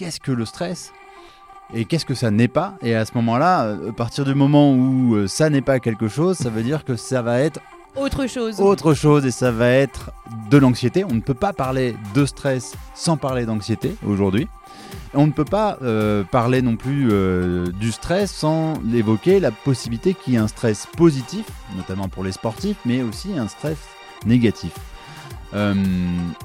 qu'est-ce 0.00 0.18
que 0.18 0.32
le 0.32 0.46
stress 0.46 0.92
et 1.74 1.84
qu'est-ce 1.84 2.06
que 2.06 2.14
ça 2.14 2.30
n'est 2.30 2.48
pas. 2.48 2.74
Et 2.80 2.94
à 2.94 3.04
ce 3.04 3.12
moment-là, 3.16 3.64
euh, 3.64 3.90
à 3.90 3.92
partir 3.92 4.24
du 4.24 4.34
moment 4.34 4.72
où 4.72 5.14
euh, 5.14 5.28
ça 5.28 5.50
n'est 5.50 5.60
pas 5.60 5.78
quelque 5.78 6.08
chose, 6.08 6.38
ça 6.38 6.48
veut 6.48 6.62
dire 6.62 6.86
que 6.86 6.96
ça 6.96 7.20
va 7.20 7.38
être 7.40 7.60
Autre 7.96 8.26
chose. 8.26 8.60
autre 8.60 8.94
chose 8.94 9.26
et 9.26 9.30
ça 9.30 9.52
va 9.52 9.68
être 9.68 10.10
de 10.48 10.56
l'anxiété. 10.56 11.04
On 11.04 11.12
ne 11.12 11.20
peut 11.20 11.34
pas 11.34 11.52
parler 11.52 11.96
de 12.14 12.24
stress 12.24 12.72
sans 12.94 13.18
parler 13.18 13.44
d'anxiété 13.44 13.94
aujourd'hui. 14.06 14.48
On 15.12 15.26
ne 15.26 15.32
peut 15.32 15.44
pas 15.44 15.76
euh, 15.82 16.24
parler 16.24 16.62
non 16.62 16.76
plus 16.76 17.08
euh, 17.10 17.66
du 17.72 17.92
stress 17.92 18.32
sans 18.32 18.74
évoquer 18.94 19.38
la 19.38 19.50
possibilité 19.50 20.14
qu'il 20.14 20.32
y 20.32 20.36
ait 20.36 20.40
un 20.40 20.48
stress 20.48 20.86
positif, 20.96 21.44
notamment 21.76 22.08
pour 22.08 22.24
les 22.24 22.32
sportifs, 22.32 22.78
mais 22.86 23.02
aussi 23.02 23.36
un 23.36 23.48
stress 23.48 23.76
négatif. 24.24 24.72
Euh, 25.52 25.74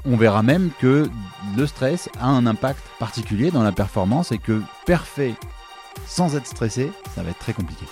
on 0.06 0.18
verra 0.18 0.42
même 0.42 0.72
que 0.80 1.08
le 1.56 1.68
stress 1.68 2.10
a 2.20 2.28
un 2.28 2.46
impact 2.48 2.82
particulier 3.00 3.52
dans 3.52 3.62
la 3.64 3.72
performance 3.72 4.32
et 4.32 4.40
que 4.40 4.62
parfait 4.88 5.36
sans 6.08 6.36
être 6.36 6.48
stressé, 6.48 6.92
ça 7.14 7.22
va 7.24 7.30
être 7.30 7.40
très 7.40 7.54
compliqué. 7.54 7.86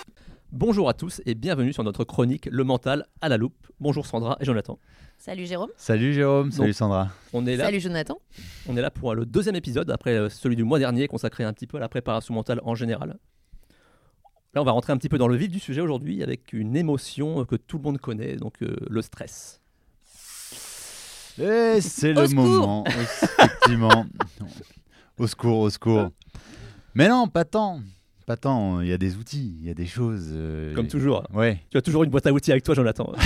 Bonjour 0.50 0.88
à 0.88 0.94
tous 0.94 1.20
et 1.26 1.34
bienvenue 1.34 1.72
sur 1.72 1.82
notre 1.84 2.04
chronique 2.04 2.48
Le 2.50 2.64
mental 2.64 3.06
à 3.20 3.28
la 3.28 3.36
loupe. 3.36 3.54
Bonjour 3.80 4.06
Sandra 4.06 4.36
et 4.40 4.44
Jonathan. 4.44 4.78
Salut 5.18 5.46
Jérôme. 5.46 5.70
Salut 5.76 6.12
Jérôme, 6.12 6.50
salut 6.50 6.68
Donc- 6.70 6.74
Sandra. 6.76 7.08
On 7.32 7.46
est 7.46 7.56
là, 7.56 7.64
Salut 7.66 7.80
Jonathan. 7.80 8.18
on 8.68 8.76
est 8.76 8.82
là 8.82 8.90
pour 8.90 9.14
le 9.14 9.24
deuxième 9.24 9.56
épisode 9.56 9.90
après 9.90 10.12
euh, 10.16 10.28
celui 10.28 10.56
du 10.56 10.64
mois 10.64 10.78
dernier 10.80 11.06
consacré 11.08 11.44
un 11.44 11.52
petit 11.52 11.66
peu 11.66 11.76
à 11.76 11.80
la 11.80 11.88
préparation 11.88 12.34
mentale 12.34 12.60
en 12.64 12.74
général. 12.74 13.18
Là, 14.54 14.60
on 14.60 14.64
va 14.64 14.70
rentrer 14.72 14.92
un 14.92 14.96
petit 14.96 15.08
peu 15.08 15.18
dans 15.18 15.26
le 15.28 15.36
vif 15.36 15.48
du 15.48 15.58
sujet 15.58 15.80
aujourd'hui 15.80 16.22
avec 16.22 16.52
une 16.52 16.76
émotion 16.76 17.44
que 17.44 17.56
tout 17.56 17.78
le 17.78 17.82
monde 17.84 17.98
connaît, 17.98 18.36
donc 18.36 18.62
euh, 18.62 18.76
le 18.88 19.02
stress. 19.02 19.60
Et 21.38 21.80
c'est 21.80 22.16
Au 22.16 22.20
le 22.22 22.26
secours 22.28 22.44
moment, 22.44 22.84
effectivement. 22.86 24.06
au 25.18 25.26
secours, 25.26 25.58
au 25.60 25.70
secours. 25.70 26.10
Mais 26.94 27.08
non, 27.08 27.26
pas 27.28 27.44
tant. 27.44 27.80
Pas 28.26 28.36
tant. 28.36 28.80
Il 28.80 28.88
y 28.88 28.92
a 28.92 28.98
des 28.98 29.16
outils, 29.16 29.56
il 29.60 29.66
y 29.66 29.70
a 29.70 29.74
des 29.74 29.86
choses. 29.86 30.28
euh, 30.32 30.74
Comme 30.74 30.86
toujours. 30.88 31.24
Ouais. 31.34 31.60
Tu 31.70 31.76
as 31.76 31.82
toujours 31.82 32.04
une 32.04 32.10
boîte 32.10 32.26
à 32.26 32.32
outils 32.32 32.52
avec 32.52 32.62
toi, 32.64 32.74
Jonathan. 32.74 33.12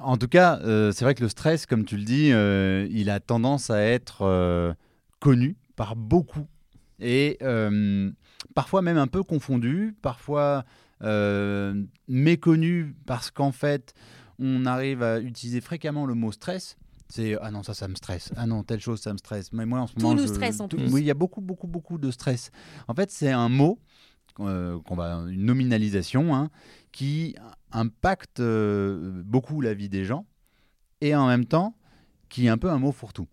En 0.00 0.16
tout 0.16 0.26
cas, 0.28 0.58
euh, 0.64 0.90
c'est 0.90 1.04
vrai 1.04 1.14
que 1.14 1.22
le 1.22 1.28
stress, 1.28 1.66
comme 1.66 1.84
tu 1.84 1.96
le 1.96 2.02
dis, 2.02 2.30
euh, 2.32 2.86
il 2.90 3.08
a 3.10 3.20
tendance 3.20 3.70
à 3.70 3.80
être 3.80 4.22
euh, 4.22 4.72
connu 5.20 5.56
par 5.76 5.94
beaucoup 5.94 6.46
et 6.98 7.38
euh, 7.42 8.10
parfois 8.56 8.82
même 8.82 8.98
un 8.98 9.06
peu 9.06 9.22
confondu, 9.22 9.94
parfois 10.02 10.64
euh, 11.02 11.80
méconnu 12.08 12.96
parce 13.06 13.30
qu'en 13.30 13.52
fait, 13.52 13.94
on 14.38 14.66
arrive 14.66 15.02
à 15.02 15.20
utiliser 15.20 15.60
fréquemment 15.60 16.06
le 16.06 16.14
mot 16.14 16.32
stress. 16.32 16.76
C'est 17.10 17.36
ah 17.42 17.50
non 17.50 17.62
ça 17.62 17.74
ça 17.74 17.86
me 17.86 17.94
stresse 17.94 18.32
ah 18.34 18.46
non 18.46 18.62
telle 18.62 18.80
chose 18.80 18.98
ça 19.00 19.12
me 19.12 19.18
stresse 19.18 19.52
mais 19.52 19.66
moi 19.66 19.80
en 19.80 19.86
ce 19.86 19.92
Tout 19.94 20.00
moment 20.00 20.14
nous 20.14 20.26
je- 20.26 20.32
stresse 20.32 20.58
en 20.60 20.68
tout- 20.68 20.78
plus. 20.78 20.90
oui 20.90 21.02
il 21.02 21.06
y 21.06 21.10
a 21.10 21.14
beaucoup 21.14 21.42
beaucoup 21.42 21.66
beaucoup 21.66 21.98
de 21.98 22.10
stress 22.10 22.50
en 22.88 22.94
fait 22.94 23.10
c'est 23.10 23.30
un 23.30 23.50
mot 23.50 23.78
euh, 24.40 24.80
qu'on 24.80 24.96
va 24.96 25.16
une 25.28 25.44
nominalisation 25.44 26.34
hein, 26.34 26.48
qui 26.92 27.36
impacte 27.72 28.40
euh, 28.40 29.22
beaucoup 29.22 29.60
la 29.60 29.74
vie 29.74 29.90
des 29.90 30.06
gens 30.06 30.24
et 31.02 31.14
en 31.14 31.26
même 31.26 31.44
temps 31.44 31.76
qui 32.30 32.46
est 32.46 32.48
un 32.48 32.58
peu 32.58 32.70
un 32.70 32.78
mot 32.78 32.90
fourre-tout. 32.90 33.28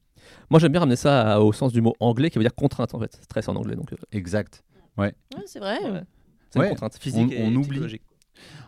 Moi, 0.51 0.59
j'aime 0.59 0.71
bien 0.73 0.81
ramener 0.81 0.95
ça 0.97 1.35
à- 1.35 1.39
au 1.39 1.51
sens 1.53 1.71
du 1.73 1.81
mot 1.81 1.95
anglais 1.99 2.29
qui 2.29 2.37
veut 2.37 2.43
dire 2.43 2.53
contrainte 2.53 2.93
en 2.93 2.99
fait. 2.99 3.17
Stress 3.23 3.47
en 3.49 3.55
anglais. 3.55 3.75
Donc, 3.75 3.93
euh, 3.93 3.97
Exact. 4.11 4.63
Ouais, 4.97 5.15
c'est 5.47 5.57
vrai. 5.59 5.79
ouais. 5.89 6.03
c'est 6.51 6.59
Ouais, 6.59 6.65
une 6.65 6.71
contrainte 6.71 6.97
physique 6.97 7.29
on- 7.29 7.31
et 7.31 7.41
on 7.43 7.55
oublie. 7.55 7.69
psychologique. 7.69 8.03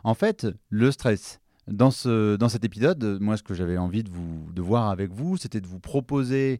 En 0.04 0.16
fait, 0.16 0.48
le 0.70 0.92
stress. 0.92 1.40
Dans, 1.68 1.92
ce, 1.92 2.36
dans 2.36 2.50
cet 2.50 2.66
épisode, 2.66 3.20
moi, 3.22 3.38
ce 3.38 3.44
que 3.44 3.54
j'avais 3.54 3.78
envie 3.78 4.04
de, 4.04 4.10
vous, 4.10 4.52
de 4.54 4.62
voir 4.62 4.90
avec 4.90 5.12
vous, 5.12 5.38
c'était 5.38 5.62
de 5.62 5.68
vous 5.68 5.80
proposer 5.80 6.60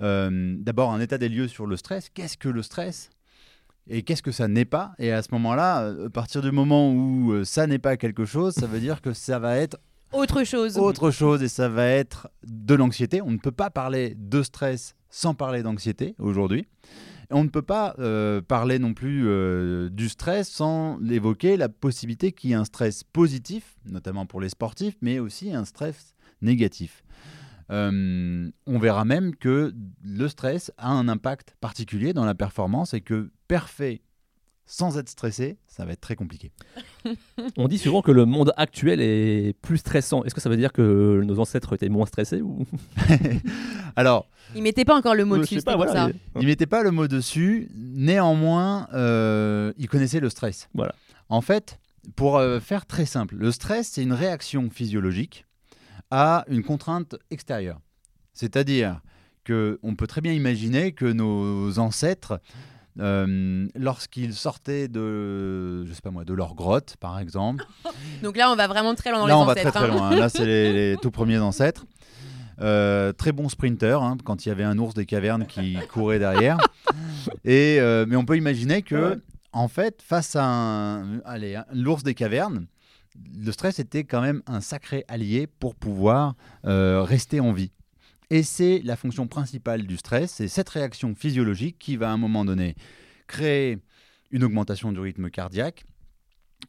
euh, 0.00 0.56
d'abord 0.58 0.92
un 0.92 1.00
état 1.00 1.16
des 1.18 1.28
lieux 1.28 1.46
sur 1.48 1.66
le 1.66 1.76
stress. 1.76 2.08
Qu'est-ce 2.08 2.36
que 2.36 2.48
le 2.48 2.62
stress 2.62 3.10
et 3.88 4.02
qu'est-ce 4.02 4.22
que 4.22 4.32
ça 4.32 4.48
n'est 4.48 4.64
pas? 4.64 4.92
Et 4.98 5.12
à 5.12 5.22
ce 5.22 5.28
moment-là, 5.32 5.82
euh, 5.82 6.06
à 6.06 6.10
partir 6.10 6.40
du 6.42 6.50
moment 6.52 6.92
où 6.92 7.32
euh, 7.32 7.44
ça 7.44 7.66
n'est 7.66 7.78
pas 7.78 7.96
quelque 7.96 8.24
chose, 8.24 8.54
ça 8.54 8.66
veut 8.66 8.80
dire 8.80 9.00
que 9.00 9.12
ça 9.12 9.38
va 9.38 9.56
être 9.56 9.76
Autre 10.12 10.44
chose. 10.44 10.76
autre 10.76 11.10
chose 11.10 11.42
et 11.42 11.48
ça 11.48 11.68
va 11.68 11.86
être 11.86 12.28
de 12.46 12.74
l'anxiété. 12.74 13.22
On 13.22 13.30
ne 13.30 13.38
peut 13.38 13.50
pas 13.52 13.70
parler 13.70 14.14
de 14.18 14.42
stress 14.42 14.94
sans 15.08 15.34
parler 15.34 15.62
d'anxiété 15.62 16.14
aujourd'hui. 16.18 16.66
On 17.30 17.44
ne 17.44 17.48
peut 17.48 17.62
pas 17.62 17.94
euh, 17.98 18.40
parler 18.42 18.78
non 18.78 18.94
plus 18.94 19.26
euh, 19.26 19.88
du 19.88 20.08
stress 20.08 20.48
sans 20.48 20.98
évoquer 21.08 21.56
la 21.56 21.68
possibilité 21.68 22.32
qu'il 22.32 22.50
y 22.50 22.52
ait 22.52 22.56
un 22.56 22.64
stress 22.64 23.04
positif, 23.04 23.76
notamment 23.86 24.26
pour 24.26 24.40
les 24.40 24.48
sportifs, 24.48 24.96
mais 25.00 25.18
aussi 25.18 25.52
un 25.52 25.64
stress 25.64 26.14
négatif. 26.40 27.02
Euh, 27.70 28.50
on 28.66 28.78
verra 28.78 29.04
même 29.04 29.34
que 29.34 29.72
le 30.04 30.28
stress 30.28 30.72
a 30.76 30.90
un 30.90 31.08
impact 31.08 31.56
particulier 31.60 32.12
dans 32.12 32.24
la 32.24 32.34
performance 32.34 32.92
et 32.92 33.00
que 33.00 33.30
parfait 33.48 34.02
sans 34.74 34.96
être 34.96 35.10
stressé, 35.10 35.58
ça 35.66 35.84
va 35.84 35.92
être 35.92 36.00
très 36.00 36.16
compliqué. 36.16 36.50
On 37.58 37.68
dit 37.68 37.76
souvent 37.76 38.00
que 38.00 38.10
le 38.10 38.24
monde 38.24 38.54
actuel 38.56 39.02
est 39.02 39.54
plus 39.60 39.76
stressant. 39.76 40.24
Est-ce 40.24 40.34
que 40.34 40.40
ça 40.40 40.48
veut 40.48 40.56
dire 40.56 40.72
que 40.72 41.20
nos 41.26 41.38
ancêtres 41.40 41.74
étaient 41.74 41.90
moins 41.90 42.06
stressés 42.06 42.40
ou? 42.40 42.64
Alors, 43.96 44.30
Il 44.54 44.62
mettait 44.62 44.86
pas 44.86 44.96
encore 44.96 45.14
le 45.14 45.26
mot 45.26 45.36
Je 45.36 45.40
dessus, 45.42 45.60
pas, 45.60 45.76
voilà, 45.76 45.92
ça. 45.92 46.06
mais- 46.06 46.14
Il 46.40 46.46
mettait 46.46 46.64
pas 46.64 46.82
le 46.82 46.90
mot 46.90 47.06
dessus. 47.06 47.68
Néanmoins, 47.74 48.88
euh, 48.94 49.74
il 49.76 49.88
connaissait 49.90 50.20
le 50.20 50.30
stress. 50.30 50.70
Voilà. 50.72 50.94
En 51.28 51.42
fait, 51.42 51.78
pour 52.16 52.38
euh, 52.38 52.58
faire 52.58 52.86
très 52.86 53.04
simple, 53.04 53.34
le 53.36 53.52
stress, 53.52 53.88
c'est 53.88 54.02
une 54.02 54.14
réaction 54.14 54.70
physiologique 54.70 55.44
à 56.10 56.46
une 56.48 56.62
contrainte 56.62 57.16
extérieure. 57.30 57.78
C'est-à-dire 58.32 59.02
que 59.44 59.78
on 59.82 59.96
peut 59.96 60.06
très 60.06 60.22
bien 60.22 60.32
imaginer 60.32 60.92
que 60.92 61.04
nos 61.04 61.78
ancêtres, 61.78 62.40
euh, 63.00 63.66
lorsqu'ils 63.74 64.34
sortaient 64.34 64.88
de, 64.88 65.84
je 65.86 65.92
sais 65.92 66.00
pas 66.02 66.10
moi, 66.10 66.24
de 66.24 66.34
leur 66.34 66.54
grotte, 66.54 66.96
par 67.00 67.18
exemple, 67.18 67.64
Donc 68.22 68.36
là, 68.36 68.50
on 68.50 68.56
va 68.56 68.66
vraiment 68.66 68.94
très 68.94 69.10
loin 69.10 69.20
dans 69.20 69.26
Là, 69.26 69.34
les 69.34 69.40
on 69.40 69.44
va 69.44 69.52
ancêtres. 69.52 69.70
très 69.70 69.80
très 69.80 69.88
loin. 69.88 70.10
hein. 70.10 70.16
Là, 70.16 70.28
c'est 70.28 70.44
les, 70.46 70.72
les 70.92 70.96
tout 70.98 71.10
premiers 71.10 71.38
ancêtres. 71.38 71.86
Euh, 72.60 73.12
très 73.12 73.32
bon 73.32 73.48
sprinter, 73.48 74.02
hein, 74.02 74.16
quand 74.24 74.44
il 74.44 74.50
y 74.50 74.52
avait 74.52 74.62
un 74.64 74.78
ours 74.78 74.94
des 74.94 75.06
cavernes 75.06 75.46
qui 75.46 75.76
courait 75.92 76.18
derrière. 76.18 76.58
Et, 77.44 77.78
euh, 77.80 78.04
mais 78.06 78.16
on 78.16 78.24
peut 78.24 78.36
imaginer 78.36 78.82
que, 78.82 79.12
Ouais. 79.12 79.16
en 79.52 79.68
fait, 79.68 80.00
face 80.02 80.36
à 80.36 80.44
un, 80.44 81.20
allez, 81.24 81.60
l'ours 81.72 82.02
des 82.02 82.14
cavernes, 82.14 82.66
le 83.38 83.52
stress 83.52 83.78
était 83.78 84.04
quand 84.04 84.20
même 84.20 84.42
un 84.46 84.60
sacré 84.60 85.04
allié 85.08 85.46
pour 85.46 85.74
pouvoir 85.74 86.34
rester 86.64 87.40
en 87.40 87.52
vie. 87.52 87.72
Et 88.32 88.42
c'est 88.42 88.80
la 88.82 88.96
fonction 88.96 89.28
principale 89.28 89.86
du 89.86 89.98
stress, 89.98 90.32
c'est 90.32 90.48
cette 90.48 90.70
réaction 90.70 91.14
physiologique 91.14 91.78
qui 91.78 91.98
va 91.98 92.08
à 92.08 92.12
un 92.12 92.16
moment 92.16 92.46
donné 92.46 92.76
créer 93.26 93.78
une 94.30 94.42
augmentation 94.42 94.90
du 94.90 95.00
rythme 95.00 95.28
cardiaque, 95.28 95.84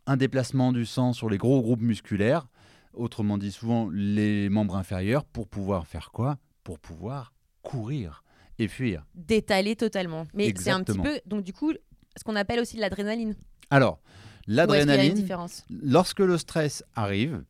un 0.05 0.17
déplacement 0.17 0.73
du 0.73 0.85
sang 0.85 1.13
sur 1.13 1.29
les 1.29 1.37
gros 1.37 1.61
groupes 1.61 1.79
musculaires, 1.79 2.49
autrement 2.93 3.37
dit 3.37 3.53
souvent 3.53 3.89
les 3.93 4.49
membres 4.49 4.75
inférieurs, 4.75 5.23
pour 5.23 5.47
pouvoir 5.47 5.87
faire 5.87 6.11
quoi? 6.11 6.37
Pour 6.65 6.79
pouvoir 6.79 7.31
courir 7.61 8.25
et 8.59 8.67
fuir. 8.67 9.05
D'étaler 9.15 9.77
totalement. 9.77 10.27
Mais 10.33 10.53
c'est 10.57 10.69
un 10.69 10.83
petit 10.83 10.99
peu, 10.99 11.21
donc 11.25 11.45
du 11.45 11.53
coup, 11.53 11.71
ce 12.17 12.25
qu'on 12.25 12.35
appelle 12.35 12.59
aussi 12.59 12.75
de 12.75 12.81
l'adrénaline. 12.81 13.35
Alors, 13.69 14.01
l'adrénaline, 14.47 15.25
lorsque 15.69 16.19
le 16.19 16.37
stress 16.37 16.83
arrive, 16.93 17.41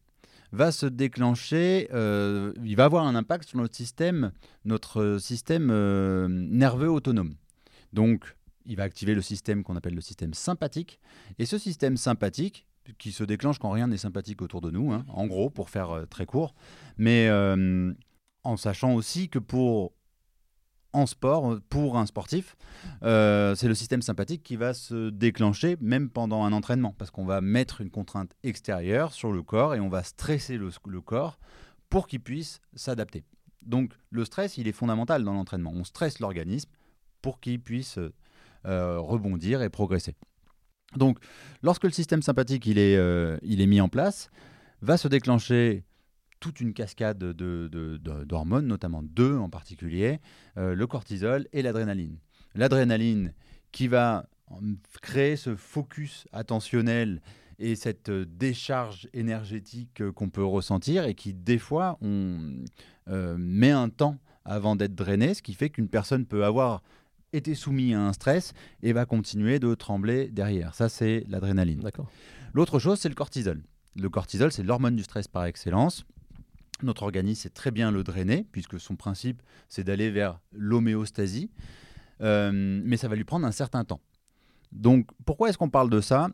va 0.54 0.72
se 0.72 0.86
déclencher, 0.86 1.90
euh, 1.94 2.54
il 2.64 2.76
va 2.76 2.86
avoir 2.86 3.06
un 3.06 3.16
impact 3.16 3.50
sur 3.50 3.58
notre 3.58 3.76
système, 3.76 4.32
notre 4.66 5.18
système 5.20 5.70
euh, 5.72 6.28
nerveux 6.30 6.90
autonome. 6.90 7.34
Donc, 7.92 8.38
il 8.66 8.78
va 8.78 8.84
activer 8.84 9.16
le 9.16 9.22
système 9.22 9.64
qu'on 9.64 9.76
appelle 9.76 9.96
le 9.96 10.02
système 10.02 10.34
sympathique. 10.34 11.00
Et 11.40 11.46
ce 11.46 11.58
système 11.58 11.98
sympathique, 11.98 12.68
qui 13.00 13.12
se 13.12 13.24
déclenche 13.24 13.58
quand 13.60 13.72
rien 13.72 13.88
n'est 13.88 13.98
sympathique 13.98 14.42
autour 14.42 14.62
de 14.62 14.70
nous, 14.70 14.92
hein, 14.92 15.06
en 15.10 15.26
gros, 15.26 15.50
pour 15.50 15.72
faire 15.72 15.90
euh, 15.90 16.06
très 16.06 16.26
court, 16.26 16.54
mais 16.98 17.30
en 18.46 18.58
sachant 18.58 18.94
aussi 18.94 19.30
que 19.30 19.40
pour 19.40 19.94
en 20.94 21.08
sport, 21.08 21.60
pour 21.70 21.98
un 21.98 22.06
sportif, 22.06 22.56
euh, 23.04 23.56
c'est 23.56 23.68
le 23.68 23.76
système 23.76 24.02
sympathique 24.02 24.44
qui 24.44 24.56
va 24.56 24.74
se 24.74 25.10
déclencher 25.10 25.76
même 25.82 26.10
pendant 26.10 26.44
un 26.44 26.54
entraînement, 26.54 26.96
parce 26.98 27.12
qu'on 27.12 27.26
va 27.26 27.42
mettre 27.42 27.82
une 27.82 27.90
contrainte 27.90 28.32
extérieure 28.44 29.12
sur 29.12 29.32
le 29.32 29.42
corps 29.42 29.76
et 29.76 29.80
on 29.80 29.90
va 29.90 30.04
stresser 30.04 30.58
le, 30.58 30.72
corps 31.02 31.40
pour 31.90 32.08
qu'il 32.08 32.22
puisse 32.22 32.62
s'adapter. 32.76 33.24
Donc 33.64 33.94
le 34.12 34.24
stress, 34.24 34.58
il 34.58 34.68
est 34.68 34.74
fondamental 34.74 35.24
dans 35.24 35.34
l'entraînement. 35.34 35.72
On 35.74 35.84
stresse 35.84 36.20
l'organisme 36.20 36.70
pour 37.22 37.40
qu'il 37.40 37.60
puisse 37.60 37.98
euh, 38.66 39.00
rebondir 39.00 39.62
et 39.62 39.70
progresser. 39.70 40.16
Donc 40.96 41.18
lorsque 41.64 41.86
le 41.86 41.92
système 41.92 42.22
sympathique 42.22 42.66
il 42.68 42.78
est, 42.78 42.98
euh, 42.98 43.38
il 43.42 43.62
est 43.62 43.68
mis 43.68 43.82
en 43.82 43.90
place, 43.90 44.30
va 44.82 44.98
se 44.98 45.08
déclencher 45.08 45.86
toute 46.44 46.60
une 46.60 46.74
cascade 46.74 47.18
de- 47.20 47.32
de- 47.32 47.70
de- 47.98 48.26
d'hormones, 48.26 48.68
notamment 48.68 49.02
deux 49.02 49.38
en 49.38 49.50
particulier, 49.50 50.20
euh, 50.58 50.76
le 50.76 50.88
cortisol 50.88 51.48
et 51.54 51.62
l'adrénaline. 51.62 52.18
L'adrénaline 52.54 53.32
qui 53.72 53.88
va 53.88 54.28
euh, 54.52 54.56
créer 55.02 55.38
ce 55.38 55.56
focus 55.56 56.28
attentionnel 56.34 57.22
et 57.60 57.76
cette 57.78 58.10
euh, 58.10 58.26
décharge 58.28 59.08
énergétique 59.14 60.04
qu'on 60.12 60.30
peut 60.30 60.44
ressentir 60.44 61.06
et 61.06 61.16
qui, 61.16 61.34
des 61.34 61.58
fois, 61.60 61.98
on 62.02 62.58
euh, 63.08 63.38
met 63.38 63.72
un 63.72 63.88
temps 63.88 64.18
avant 64.44 64.76
d'être 64.76 64.96
drainé, 64.96 65.34
ce 65.36 65.42
qui 65.42 65.54
fait 65.54 65.70
qu'une 65.70 65.88
personne 65.88 66.26
peut 66.26 66.44
avoir 66.44 66.84
été 67.32 67.56
soumise 67.56 67.96
à 67.96 68.02
un 68.02 68.12
stress 68.12 68.52
et 68.82 68.92
va 68.92 69.06
continuer 69.06 69.60
de 69.60 69.74
trembler 69.76 70.28
derrière. 70.28 70.76
Ça, 70.76 70.90
c'est 70.90 71.24
l'adrénaline. 71.30 71.82
L'autre 72.54 72.80
chose, 72.80 73.00
c'est 73.00 73.08
le 73.10 73.16
cortisol. 73.16 73.64
Le 73.96 74.10
cortisol, 74.10 74.52
c'est 74.52 74.64
l'hormone 74.64 74.98
du 74.98 75.04
stress 75.04 75.28
par 75.30 75.46
excellence. 75.46 76.06
Notre 76.82 77.04
organisme 77.04 77.44
sait 77.44 77.50
très 77.50 77.72
bien 77.72 77.92
le 77.92 78.04
drainer, 78.04 78.46
puisque 78.52 78.80
son 78.80 78.96
principe, 78.96 79.42
c'est 79.70 79.84
d'aller 79.84 80.10
vers 80.10 80.40
l'homéostasie. 80.52 81.50
Euh, 82.22 82.52
mais 82.54 82.98
ça 82.98 83.08
va 83.08 83.16
lui 83.16 83.24
prendre 83.24 83.46
un 83.46 83.52
certain 83.52 83.84
temps. 83.84 84.02
Donc, 84.72 85.08
pourquoi 85.26 85.50
est-ce 85.50 85.58
qu'on 85.58 85.70
parle 85.70 85.90
de 85.90 86.02
ça 86.02 86.30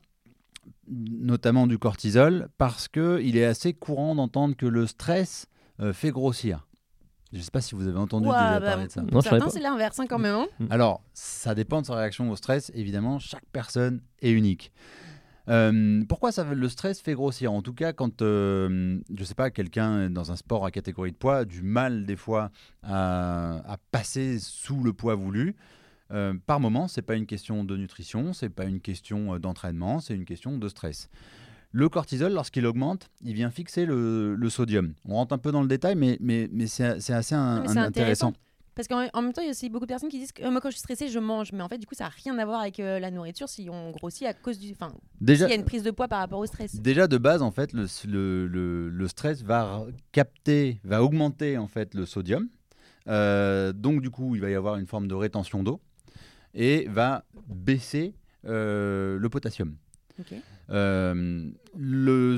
Notamment 0.87 1.67
du 1.67 1.77
cortisol, 1.77 2.49
parce 2.57 2.87
qu'il 2.87 3.37
est 3.37 3.45
assez 3.45 3.73
courant 3.73 4.15
d'entendre 4.15 4.55
que 4.55 4.65
le 4.65 4.87
stress 4.87 5.47
euh, 5.79 5.93
fait 5.93 6.11
grossir. 6.11 6.67
Je 7.31 7.37
ne 7.37 7.43
sais 7.43 7.51
pas 7.51 7.61
si 7.61 7.75
vous 7.75 7.87
avez 7.87 7.97
entendu 7.99 8.25
déjà 8.27 8.59
bah, 8.59 8.65
parler 8.71 8.87
de 8.87 8.91
ça. 8.91 9.01
Non, 9.03 9.21
Certains, 9.21 9.49
c'est 9.49 9.59
l'inverse 9.59 9.99
hein, 9.99 10.07
quand 10.07 10.17
même. 10.17 10.35
hein. 10.35 10.47
Alors, 10.71 11.03
ça 11.13 11.53
dépend 11.53 11.81
de 11.81 11.85
sa 11.85 11.95
réaction 11.95 12.29
au 12.31 12.35
stress. 12.35 12.71
Évidemment, 12.73 13.19
chaque 13.19 13.45
personne 13.51 14.01
est 14.21 14.31
unique. 14.31 14.71
Euh, 15.49 16.03
pourquoi 16.07 16.31
ça, 16.31 16.43
le 16.43 16.69
stress 16.69 17.01
fait 17.01 17.13
grossir? 17.13 17.51
En 17.51 17.61
tout 17.61 17.73
cas, 17.73 17.91
quand, 17.91 18.21
euh, 18.21 18.99
je 19.15 19.23
sais 19.23 19.33
pas, 19.33 19.49
quelqu'un 19.49 20.03
est 20.05 20.09
dans 20.09 20.31
un 20.31 20.35
sport 20.35 20.65
à 20.65 20.71
catégorie 20.71 21.11
de 21.11 21.17
poids 21.17 21.37
a 21.37 21.45
du 21.45 21.63
mal 21.63 22.05
des 22.05 22.15
fois 22.15 22.51
à, 22.83 23.55
à 23.71 23.77
passer 23.91 24.37
sous 24.39 24.83
le 24.83 24.93
poids 24.93 25.15
voulu. 25.15 25.55
euh, 26.11 26.33
par 26.45 26.59
moment, 26.59 26.87
c'est 26.87 27.01
pas 27.03 27.15
une 27.15 27.25
question 27.25 27.63
de 27.63 27.77
nutrition, 27.77 28.33
c'est 28.33 28.49
pas 28.49 28.65
une 28.65 28.79
question 28.79 29.35
euh, 29.35 29.39
d'entraînement, 29.39 29.99
c'est 29.99 30.15
une 30.15 30.25
question 30.25 30.57
de 30.57 30.67
stress. 30.67 31.09
Le 31.71 31.87
cortisol, 31.87 32.33
lorsqu'il 32.33 32.65
augmente, 32.65 33.09
il 33.23 33.33
vient 33.35 33.51
fixer 33.51 33.85
le, 33.85 34.33
le 34.35 34.49
sodium. 34.49 34.93
On 35.05 35.13
rentre 35.15 35.33
un 35.33 35.37
peu 35.37 35.51
dans 35.51 35.61
le 35.61 35.67
détail, 35.67 35.95
mais, 35.95 36.17
mais, 36.19 36.49
mais 36.51 36.65
c'est 36.65 36.83
assez 36.83 37.13
un- 37.35 37.61
mais 37.61 37.67
c'est 37.67 37.77
un- 37.77 37.83
intéressant. 37.83 38.29
intéressant. 38.29 38.33
Parce 38.79 38.87
qu'en 38.87 39.09
en 39.11 39.21
même 39.21 39.33
temps, 39.33 39.41
il 39.41 39.45
y 39.45 39.47
a 39.49 39.51
aussi 39.51 39.67
beaucoup 39.67 39.85
de 39.85 39.89
personnes 39.89 40.07
qui 40.07 40.19
disent 40.19 40.31
que 40.31 40.41
euh, 40.41 40.51
moi, 40.51 40.61
quand 40.61 40.69
je 40.69 40.75
suis 40.75 40.79
stressée, 40.79 41.09
je 41.09 41.19
mange. 41.19 41.51
Mais 41.51 41.61
en 41.61 41.67
fait, 41.67 41.79
du 41.79 41.85
coup, 41.85 41.95
ça 41.95 42.05
n'a 42.05 42.11
rien 42.23 42.37
à 42.39 42.45
voir 42.45 42.61
avec 42.61 42.79
euh, 42.79 42.97
la 42.97 43.11
nourriture 43.11 43.49
si 43.49 43.67
on 43.69 43.91
grossit 43.91 44.25
à 44.25 44.33
cause 44.33 44.57
du. 44.57 44.71
Enfin, 44.71 44.93
Déjà, 45.19 45.47
s'il 45.47 45.53
y 45.53 45.57
a 45.57 45.59
une 45.59 45.65
prise 45.65 45.83
de 45.83 45.91
poids 45.91 46.07
par 46.07 46.19
rapport 46.19 46.39
au 46.39 46.45
stress. 46.45 46.79
Déjà 46.79 47.09
de 47.09 47.17
base, 47.17 47.41
en 47.41 47.51
fait, 47.51 47.73
le, 47.73 47.87
le- 48.07 48.47
le- 48.47 48.87
le 48.89 49.07
stress 49.09 49.43
va 49.43 49.85
capter, 50.13 50.79
va 50.85 51.03
augmenter 51.03 51.57
en 51.57 51.67
fait 51.67 51.93
le 51.93 52.05
sodium. 52.05 52.47
Euh, 53.09 53.73
donc 53.73 54.01
du 54.01 54.09
coup, 54.11 54.35
il 54.35 54.39
va 54.41 54.49
y 54.49 54.55
avoir 54.55 54.77
une 54.77 54.87
forme 54.87 55.09
de 55.09 55.13
rétention 55.15 55.61
d'eau 55.61 55.81
et 56.53 56.87
va 56.87 57.25
baisser 57.49 58.15
le 58.45 59.27
potassium. 59.29 59.75
Euh, 60.69 61.49
le- 61.77 62.37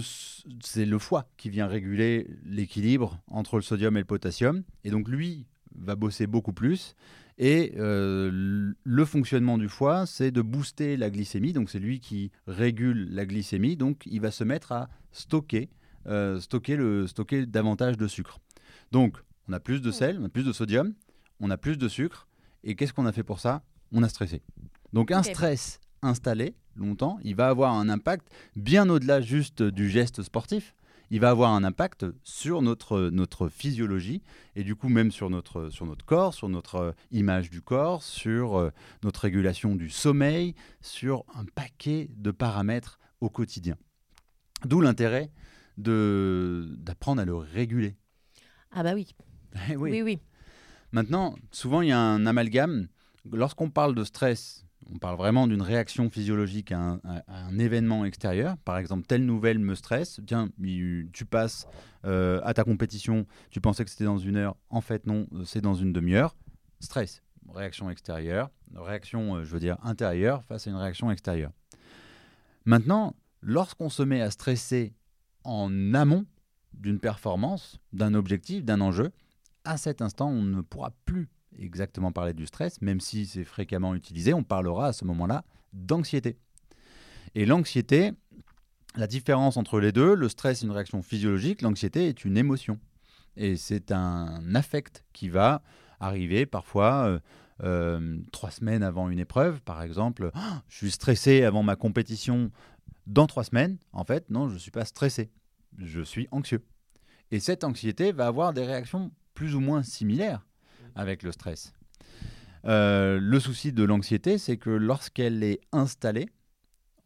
c'est 0.63 0.85
le 0.85 0.97
foie 0.97 1.27
qui 1.37 1.51
vient 1.51 1.67
réguler 1.67 2.27
l'équilibre 2.45 3.19
entre 3.27 3.57
le 3.57 3.61
sodium 3.61 3.95
et 3.97 3.99
le 3.99 4.05
potassium. 4.05 4.63
Et 4.83 4.89
donc 4.89 5.07
lui 5.07 5.45
va 5.75 5.95
bosser 5.95 6.27
beaucoup 6.27 6.53
plus. 6.53 6.95
Et 7.37 7.73
euh, 7.77 8.71
le 8.83 9.05
fonctionnement 9.05 9.57
du 9.57 9.67
foie, 9.67 10.05
c'est 10.05 10.31
de 10.31 10.41
booster 10.41 10.97
la 10.97 11.09
glycémie. 11.09 11.53
Donc 11.53 11.69
c'est 11.69 11.79
lui 11.79 11.99
qui 11.99 12.31
régule 12.47 13.07
la 13.11 13.25
glycémie. 13.25 13.77
Donc 13.77 14.03
il 14.05 14.21
va 14.21 14.31
se 14.31 14.43
mettre 14.43 14.71
à 14.71 14.89
stocker, 15.11 15.69
euh, 16.07 16.39
stocker, 16.39 16.75
le, 16.75 17.07
stocker 17.07 17.45
davantage 17.45 17.97
de 17.97 18.07
sucre. 18.07 18.39
Donc 18.91 19.17
on 19.47 19.53
a 19.53 19.59
plus 19.59 19.81
de 19.81 19.91
sel, 19.91 20.19
on 20.21 20.25
a 20.25 20.29
plus 20.29 20.43
de 20.43 20.53
sodium, 20.53 20.93
on 21.39 21.49
a 21.49 21.57
plus 21.57 21.77
de 21.77 21.87
sucre. 21.87 22.27
Et 22.63 22.75
qu'est-ce 22.75 22.93
qu'on 22.93 23.07
a 23.07 23.11
fait 23.11 23.23
pour 23.23 23.39
ça? 23.39 23.63
On 23.91 24.03
a 24.03 24.09
stressé. 24.09 24.43
Donc 24.93 25.11
un 25.11 25.23
stress 25.23 25.79
installé 26.03 26.55
longtemps, 26.75 27.19
il 27.23 27.35
va 27.35 27.47
avoir 27.47 27.73
un 27.73 27.89
impact 27.89 28.27
bien 28.55 28.89
au-delà 28.89 29.21
juste 29.21 29.63
du 29.63 29.89
geste 29.89 30.21
sportif. 30.23 30.75
Il 31.13 31.19
va 31.19 31.29
avoir 31.29 31.51
un 31.53 31.63
impact 31.65 32.05
sur 32.23 32.61
notre, 32.61 33.09
notre 33.09 33.49
physiologie 33.49 34.23
et 34.55 34.63
du 34.63 34.75
coup 34.75 34.87
même 34.87 35.11
sur 35.11 35.29
notre, 35.29 35.69
sur 35.69 35.85
notre 35.85 36.05
corps, 36.05 36.33
sur 36.33 36.47
notre 36.49 36.75
euh, 36.75 36.91
image 37.11 37.49
du 37.49 37.61
corps, 37.61 38.01
sur 38.01 38.57
euh, 38.57 38.71
notre 39.03 39.19
régulation 39.19 39.75
du 39.75 39.89
sommeil, 39.89 40.55
sur 40.79 41.25
un 41.35 41.43
paquet 41.43 42.09
de 42.15 42.31
paramètres 42.31 42.97
au 43.19 43.29
quotidien. 43.29 43.75
D'où 44.65 44.79
l'intérêt 44.79 45.31
de- 45.77 46.73
d'apprendre 46.77 47.21
à 47.21 47.25
le 47.25 47.35
réguler. 47.35 47.97
Ah 48.71 48.83
bah 48.83 48.93
oui. 48.93 49.13
Eh 49.69 49.75
oui. 49.75 49.91
Oui, 49.91 50.01
oui. 50.01 50.19
Maintenant, 50.93 51.35
souvent, 51.51 51.81
il 51.81 51.89
y 51.89 51.91
a 51.91 51.99
un 51.99 52.25
amalgame. 52.25 52.87
Lorsqu'on 53.31 53.69
parle 53.69 53.95
de 53.95 54.03
stress, 54.05 54.65
on 54.93 54.97
parle 54.97 55.17
vraiment 55.17 55.47
d'une 55.47 55.61
réaction 55.61 56.09
physiologique 56.09 56.71
à 56.71 56.99
un, 57.27 57.59
événement 57.59 58.03
extérieur. 58.05 58.57
Par 58.57 58.77
exemple, 58.77 59.05
telle 59.05 59.25
nouvelle 59.25 59.59
me 59.59 59.75
stresse. 59.75 60.19
Tiens, 60.27 60.49
tu 61.13 61.25
passes 61.25 61.67
euh, 62.05 62.41
à 62.43 62.53
ta 62.53 62.63
compétition, 62.63 63.25
tu 63.49 63.61
pensais 63.61 63.85
que 63.85 63.91
c'était 63.91 64.05
dans 64.05 64.17
une 64.17 64.35
heure. 64.35 64.57
En 64.69 64.81
fait, 64.81 65.05
non, 65.05 65.27
euh, 65.33 65.43
c'est 65.45 65.61
dans 65.61 65.75
une 65.75 65.93
demi-heure. 65.93 66.35
Stress, 66.79 67.23
réaction 67.53 67.89
extérieure. 67.89 68.49
Réaction, 68.75 69.35
euh, 69.35 69.43
je 69.43 69.51
veux 69.51 69.59
dire, 69.59 69.77
intérieure 69.83 70.43
face 70.43 70.67
à 70.67 70.71
une 70.71 70.75
réaction 70.77 71.09
extérieure. 71.09 71.51
Maintenant, 72.65 73.15
lorsqu'on 73.41 73.89
se 73.89 74.03
met 74.03 74.21
à 74.21 74.29
stresser 74.29 74.93
en 75.43 75.93
amont 75.93 76.25
d'une 76.73 76.99
performance, 76.99 77.79
d'un 77.93 78.13
objectif, 78.13 78.65
d'un 78.65 78.81
enjeu, 78.81 79.11
à 79.63 79.77
cet 79.77 80.01
instant, 80.01 80.29
on 80.29 80.41
ne 80.41 80.61
pourra 80.61 80.91
plus 81.05 81.29
exactement 81.57 82.11
parler 82.11 82.33
du 82.33 82.45
stress, 82.45 82.81
même 82.81 82.99
si 82.99 83.25
c'est 83.25 83.43
fréquemment 83.43 83.95
utilisé, 83.95 84.33
on 84.33 84.43
parlera 84.43 84.87
à 84.87 84.93
ce 84.93 85.05
moment-là 85.05 85.43
d'anxiété. 85.73 86.37
Et 87.35 87.45
l'anxiété, 87.45 88.11
la 88.95 89.07
différence 89.07 89.57
entre 89.57 89.79
les 89.79 89.91
deux, 89.91 90.15
le 90.15 90.29
stress 90.29 90.61
est 90.61 90.65
une 90.65 90.71
réaction 90.71 91.01
physiologique, 91.01 91.61
l'anxiété 91.61 92.07
est 92.07 92.25
une 92.25 92.37
émotion. 92.37 92.79
Et 93.37 93.55
c'est 93.55 93.91
un 93.91 94.55
affect 94.55 95.05
qui 95.13 95.29
va 95.29 95.61
arriver 95.99 96.45
parfois 96.45 97.05
euh, 97.05 97.19
euh, 97.63 98.17
trois 98.31 98.51
semaines 98.51 98.83
avant 98.83 99.09
une 99.09 99.19
épreuve, 99.19 99.61
par 99.61 99.81
exemple. 99.81 100.31
Ah, 100.33 100.63
je 100.67 100.77
suis 100.77 100.91
stressé 100.91 101.43
avant 101.43 101.63
ma 101.63 101.75
compétition 101.75 102.51
dans 103.07 103.27
trois 103.27 103.43
semaines. 103.43 103.77
En 103.93 104.03
fait, 104.03 104.29
non, 104.29 104.49
je 104.49 104.55
ne 104.55 104.59
suis 104.59 104.71
pas 104.71 104.85
stressé. 104.85 105.31
Je 105.77 106.01
suis 106.01 106.27
anxieux. 106.31 106.65
Et 107.31 107.39
cette 107.39 107.63
anxiété 107.63 108.11
va 108.11 108.27
avoir 108.27 108.51
des 108.51 108.65
réactions 108.65 109.11
plus 109.33 109.55
ou 109.55 109.61
moins 109.61 109.83
similaires 109.83 110.45
avec 110.95 111.23
le 111.23 111.31
stress. 111.31 111.73
Euh, 112.65 113.19
le 113.19 113.39
souci 113.39 113.73
de 113.73 113.83
l'anxiété, 113.83 114.37
c'est 114.37 114.57
que 114.57 114.69
lorsqu'elle 114.69 115.43
est 115.43 115.61
installée, 115.71 116.29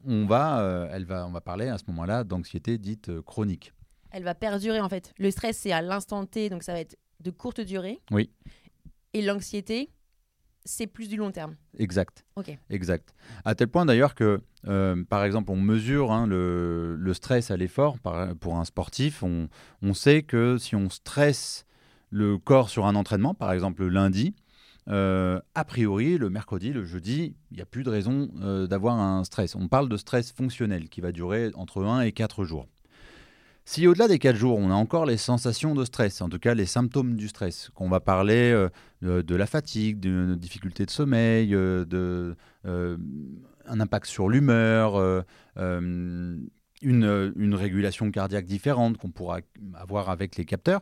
on 0.06 0.26
va, 0.26 0.60
euh, 0.60 0.88
elle 0.92 1.06
va, 1.06 1.26
on 1.28 1.32
va 1.32 1.42
parler 1.42 1.68
à 1.68 1.78
ce 1.78 1.84
moment-là 1.88 2.24
d'anxiété 2.24 2.78
dite 2.78 3.10
euh, 3.10 3.22
chronique. 3.22 3.74
Elle 4.12 4.24
va 4.24 4.36
perdurer 4.36 4.80
en 4.80 4.90
fait. 4.90 5.14
Le 5.18 5.32
stress, 5.32 5.58
c'est 5.58 5.72
à 5.72 5.82
l'instant 5.82 6.26
T, 6.26 6.50
donc 6.50 6.64
ça 6.64 6.74
va 6.74 6.80
être 6.80 6.98
de 7.22 7.32
courte 7.32 7.62
durée. 7.62 8.00
Oui. 8.12 8.30
Et 9.14 9.22
l'anxiété, 9.22 9.90
c'est 10.64 10.88
plus 10.88 11.08
du 11.08 11.16
long 11.16 11.32
terme. 11.32 11.56
Exact. 11.78 12.26
Ok. 12.36 12.58
Exact. 12.70 13.14
À 13.46 13.56
tel 13.56 13.68
point 13.68 13.86
d'ailleurs 13.86 14.16
que, 14.16 14.42
euh, 14.68 15.04
par 15.06 15.24
exemple, 15.24 15.52
on 15.52 15.56
mesure 15.56 16.12
hein, 16.12 16.28
le, 16.28 16.96
le 16.96 17.14
stress 17.14 17.50
à 17.50 17.58
l'effort 17.58 17.98
pour 18.40 18.58
un 18.58 18.66
sportif. 18.66 19.24
On, 19.24 19.48
on 19.82 19.94
sait 19.94 20.24
que 20.24 20.58
si 20.58 20.76
on 20.76 20.90
stresse 20.90 21.66
le 22.10 22.38
corps 22.38 22.70
sur 22.70 22.86
un 22.86 22.96
entraînement, 22.96 23.34
par 23.34 23.52
exemple 23.52 23.84
le 23.84 23.90
lundi, 23.90 24.34
euh, 24.88 25.40
a 25.56 25.66
priori, 25.66 26.18
le 26.18 26.30
mercredi, 26.30 26.72
le 26.72 26.86
jeudi, 26.86 27.36
il 27.52 27.56
n'y 27.58 27.62
a 27.62 27.66
plus 27.66 27.84
de 27.84 27.90
raison 27.90 28.30
euh, 28.42 28.68
d'avoir 28.68 29.00
un 29.00 29.24
stress. 29.24 29.56
On 29.56 29.68
parle 29.68 29.90
de 29.90 29.98
stress 29.98 30.32
fonctionnel 30.32 30.90
qui 30.90 31.02
va 31.02 31.12
durer 31.12 31.52
entre 31.56 31.84
1 31.84 32.02
et 32.02 32.12
4 32.12 32.44
jours. 32.44 32.68
Si 33.68 33.88
au-delà 33.88 34.08
des 34.08 34.20
4 34.20 34.36
jours, 34.36 34.60
on 34.60 34.70
a 34.70 34.76
encore 34.76 35.08
les 35.08 35.18
sensations 35.18 35.74
de 35.74 35.86
stress, 35.86 36.22
en 36.22 36.30
tout 36.30 36.38
cas 36.38 36.54
les 36.54 36.68
symptômes 36.68 37.16
du 37.16 37.28
stress, 37.28 37.72
qu'on 37.74 37.90
va 37.90 38.00
parler 38.00 38.52
euh, 38.52 38.70
de, 39.02 39.24
de 39.24 39.36
la 39.36 39.48
fatigue, 39.48 40.00
d'une 40.00 40.36
difficulté 40.36 40.86
de 40.86 40.92
sommeil, 40.92 41.50
de, 41.50 42.36
un 42.64 43.80
impact 43.80 44.06
sur 44.06 44.30
l'humeur, 44.30 45.24
une, 46.86 47.34
une 47.36 47.56
régulation 47.56 48.10
cardiaque 48.12 48.46
différente 48.46 48.98
qu'on 48.98 49.10
pourra 49.10 49.40
avoir 49.74 50.10
avec 50.10 50.38
les 50.38 50.46
capteurs. 50.46 50.82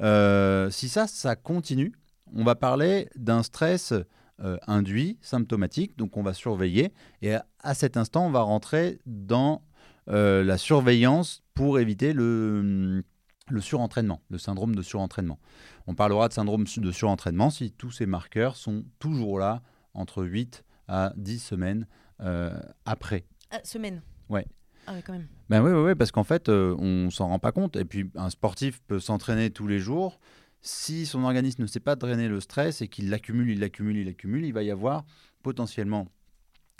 Euh, 0.00 0.70
si 0.70 0.88
ça, 0.88 1.06
ça 1.06 1.36
continue, 1.36 1.92
on 2.34 2.44
va 2.44 2.54
parler 2.54 3.08
d'un 3.16 3.42
stress 3.42 3.94
euh, 4.40 4.58
induit, 4.66 5.18
symptomatique, 5.22 5.96
donc 5.96 6.16
on 6.16 6.22
va 6.22 6.34
surveiller. 6.34 6.92
Et 7.22 7.34
à, 7.34 7.46
à 7.60 7.74
cet 7.74 7.96
instant, 7.96 8.26
on 8.26 8.30
va 8.30 8.42
rentrer 8.42 8.98
dans 9.06 9.62
euh, 10.08 10.44
la 10.44 10.58
surveillance 10.58 11.42
pour 11.54 11.78
éviter 11.78 12.12
le, 12.12 13.02
le 13.48 13.60
surentraînement, 13.60 14.20
le 14.30 14.38
syndrome 14.38 14.74
de 14.74 14.82
surentraînement. 14.82 15.38
On 15.86 15.94
parlera 15.94 16.28
de 16.28 16.34
syndrome 16.34 16.64
de 16.64 16.92
surentraînement 16.92 17.50
si 17.50 17.72
tous 17.72 17.90
ces 17.90 18.06
marqueurs 18.06 18.56
sont 18.56 18.84
toujours 18.98 19.38
là 19.38 19.62
entre 19.94 20.24
8 20.24 20.64
à 20.88 21.12
10 21.16 21.38
semaines 21.38 21.86
euh, 22.20 22.58
après. 22.84 23.24
Ah, 23.50 23.60
semaine. 23.64 24.02
Ouais. 24.28 24.46
Ah 24.86 24.94
ouais, 24.94 25.02
quand 25.02 25.12
même. 25.12 25.26
Ben 25.48 25.62
oui, 25.62 25.70
oui, 25.72 25.80
oui, 25.90 25.94
parce 25.94 26.10
qu'en 26.10 26.24
fait, 26.24 26.48
euh, 26.48 26.74
on 26.78 27.10
s'en 27.10 27.28
rend 27.28 27.38
pas 27.38 27.52
compte. 27.52 27.76
Et 27.76 27.84
puis, 27.84 28.10
un 28.16 28.30
sportif 28.30 28.80
peut 28.86 29.00
s'entraîner 29.00 29.50
tous 29.50 29.66
les 29.66 29.78
jours. 29.78 30.18
Si 30.60 31.06
son 31.06 31.24
organisme 31.24 31.62
ne 31.62 31.66
sait 31.66 31.80
pas 31.80 31.96
drainer 31.96 32.28
le 32.28 32.40
stress 32.40 32.82
et 32.82 32.88
qu'il 32.88 33.10
l'accumule, 33.10 33.50
il 33.50 33.60
l'accumule, 33.60 33.96
il 33.96 34.06
l'accumule, 34.06 34.44
il 34.44 34.52
va 34.52 34.62
y 34.62 34.70
avoir 34.70 35.04
potentiellement, 35.42 36.08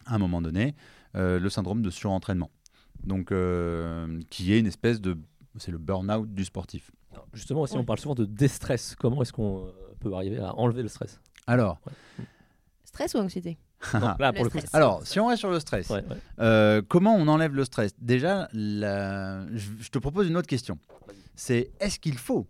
à 0.06 0.14
un 0.14 0.18
moment 0.18 0.40
donné, 0.42 0.74
euh, 1.16 1.38
le 1.38 1.50
syndrome 1.50 1.82
de 1.82 1.90
surentraînement. 1.90 2.50
Donc, 3.04 3.32
euh, 3.32 4.20
qui 4.30 4.52
est 4.52 4.58
une 4.60 4.66
espèce 4.66 5.00
de. 5.00 5.18
C'est 5.58 5.70
le 5.72 5.78
burn-out 5.78 6.32
du 6.32 6.44
sportif. 6.44 6.90
Alors, 7.12 7.26
Justement, 7.34 7.60
aussi, 7.62 7.74
Ouais. 7.74 7.80
on 7.80 7.84
parle 7.84 7.98
souvent 7.98 8.14
de 8.14 8.24
déstress. 8.24 8.94
Comment 8.98 9.20
est-ce 9.22 9.32
qu'on 9.32 9.66
euh, 9.66 9.70
peut 10.00 10.12
arriver 10.14 10.38
à 10.38 10.54
enlever 10.56 10.82
le 10.82 10.88
stress? 10.88 11.20
Alors, 11.46 11.80
Stress 12.84 13.14
ou 13.14 13.18
anxiété? 13.18 13.58
Donc 13.94 14.18
là, 14.18 14.28
Le 14.30 14.34
pour 14.34 14.44
le 14.44 14.50
coup, 14.50 14.58
stress. 14.58 14.74
alors, 14.74 15.06
si 15.06 15.18
on 15.20 15.26
reste 15.26 15.40
sur 15.40 15.50
le 15.50 15.60
stress, 15.60 15.88
ouais, 15.90 16.04
ouais. 16.08 16.16
euh, 16.40 16.82
comment 16.88 17.14
on 17.16 17.26
enlève 17.28 17.54
le 17.54 17.64
stress? 17.64 17.92
Déjà, 17.98 18.48
la- 18.52 19.46
je, 19.54 19.88
te 19.90 19.98
propose 19.98 20.28
une 20.28 20.36
autre 20.36 20.46
question. 20.48 20.78
C'est 21.34 21.70
est-ce 21.80 21.98
qu'il 21.98 22.16
faut 22.18 22.46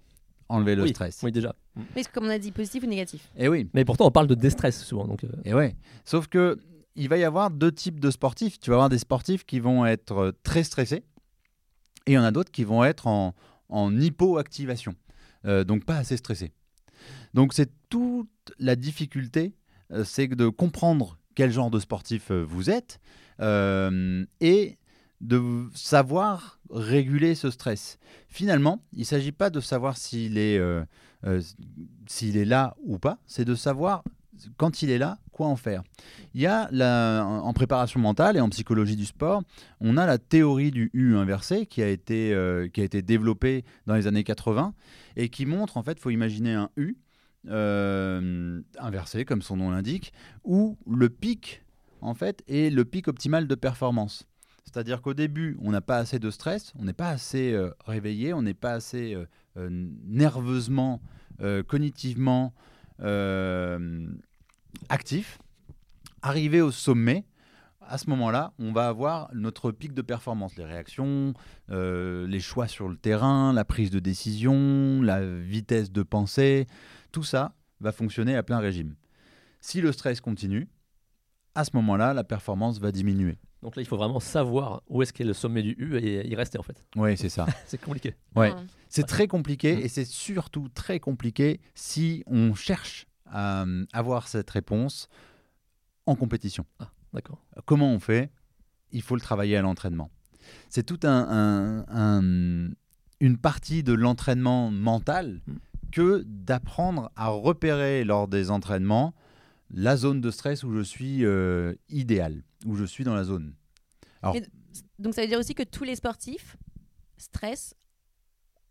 enlever 0.49 0.75
le 0.75 0.83
oui, 0.83 0.91
stress? 0.91 1.21
Oui, 1.23 1.33
déjà. 1.33 1.55
Mais 1.97 2.05
comme 2.13 2.25
on 2.27 2.29
a 2.31 2.39
dit, 2.39 2.53
positif 2.53 2.83
ou 2.83 2.87
négatif? 2.87 3.29
Eh 3.37 3.49
oui, 3.49 3.69
Mais 3.73 3.85
pourtant, 3.85 4.07
on 4.07 4.11
parle 4.11 4.27
de 4.27 4.35
déstress 4.35 4.83
souvent. 4.85 5.07
Donc, 5.07 5.25
euh, 5.25 5.29
Et 5.45 5.55
ouais. 5.55 5.75
Sauf 6.05 6.27
que 6.29 6.59
il 6.95 7.09
va 7.09 7.17
y 7.17 7.25
avoir 7.25 7.51
deux 7.51 7.73
types 7.73 7.99
de 8.01 8.11
sportifs. 8.11 8.61
Tu 8.61 8.69
vas 8.69 8.77
avoir 8.77 8.89
des 8.91 8.99
sportifs 8.99 9.45
qui 9.47 9.61
vont 9.61 9.87
être 9.87 10.19
euh, 10.19 10.33
très 10.43 10.63
stressés 10.65 11.05
et 12.07 12.13
il 12.13 12.15
y 12.15 12.19
en 12.19 12.25
a 12.25 12.33
d'autres 12.33 12.51
qui 12.51 12.65
vont 12.65 12.85
être 12.85 13.07
en, 13.07 13.35
en 13.69 13.99
hypoactivation, 13.99 14.95
Euh, 15.47 15.65
donc 15.65 15.85
pas 15.85 15.97
assez 15.97 16.17
stressés. 16.17 16.53
Donc 17.33 17.55
c'est 17.55 17.71
toute 17.89 18.29
la 18.59 18.77
difficulté, 18.77 19.55
c'est 20.05 20.27
de 20.29 20.49
comprendre 20.49 21.19
quel 21.35 21.51
genre 21.51 21.71
de 21.71 21.79
sportif 21.79 22.31
euh, 22.31 22.45
vous 22.47 22.71
êtes 22.71 23.01
euh, 23.41 24.25
et 24.41 24.79
de 25.21 25.41
savoir 25.75 26.59
réguler 26.71 27.35
ce 27.35 27.51
stress. 27.51 27.99
Finalement, 28.29 28.83
il 28.93 29.01
ne 29.01 29.05
s'agit 29.05 29.33
pas 29.33 29.51
de 29.51 29.61
savoir 29.61 29.97
s'il 29.97 30.37
est, 30.39 30.59
euh, 30.59 30.85
est 31.25 32.45
là 32.45 32.77
ou 32.85 32.99
pas, 32.99 33.19
c'est 33.27 33.45
de 33.45 33.55
savoir 33.55 34.03
quand 34.57 34.83
il 34.83 34.91
est 34.91 34.99
là, 34.99 35.19
quoi 35.31 35.47
en 35.47 35.55
faire. 35.57 35.83
Il 36.35 36.41
y 36.41 36.47
a 36.47 36.69
la- 36.73 37.25
en 37.25 37.53
préparation 37.53 38.01
mentale 38.01 38.37
et 38.37 38.41
en 38.41 38.49
psychologie 38.49 38.97
du 38.97 39.05
sport, 39.07 39.43
on 39.81 39.97
a 39.97 40.07
la 40.07 40.19
théorie 40.19 40.73
du 40.73 40.91
U 40.95 41.15
inversé 41.17 41.67
qui 41.67 41.83
a 41.83 41.89
été, 41.89 42.35
qui 42.73 42.81
a 42.81 42.85
été 42.85 43.03
développée 43.03 43.65
dans 43.87 43.95
les 43.95 44.07
années 44.09 44.25
80 44.25 44.75
et 45.17 45.29
qui 45.29 45.47
montre, 45.47 45.77
en 45.77 45.83
fait, 45.85 46.01
faut 46.01 46.11
imaginer 46.11 46.55
un 46.55 46.71
U 46.77 46.97
inversé, 47.49 49.25
comme 49.25 49.43
son 49.43 49.57
nom 49.57 49.71
l'indique, 49.71 50.13
où 50.45 50.77
le 50.91 51.09
pic, 51.09 51.63
en 52.01 52.15
fait, 52.15 52.43
est 52.49 52.71
le 52.73 52.85
pic 52.85 53.09
optimal 53.09 53.47
de 53.47 53.55
performance. 53.55 54.27
C'est-à-dire 54.65 55.03
qu'au 55.03 55.15
début, 55.15 55.59
on 55.61 55.71
n'a 55.71 55.81
pas 55.81 55.99
assez 55.99 56.19
de 56.19 56.31
stress, 56.31 56.73
on 56.79 56.85
n'est 56.85 56.93
pas 56.93 57.09
assez 57.09 57.53
euh, 57.53 57.71
réveillé, 57.85 58.33
on 58.33 58.43
n'est 58.43 58.55
pas 58.55 58.73
assez 58.73 59.15
euh, 59.15 59.27
euh, 59.59 59.69
nerveusement, 60.07 61.03
euh, 61.41 61.63
cognitivement 61.63 62.55
euh, 63.01 64.07
actif. 64.89 65.39
Arrivé 66.23 66.61
au 66.61 66.71
sommet, 66.71 67.25
à 67.93 67.99
ce 67.99 68.09
moment-là, 68.09 68.55
on 68.59 68.73
va 68.73 68.89
avoir 68.89 69.29
notre 69.35 69.71
pic 69.71 69.93
de 69.93 70.01
performance, 70.01 70.57
les 70.57 70.65
réactions, 70.65 71.35
euh, 71.69 72.27
les 72.27 72.41
choix 72.41 72.67
sur 72.67 72.89
le 72.89 72.97
terrain, 72.97 73.53
la 73.53 73.67
prise 73.67 73.91
de 73.91 73.99
décision, 73.99 75.03
la 75.03 75.21
vitesse 75.21 75.93
de 75.93 76.03
pensée, 76.03 76.67
tout 77.13 77.23
ça 77.23 77.55
va 77.81 77.93
fonctionner 77.93 78.35
à 78.35 78.43
plein 78.43 78.61
régime. 78.61 78.95
Si 79.61 79.83
le 79.83 79.93
stress 79.93 80.23
continue, 80.23 80.71
à 81.55 81.65
ce 81.67 81.73
moment-là, 81.75 82.15
la 82.15 82.25
performance 82.25 82.79
va 82.81 82.93
diminuer. 82.93 83.37
donc 83.61 83.77
là, 83.77 83.83
il 83.83 83.85
faut 83.85 83.99
vraiment 83.99 84.21
savoir 84.21 84.83
où 84.89 85.03
est-ce 85.03 85.13
qu'est 85.13 85.25
le 85.25 85.35
sommet 85.35 85.63
du 85.63 85.77
U 85.79 85.99
et 85.99 86.27
y 86.27 86.35
rester 86.35 86.59
en 86.59 86.63
fait. 86.63 86.83
Oui, 86.97 87.19
c'est 87.19 87.29
ça. 87.29 87.45
C'est 87.67 87.79
compliqué. 87.79 88.15
Ouais. 88.35 88.55
C'est 88.89 89.07
très 89.07 89.27
compliqué 89.27 89.77
Mm. 89.77 89.81
et 89.81 89.89
c'est 89.89 90.07
surtout 90.07 90.71
très 90.71 90.99
compliqué 90.99 91.61
si 91.75 92.25
on 92.27 92.55
cherche 92.55 93.07
à 93.27 93.65
euh, 93.65 93.85
avoir 93.93 94.29
cette 94.29 94.49
réponse 94.49 95.09
en 96.07 96.17
compétition. 96.17 96.65
D'accord. 97.13 97.45
Comment 97.67 97.91
on 97.93 98.01
fait? 98.01 98.31
Il 98.91 99.03
faut 99.03 99.15
le 99.15 99.21
travailler 99.21 99.57
à 99.57 99.63
l'entraînement. 99.63 100.11
C'est 100.69 100.85
tout 100.85 101.01
un, 101.05 101.09
un- 101.09 101.85
un- 101.89 102.71
une 103.21 103.39
partie 103.39 103.83
de 103.83 103.93
l'entraînement 103.93 104.71
mental 104.71 105.41
Mm. 105.47 105.53
que 105.93 106.23
d'apprendre 106.27 107.11
à 107.17 107.29
repérer 107.29 108.05
lors 108.05 108.27
des 108.29 108.51
entraînements 108.51 109.15
la 109.71 109.97
zone 109.97 110.21
de 110.21 110.31
stress 110.31 110.65
où 110.65 110.73
je 110.75 110.83
suis 110.83 111.25
euh, 111.25 111.75
idéal, 111.89 112.43
où 112.67 112.75
je 112.77 112.85
suis 112.85 113.05
dans 113.05 113.15
la 113.15 113.25
zone. 113.25 113.55
Donc 114.99 115.15
ça 115.15 115.23
veut 115.23 115.29
dire 115.29 115.39
aussi 115.39 115.55
que 115.55 115.63
tous 115.63 115.85
les 115.85 115.97
sportifs 115.97 116.57
stressent 117.19 117.75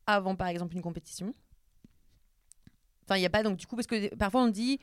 avant 0.07 0.35
par 0.35 0.47
exemple 0.47 0.75
une 0.75 0.81
compétition? 0.81 1.33
Enfin, 3.03 3.17
il 3.17 3.19
n'y 3.19 3.25
a 3.25 3.29
pas 3.29 3.43
donc 3.43 3.57
du 3.57 3.65
coup 3.67 3.75
parce 3.75 3.87
que 3.87 4.13
parfois 4.15 4.43
on 4.43 4.47
dit 4.49 4.79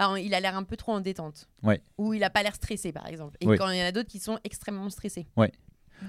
bah, 0.00 0.18
il 0.18 0.34
a 0.34 0.40
l'air 0.40 0.56
un 0.56 0.62
peu 0.62 0.76
trop 0.76 0.92
en 0.92 1.00
détente. 1.00 1.48
Ouais. 1.62 1.82
Ou 1.98 2.14
il 2.14 2.24
a 2.24 2.30
pas 2.30 2.42
l'air 2.42 2.54
stressé 2.54 2.90
par 2.92 3.06
exemple. 3.06 3.36
Et 3.40 3.46
quand 3.46 3.68
il 3.68 3.78
y 3.78 3.82
en 3.82 3.86
a 3.86 3.92
d'autres 3.92 4.08
qui 4.08 4.18
sont 4.18 4.38
extrêmement 4.44 4.88
stressés. 4.88 5.26
Ouais. 5.36 5.52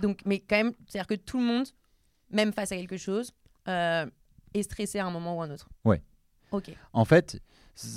Donc 0.01 0.21
mais 0.25 0.39
quand 0.39 0.55
même, 0.55 0.73
c'est-à-dire 0.87 1.07
que 1.07 1.15
tout 1.15 1.37
le 1.37 1.43
monde 1.43 1.67
même 2.29 2.53
face 2.53 2.71
à 2.71 2.77
quelque 2.77 2.95
chose 2.97 3.33
euh, 3.67 4.05
est 4.53 4.63
stressé 4.63 4.99
à 4.99 5.05
un 5.05 5.11
moment 5.11 5.37
ou 5.37 5.41
à 5.41 5.45
un 5.45 5.51
autre. 5.51 5.67
Ouais. 5.83 6.01
OK. 6.51 6.71
En 6.93 7.03
fait, 7.03 7.41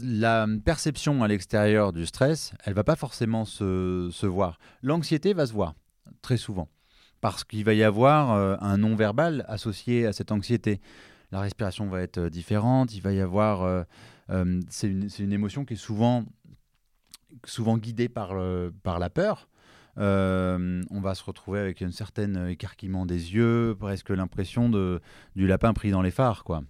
la 0.02 0.46
perception 0.64 1.22
à 1.22 1.28
l'extérieur 1.28 1.92
du 1.92 2.06
stress, 2.06 2.52
elle 2.64 2.74
va 2.74 2.82
pas 2.82 2.96
forcément 2.96 3.44
se, 3.44 4.08
se 4.12 4.26
voir. 4.26 4.58
L'anxiété 4.82 5.32
va 5.32 5.46
se 5.46 5.52
voir 5.52 5.74
très 6.22 6.36
souvent 6.36 6.68
parce 7.20 7.44
qu'il 7.44 7.64
va 7.64 7.72
y 7.74 7.84
avoir 7.84 8.32
euh, 8.32 8.56
un 8.60 8.78
non-verbal 8.78 9.44
associé 9.48 10.06
à 10.06 10.12
cette 10.12 10.32
anxiété. 10.32 10.80
La 11.30 11.40
respiration 11.40 11.86
va 11.86 12.02
être 12.02 12.18
euh, 12.18 12.30
différente, 12.30 12.94
il 12.94 13.00
va 13.00 13.12
y 13.12 13.20
avoir... 13.20 13.62
euh, 13.62 13.84
euh, 14.30 14.60
c'est 14.68 14.88
une, 14.88 15.08
une 15.18 15.32
émotion 15.32 15.64
qui 15.64 15.74
est 15.74 15.76
souvent, 15.76 16.24
souvent 17.44 17.78
guidée 17.78 18.08
par, 18.08 18.34
le- 18.34 18.72
par 18.82 18.98
la 18.98 19.10
peur. 19.10 19.48
Euh, 19.96 20.82
on 20.90 21.00
va 21.00 21.14
se 21.14 21.22
retrouver 21.22 21.60
avec 21.60 21.80
un 21.80 21.92
certain 21.92 22.48
écarquillement 22.48 23.06
des 23.06 23.32
yeux, 23.34 23.76
presque 23.78 24.10
l'impression 24.10 24.68
de, 24.68 25.00
du 25.36 25.46
lapin 25.46 25.72
pris 25.72 25.92
dans 25.92 26.02
les 26.02 26.10
phares. 26.10 26.42
Quoi. 26.42 26.64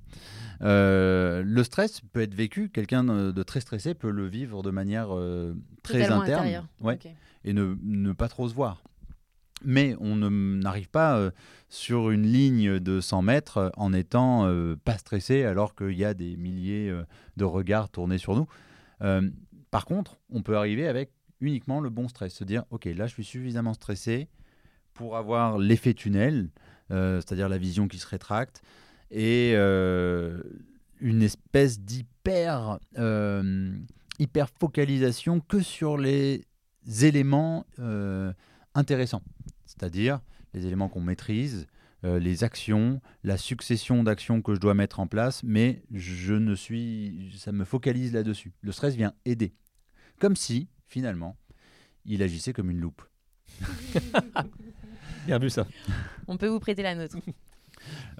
Euh, 0.60 1.42
le 1.42 1.64
stress 1.64 2.00
peut 2.12 2.20
être 2.20 2.34
vécu, 2.34 2.68
quelqu'un 2.68 3.02
de 3.04 3.42
très 3.42 3.60
stressé 3.60 3.94
peut 3.94 4.10
le 4.10 4.26
vivre 4.26 4.62
de 4.62 4.70
manière 4.70 5.08
euh, 5.10 5.54
très 5.82 6.00
Totalement 6.02 6.20
interne 6.22 6.46
ouais, 6.82 6.98
et 7.44 7.52
ne, 7.54 7.76
ne 7.82 8.12
pas 8.12 8.28
trop 8.28 8.46
se 8.48 8.54
voir. 8.54 8.82
Mais 9.64 9.96
on 9.98 10.16
n'arrive 10.16 10.88
pas 10.88 11.16
euh, 11.16 11.30
sur 11.68 12.10
une 12.10 12.26
ligne 12.26 12.78
de 12.78 13.00
100 13.00 13.22
mètres 13.22 13.56
euh, 13.58 13.70
en 13.76 13.92
étant 13.92 14.46
euh, 14.46 14.76
pas 14.76 14.98
stressé 14.98 15.44
alors 15.44 15.74
qu'il 15.74 15.92
y 15.92 16.04
a 16.04 16.14
des 16.14 16.36
milliers 16.36 16.94
de 17.36 17.44
regards 17.44 17.88
tournés 17.88 18.18
sur 18.18 18.36
nous. 18.36 18.46
Par 19.70 19.86
contre, 19.86 20.18
on 20.30 20.42
peut 20.42 20.56
arriver 20.56 20.86
avec 20.86 21.10
uniquement 21.40 21.80
le 21.80 21.90
bon 21.90 22.08
stress, 22.08 22.32
se 22.32 22.44
dire 22.44 22.64
ok 22.70 22.84
là 22.86 23.06
je 23.06 23.12
suis 23.12 23.24
suffisamment 23.24 23.74
stressé 23.74 24.28
pour 24.94 25.16
avoir 25.16 25.58
l'effet 25.58 25.94
tunnel, 25.94 26.48
c'est-à-dire 26.88 27.48
la 27.48 27.58
vision 27.58 27.88
qui 27.88 27.98
se 27.98 28.06
rétracte 28.06 28.62
et 29.10 29.54
une 29.56 31.22
espèce 31.22 31.80
d'hyper 31.80 32.78
hyper 34.18 34.48
focalisation 34.60 35.40
que 35.40 35.60
sur 35.60 35.98
les 35.98 36.44
éléments 37.02 37.66
intéressants, 38.74 39.22
c'est-à-dire 39.78 40.20
les 40.52 40.66
éléments 40.66 40.88
qu'on 40.88 41.00
maîtrise, 41.00 41.66
euh, 42.04 42.18
les 42.18 42.44
actions, 42.44 43.00
la 43.22 43.36
succession 43.36 44.02
d'actions 44.04 44.42
que 44.42 44.54
je 44.54 44.60
dois 44.60 44.74
mettre 44.74 45.00
en 45.00 45.06
place, 45.06 45.42
mais 45.42 45.82
je 45.92 46.34
ne 46.34 46.54
suis, 46.54 47.34
ça 47.38 47.50
me 47.52 47.64
focalise 47.64 48.12
là-dessus. 48.12 48.52
Le 48.60 48.72
stress 48.72 48.94
vient 48.94 49.14
aider, 49.24 49.54
comme 50.20 50.36
si 50.36 50.68
finalement 50.86 51.36
il 52.04 52.22
agissait 52.22 52.52
comme 52.52 52.70
une 52.70 52.80
loupe. 52.80 53.02
Bien 55.26 55.38
vu 55.38 55.48
ça. 55.50 55.66
On 56.28 56.36
peut 56.36 56.48
vous 56.48 56.60
prêter 56.60 56.82
la 56.82 56.94
nôtre. 56.94 57.16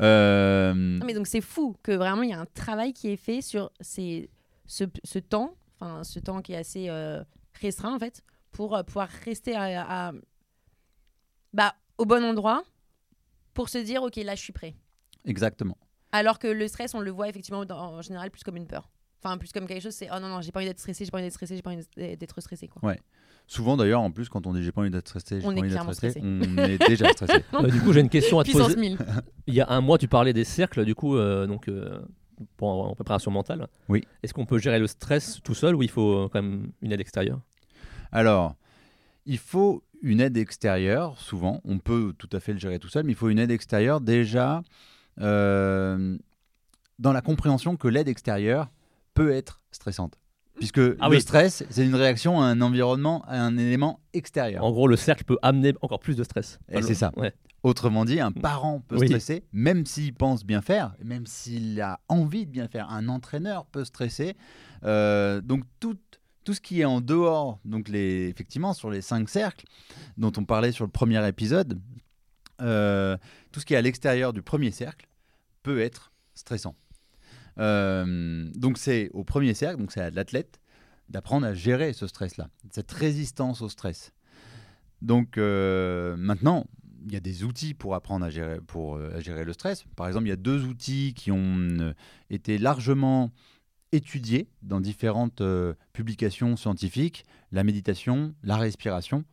Euh, 0.01 0.73
Non, 0.75 1.07
mais 1.07 1.15
donc 1.15 1.27
c'est 1.27 1.41
fou 1.41 1.77
que 1.83 1.93
vraiment 1.93 2.23
il 2.23 2.31
y 2.31 2.33
a 2.33 2.41
un 2.41 2.47
travail 2.47 2.93
qui 2.93 3.09
est 3.09 3.17
fait 3.17 3.41
sur 3.43 3.71
ces, 3.81 4.31
ce, 4.67 4.85
ce 5.05 5.19
temps, 5.19 5.55
enfin 5.81 6.05
ce 6.05 6.19
temps 6.19 6.43
qui 6.43 6.53
est 6.53 6.57
assez 6.57 6.89
euh, 6.89 7.23
restreint 7.61 7.95
en 7.95 7.99
fait, 7.99 8.23
pour 8.53 8.77
euh, 8.77 8.83
pouvoir 8.83 9.09
rester 9.25 9.55
à, 9.55 10.09
à- 10.09 10.13
bah, 11.55 11.75
au 11.99 12.05
bon 12.05 12.23
endroit 12.23 12.63
pour 13.55 13.69
se 13.71 13.79
dire 13.79 14.03
ok 14.03 14.17
là 14.17 14.35
je 14.35 14.43
suis 14.43 14.53
prêt. 14.53 14.75
exactement. 15.25 15.79
Alors 16.13 16.39
que 16.39 16.47
le 16.49 16.69
stress 16.69 16.95
on 16.95 17.01
le 17.01 17.11
voit 17.11 17.29
effectivement 17.29 17.65
dans- 17.65 17.79
en 17.97 18.03
général 18.03 18.31
plus 18.31 18.43
comme 18.43 18.57
une 18.57 18.67
peur. 18.67 18.91
Enfin 19.23 19.39
plus 19.39 19.53
comme 19.53 19.67
quelque 19.67 19.83
chose 19.83 19.95
c'est 19.95 20.09
oh 20.15 20.21
non 20.21 20.29
non 20.29 20.41
j'ai 20.43 20.53
pas 20.53 20.61
envie 20.61 20.69
d'être 20.69 20.79
stressé, 20.81 21.05
j'ai 21.05 21.11
pas 21.11 21.17
envie 21.19 21.27
d'être 21.27 21.33
stressé, 21.35 21.57
j'ai 21.57 21.63
pas 21.63 21.71
envie 21.71 21.87
d'être- 21.97 22.41
stressé 22.41 22.69
quoi. 22.69 22.95
Souvent 23.47 23.77
d'ailleurs, 23.77 24.01
en 24.01 24.11
plus, 24.11 24.31
quand 24.31 24.47
on 24.47 24.55
dit 24.55 24.63
j'ai 24.63 24.73
pas 24.73 24.81
envie 24.81 24.91
d'être 24.91 25.07
stressé, 25.07 25.39
j'ai 25.39 25.47
On 25.47 25.51
pas 25.51 25.57
est 25.57 25.61
envie 25.61 25.69
d'être 25.69 25.73
clairement 25.73 25.93
stressé, 25.93 26.21
stressé. 26.21 26.51
on 26.51 26.57
est 26.65 26.79
déjà 26.89 27.09
stressé. 27.11 27.45
Euh, 27.53 27.69
du 27.71 27.79
coup, 27.83 27.93
j'ai 27.93 28.01
une 28.01 28.09
question 28.09 28.39
à 28.39 28.45
te 28.45 28.51
poser. 28.51 28.75
1000. 28.75 28.97
Il 29.47 29.53
y 29.53 29.61
a 29.61 29.69
un 29.69 29.83
mois, 29.83 29.99
tu 29.99 30.09
parlais 30.09 30.33
des 30.33 30.45
cercles, 30.45 30.83
du 30.87 30.95
coup, 30.95 31.15
euh, 31.19 31.47
donc, 31.47 31.69
euh, 31.69 32.01
pour, 32.57 32.71
en 32.71 32.95
préparation 32.95 33.31
mentale. 33.31 33.69
Oui. 33.91 34.03
Est-ce 34.23 34.33
qu'on 34.33 34.47
peut 34.47 34.57
gérer 34.59 34.79
le 34.79 34.87
stress 34.87 35.41
tout 35.45 35.53
seul 35.55 35.75
ou 35.75 35.83
il 35.83 35.91
faut 35.91 36.25
euh, 36.25 36.29
quand 36.33 36.41
même 36.41 36.73
une 36.81 36.93
aide 36.93 37.01
extérieure? 37.03 37.39
Alors, 38.13 38.55
il 39.27 39.37
faut 39.37 39.85
une 40.05 40.21
aide 40.21 40.37
extérieure, 40.37 41.19
souvent. 41.19 41.61
On 41.65 41.79
peut 41.79 42.13
tout 42.19 42.29
à 42.33 42.39
fait 42.41 42.53
le 42.53 42.59
gérer 42.59 42.79
tout 42.79 42.89
seul, 42.89 43.05
mais 43.05 43.13
il 43.13 43.17
faut 43.17 43.31
une 43.31 43.39
aide 43.39 43.51
extérieure 43.51 44.01
déjà 44.01 44.63
euh, 45.21 46.17
dans 46.99 47.13
la 47.13 47.23
compréhension 47.23 47.77
que 47.77 47.89
l'aide 47.89 48.09
extérieure 48.09 48.71
peut 49.15 49.33
être 49.33 49.63
stressante. 49.73 50.19
Puisque 50.57 50.79
Ah 51.01 51.09
le 51.09 51.17
oui. 51.17 51.21
stress, 51.21 51.65
c'est 51.69 51.85
une 51.85 51.95
réaction 51.97 52.41
à 52.41 52.45
un 52.45 52.61
environnement, 52.61 53.23
à 53.27 53.41
un 53.41 53.57
élément 53.57 54.01
extérieur. 54.13 54.63
En 54.63 54.71
gros, 54.71 54.87
le 54.87 54.95
cercle 54.97 55.25
peut 55.25 55.39
amener 55.43 55.73
encore 55.81 55.99
plus 55.99 56.17
de 56.17 56.23
stress. 56.23 56.61
Et 56.71 56.81
c'est 56.83 56.95
ça. 56.95 57.11
Ouais. 57.17 57.33
Autrement 57.65 58.05
dit, 58.05 58.21
un 58.21 58.31
parent 58.31 58.81
peut 58.87 58.99
Oui. 58.99 59.09
stresser, 59.09 59.43
même 59.53 59.87
s'il 59.87 60.13
pense 60.15 60.45
bien 60.45 60.61
faire, 60.61 60.95
même 61.03 61.27
s'il 61.27 61.81
a 61.81 61.99
envie 62.09 62.47
de 62.47 62.51
bien 62.53 62.69
faire. 62.69 62.91
Un 62.91 63.09
entraîneur 63.09 63.65
peut 63.67 63.85
stresser. 63.85 64.37
Euh, 64.85 65.41
donc 65.41 65.65
tout, 65.81 65.97
tout 66.45 66.55
ce 66.55 66.61
qui 66.61 66.83
est 66.83 66.85
en 66.85 67.01
dehors, 67.01 67.59
donc 67.65 67.89
les, 67.89 68.29
effectivement 68.29 68.75
sur 68.75 68.91
les 68.91 69.01
cinq 69.01 69.29
cercles 69.29 69.67
dont 70.19 70.33
on 70.37 70.45
parlait 70.45 70.73
sur 70.73 70.85
le 70.85 70.91
premier 70.91 71.27
épisode, 71.27 71.81
euh, 72.61 73.17
tout 73.51 73.61
ce 73.61 73.67
qui 73.67 73.75
est 73.75 73.77
à 73.77 73.83
l'extérieur 73.83 74.33
du 74.33 74.43
premier 74.43 74.71
cercle 74.71 75.09
peut 75.63 75.81
être 75.81 76.13
stressant. 76.35 76.77
Euh, 77.59 78.51
donc 78.55 78.79
c'est 78.79 79.11
au 79.15 79.25
premier 79.25 79.55
cercle, 79.55 79.81
donc 79.81 79.91
c'est 79.93 80.01
à 80.01 80.11
l'athlète 80.11 80.61
d'apprendre 81.09 81.47
à 81.47 81.55
gérer 81.55 81.93
ce 81.93 82.07
stress-là, 82.07 82.49
cette 82.71 82.93
résistance 82.93 83.63
au 83.63 83.69
stress. 83.69 84.13
Donc 85.03 85.39
euh, 85.39 86.17
maintenant, 86.17 86.67
il 87.07 87.13
y 87.13 87.17
a 87.17 87.21
des 87.21 87.45
outils 87.45 87.75
pour 87.75 87.95
apprendre 87.95 88.25
à 88.25 88.31
gérer, 88.31 88.61
pour, 88.67 88.97
à 88.97 89.21
gérer 89.21 89.45
le 89.45 89.53
stress. 89.53 89.85
Par 89.97 90.09
exemple, 90.09 90.27
il 90.27 90.31
y 90.31 90.33
a 90.33 90.37
deux 90.37 90.65
outils 90.65 91.13
qui 91.15 91.31
ont 91.31 91.95
été 92.31 92.57
largement 92.57 93.31
étudiés 93.95 94.49
dans 94.63 94.81
différentes 94.81 95.41
euh, 95.41 95.75
publications 95.93 96.57
scientifiques, 96.57 97.25
la 97.53 97.63
méditation, 97.63 98.35
la 98.43 98.57
respiration. 98.57 99.25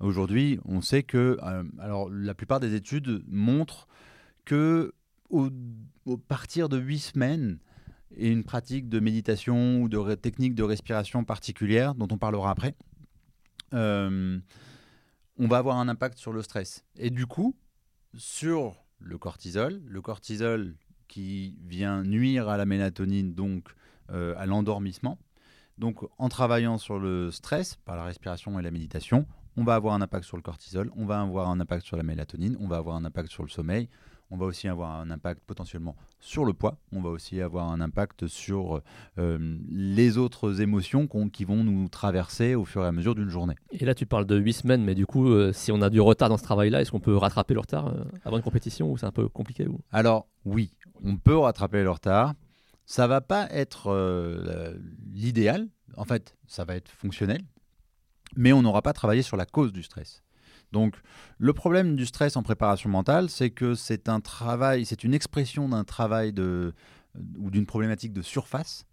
Aujourd'hui, 0.00 0.58
on 0.64 0.80
sait 0.80 1.04
que, 1.04 1.38
euh, 1.42 1.64
alors 1.78 2.10
la 2.10 2.34
plupart 2.34 2.60
des 2.60 2.74
études 2.74 3.22
montrent 3.28 3.86
que 4.44 4.92
au, 5.30 5.50
partir 6.16 6.68
de 6.68 6.78
huit 6.78 6.98
semaines 6.98 7.58
et 8.16 8.30
une 8.30 8.42
pratique 8.42 8.88
de 8.88 8.98
méditation 8.98 9.82
ou 9.82 9.88
de 9.88 10.14
technique 10.14 10.54
de 10.54 10.62
respiration 10.62 11.24
particulière, 11.24 11.94
dont 11.94 12.08
on 12.10 12.18
parlera 12.18 12.50
après, 12.50 12.74
euh, 13.74 14.38
on 15.38 15.46
va 15.46 15.58
avoir 15.58 15.76
un 15.76 15.88
impact 15.88 16.18
sur 16.18 16.32
le 16.32 16.42
stress. 16.42 16.84
Et 16.96 17.10
du 17.10 17.26
coup, 17.26 17.54
sur 18.16 18.84
le 18.98 19.18
cortisol, 19.18 19.80
le 19.86 20.00
cortisol 20.00 20.74
qui 21.06 21.56
vient 21.66 22.02
nuire 22.02 22.48
à 22.48 22.56
la 22.56 22.66
mélatonine, 22.66 23.34
donc 23.34 23.74
euh, 24.10 24.34
à 24.36 24.46
l'endormissement. 24.46 25.18
Donc 25.78 26.00
en 26.18 26.28
travaillant 26.28 26.78
sur 26.78 26.98
le 26.98 27.30
stress 27.30 27.76
par 27.84 27.96
la 27.96 28.04
respiration 28.04 28.58
et 28.58 28.62
la 28.62 28.70
méditation, 28.70 29.26
on 29.56 29.64
va 29.64 29.74
avoir 29.74 29.94
un 29.94 30.02
impact 30.02 30.24
sur 30.24 30.36
le 30.36 30.42
cortisol, 30.42 30.90
on 30.96 31.04
va 31.04 31.20
avoir 31.20 31.48
un 31.50 31.60
impact 31.60 31.84
sur 31.84 31.96
la 31.96 32.02
mélatonine, 32.02 32.56
on 32.60 32.68
va 32.68 32.76
avoir 32.76 32.96
un 32.96 33.04
impact 33.04 33.30
sur 33.30 33.42
le 33.42 33.48
sommeil, 33.48 33.88
on 34.30 34.36
va 34.36 34.46
aussi 34.46 34.68
avoir 34.68 35.00
un 35.00 35.10
impact 35.10 35.42
potentiellement 35.46 35.96
sur 36.20 36.44
le 36.44 36.52
poids, 36.52 36.78
on 36.92 37.00
va 37.00 37.10
aussi 37.10 37.40
avoir 37.40 37.70
un 37.70 37.80
impact 37.80 38.26
sur 38.26 38.82
euh, 39.18 39.58
les 39.70 40.18
autres 40.18 40.60
émotions 40.60 41.06
qui 41.06 41.44
vont 41.44 41.64
nous 41.64 41.88
traverser 41.88 42.54
au 42.54 42.64
fur 42.64 42.84
et 42.84 42.86
à 42.86 42.92
mesure 42.92 43.14
d'une 43.14 43.30
journée. 43.30 43.54
Et 43.72 43.84
là, 43.84 43.94
tu 43.94 44.06
parles 44.06 44.26
de 44.26 44.36
8 44.36 44.52
semaines, 44.52 44.84
mais 44.84 44.94
du 44.94 45.06
coup, 45.06 45.28
euh, 45.28 45.52
si 45.52 45.72
on 45.72 45.80
a 45.80 45.90
du 45.90 46.00
retard 46.00 46.28
dans 46.28 46.38
ce 46.38 46.42
travail-là, 46.42 46.80
est-ce 46.80 46.90
qu'on 46.90 47.00
peut 47.00 47.16
rattraper 47.16 47.54
le 47.54 47.60
retard 47.60 47.88
euh, 47.88 48.04
avant 48.24 48.36
une 48.36 48.42
compétition 48.42 48.90
ou 48.90 48.98
c'est 48.98 49.06
un 49.06 49.12
peu 49.12 49.28
compliqué 49.28 49.66
ou... 49.66 49.80
Alors 49.92 50.26
oui, 50.44 50.72
on 51.04 51.16
peut 51.16 51.36
rattraper 51.36 51.82
le 51.82 51.90
retard. 51.90 52.34
Ça 52.88 53.06
va 53.06 53.20
pas 53.20 53.46
être 53.50 53.88
euh, 53.92 54.72
l'idéal. 55.12 55.68
En 55.98 56.04
fait, 56.04 56.34
ça 56.46 56.64
va 56.64 56.74
être 56.74 56.90
fonctionnel, 56.90 57.42
mais 58.34 58.54
on 58.54 58.62
n'aura 58.62 58.80
pas 58.80 58.94
travaillé 58.94 59.20
sur 59.20 59.36
la 59.36 59.44
cause 59.44 59.74
du 59.74 59.82
stress. 59.82 60.22
Donc, 60.72 60.96
le 61.36 61.52
problème 61.52 61.96
du 61.96 62.06
stress 62.06 62.34
en 62.36 62.42
préparation 62.42 62.88
mentale, 62.88 63.28
c'est 63.28 63.50
que 63.50 63.74
c'est 63.74 64.08
un 64.08 64.20
travail, 64.20 64.86
c'est 64.86 65.04
une 65.04 65.12
expression 65.12 65.68
d'un 65.68 65.84
travail 65.84 66.32
de, 66.32 66.72
ou 67.36 67.50
d'une 67.50 67.66
problématique 67.66 68.14
de 68.14 68.22
surface. 68.22 68.86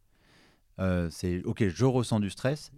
Euh, 0.79 1.09
c'est 1.09 1.41
ok, 1.43 1.69
je 1.69 1.85
ressens 1.85 2.19
du 2.19 2.29
stress, 2.29 2.71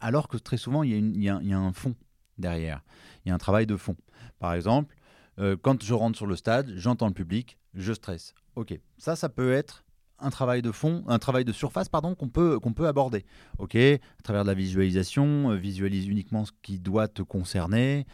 alors 0.00 0.26
que 0.26 0.38
très 0.38 0.56
souvent 0.56 0.82
il 0.82 1.22
y 1.22 1.28
a 1.28 1.58
un 1.58 1.72
fond 1.74 1.94
derrière. 2.38 2.82
Il 3.24 3.28
y 3.28 3.32
a 3.32 3.34
un 3.34 3.38
travail 3.38 3.66
de 3.66 3.76
fond. 3.76 3.96
Par 4.38 4.54
exemple, 4.54 4.96
euh, 5.38 5.54
quand 5.60 5.82
je 5.82 5.92
rentre 5.92 6.16
sur 6.16 6.26
le 6.26 6.36
stade, 6.36 6.72
j'entends 6.76 7.08
le 7.08 7.14
public, 7.14 7.58
je 7.74 7.92
stresse. 7.92 8.32
Ok, 8.56 8.78
ça, 8.96 9.16
ça 9.16 9.28
peut 9.28 9.52
être 9.52 9.84
un 10.20 10.30
travail 10.30 10.62
de 10.62 10.72
fond, 10.72 11.04
un 11.06 11.18
travail 11.18 11.44
de 11.44 11.52
surface, 11.52 11.88
pardon, 11.88 12.14
qu'on 12.14 12.28
peut, 12.28 12.58
qu'on 12.58 12.72
peut 12.72 12.86
aborder. 12.86 13.24
Ok, 13.58 13.74
à 13.74 14.22
travers 14.22 14.44
de 14.44 14.48
la 14.48 14.54
visualisation, 14.54 15.50
euh, 15.50 15.56
visualise 15.56 16.06
uniquement 16.06 16.44
ce 16.44 16.52
qui 16.62 16.78
doit 16.78 17.08
te 17.08 17.22
concerner. 17.22 18.06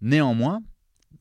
Néanmoins, 0.00 0.60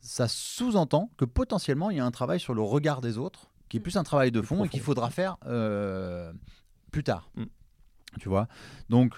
ça 0.01 0.27
sous-entend 0.27 1.11
que 1.17 1.25
potentiellement 1.25 1.89
il 1.89 1.97
y 1.97 1.99
a 1.99 2.05
un 2.05 2.11
travail 2.11 2.39
sur 2.39 2.53
le 2.53 2.61
regard 2.61 3.01
des 3.01 3.17
autres, 3.17 3.49
qui 3.69 3.77
est 3.77 3.81
plus 3.81 3.97
un 3.97 4.03
travail 4.03 4.31
de 4.31 4.41
fond 4.41 4.63
et 4.63 4.69
qu'il 4.69 4.81
faudra 4.81 5.09
faire 5.09 5.37
euh, 5.45 6.31
plus 6.91 7.03
tard. 7.03 7.29
Mm. 7.35 7.43
Tu 8.19 8.29
vois? 8.29 8.47
Donc, 8.89 9.13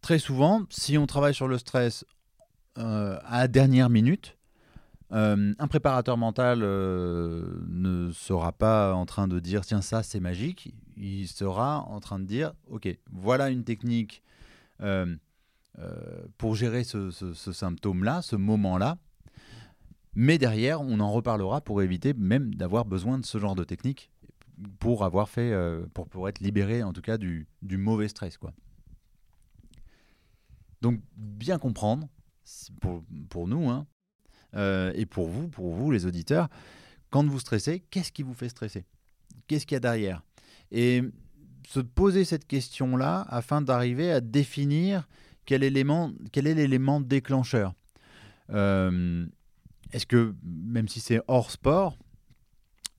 très 0.00 0.18
souvent, 0.18 0.62
si 0.70 0.96
on 0.96 1.06
travaille 1.06 1.34
sur 1.34 1.48
le 1.48 1.58
stress 1.58 2.04
euh, 2.78 3.18
à 3.24 3.40
la 3.40 3.48
dernière 3.48 3.90
minute, 3.90 4.38
euh, 5.12 5.54
un 5.58 5.68
préparateur 5.68 6.16
mental 6.16 6.60
euh, 6.62 7.46
ne 7.68 8.10
sera 8.12 8.50
pas 8.52 8.94
en 8.94 9.04
train 9.04 9.28
de 9.28 9.40
dire 9.40 9.64
tiens 9.64 9.82
ça 9.82 10.02
c'est 10.02 10.20
magique, 10.20 10.74
il 10.96 11.28
sera 11.28 11.80
en 11.82 12.00
train 12.00 12.18
de 12.18 12.24
dire 12.24 12.54
ok 12.70 12.88
voilà 13.10 13.50
une 13.50 13.62
technique 13.64 14.22
euh, 14.80 15.14
pour 16.38 16.54
gérer 16.54 16.82
ce, 16.84 17.10
symptôme-là, 17.34 18.22
ce 18.22 18.36
moment-là, 18.36 18.98
mais 20.14 20.38
derrière 20.38 20.80
on 20.80 20.98
en 20.98 21.12
reparlera 21.12 21.60
pour 21.60 21.82
éviter 21.82 22.14
même 22.14 22.54
d'avoir 22.54 22.86
besoin 22.86 23.18
de 23.18 23.26
ce 23.26 23.38
genre 23.38 23.54
de 23.54 23.64
technique 23.64 24.10
pour 24.78 25.04
avoir 25.04 25.28
fait 25.28 25.54
pour, 25.92 26.08
pour 26.08 26.28
être 26.28 26.40
libéré 26.40 26.82
en 26.82 26.94
tout 26.94 27.02
cas 27.02 27.18
du, 27.18 27.46
mauvais 27.62 28.08
stress 28.08 28.38
quoi. 28.38 28.54
Donc 30.80 31.00
bien 31.16 31.58
comprendre 31.58 32.08
pour 33.28 33.46
nous 33.46 33.68
hein, 33.68 33.86
euh, 34.54 34.92
et 34.94 35.06
pour 35.06 35.28
vous, 35.28 35.48
pour 35.48 35.74
vous 35.74 35.90
les 35.90 36.06
auditeurs, 36.06 36.48
quand 37.10 37.26
vous 37.26 37.40
stressez, 37.40 37.80
qu'est-ce 37.90 38.12
qui 38.12 38.22
vous 38.22 38.34
fait 38.34 38.48
stresser? 38.48 38.84
Qu'est-ce 39.46 39.66
qu'il 39.66 39.74
y 39.74 39.76
a 39.76 39.80
derrière? 39.80 40.22
Et 40.70 41.02
se 41.68 41.80
poser 41.80 42.24
cette 42.24 42.46
question-là 42.46 43.26
afin 43.28 43.62
d'arriver 43.62 44.10
à 44.10 44.20
définir 44.20 45.08
quel, 45.44 45.62
est 45.62 45.70
l'élément 45.70 47.00
déclencheur. 47.00 47.74
Euh, 48.50 49.26
est-ce 49.92 50.06
que, 50.06 50.34
même 50.44 50.88
si 50.88 51.00
c'est 51.00 51.20
hors 51.28 51.50
sport, 51.50 51.98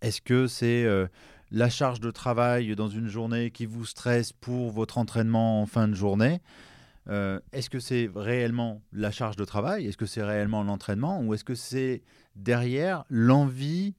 est-ce 0.01 0.21
que 0.21 0.47
c'est 0.47 0.83
euh, 0.83 1.07
la 1.51 1.69
charge 1.69 1.99
de 1.99 2.11
travail 2.11 2.75
dans 2.75 2.89
une 2.89 3.07
journée 3.07 3.51
qui 3.51 3.65
vous 3.65 3.85
stresse 3.85 4.33
pour 4.33 4.71
votre 4.71 4.97
entraînement 4.97 5.61
en 5.61 5.65
fin 5.65 5.87
de 5.87 5.93
journée? 5.93 6.41
Euh, 7.09 7.39
est-ce 7.51 7.69
que 7.69 7.79
c'est 7.79 8.09
réellement 8.15 8.81
la 8.91 9.11
charge 9.11 9.35
de 9.35 9.45
travail? 9.45 9.87
Est-ce 9.87 9.97
que 9.97 10.05
c'est 10.05 10.23
réellement 10.23 10.63
l'entraînement? 10.63 11.21
Ou 11.21 11.33
est-ce 11.33 11.43
que 11.43 11.55
c'est 11.55 12.01
derrière 12.35 13.03
l'envie 13.09 13.95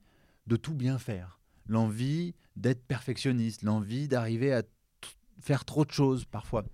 de 0.47 0.55
tout 0.55 0.73
bien 0.73 0.97
faire? 0.97 1.39
L'envie 1.67 2.35
d'être 2.55 2.83
perfectionniste 2.85 3.63
L'envie 3.63 4.07
d'arriver 4.07 4.53
à 4.53 4.63
faire 5.39 5.65
trop 5.65 5.85
de 5.85 5.91
choses 5.91 6.25
parfois. 6.25 6.65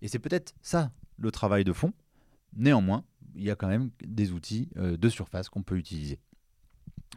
Et 0.00 0.08
c'est 0.08 0.18
peut-être 0.18 0.54
ça 0.62 0.92
le 1.18 1.30
travail 1.30 1.64
de 1.64 1.72
fond. 1.72 1.92
Néanmoins, 2.56 3.04
il 3.34 3.44
y 3.44 3.50
a 3.50 3.56
quand 3.56 3.68
même 3.68 3.90
des 4.04 4.32
outils 4.32 4.68
euh, 4.76 4.96
de 4.96 5.08
surface 5.08 5.48
qu'on 5.48 5.62
peut 5.62 5.76
utiliser. 5.76 6.18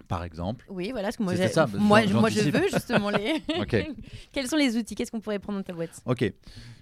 Par 0.07 0.23
exemple, 0.23 0.65
Oui, 0.69 0.91
voilà 0.91 1.11
ce 1.11 1.17
que 1.17 1.23
moi 1.23 1.35
ça, 1.47 1.67
moi, 1.67 2.05
je 2.05 2.49
veux 2.49 2.69
justement 2.71 3.09
les. 3.09 3.41
Quels 4.31 4.47
sont 4.47 4.55
les 4.55 4.77
outils? 4.77 4.95
Qu'est-ce 4.95 5.11
qu'on 5.11 5.19
pourrait 5.19 5.39
prendre 5.39 5.59
dans 5.59 5.63
ta 5.63 5.73
boîte? 5.73 6.01
Ok, 6.05 6.31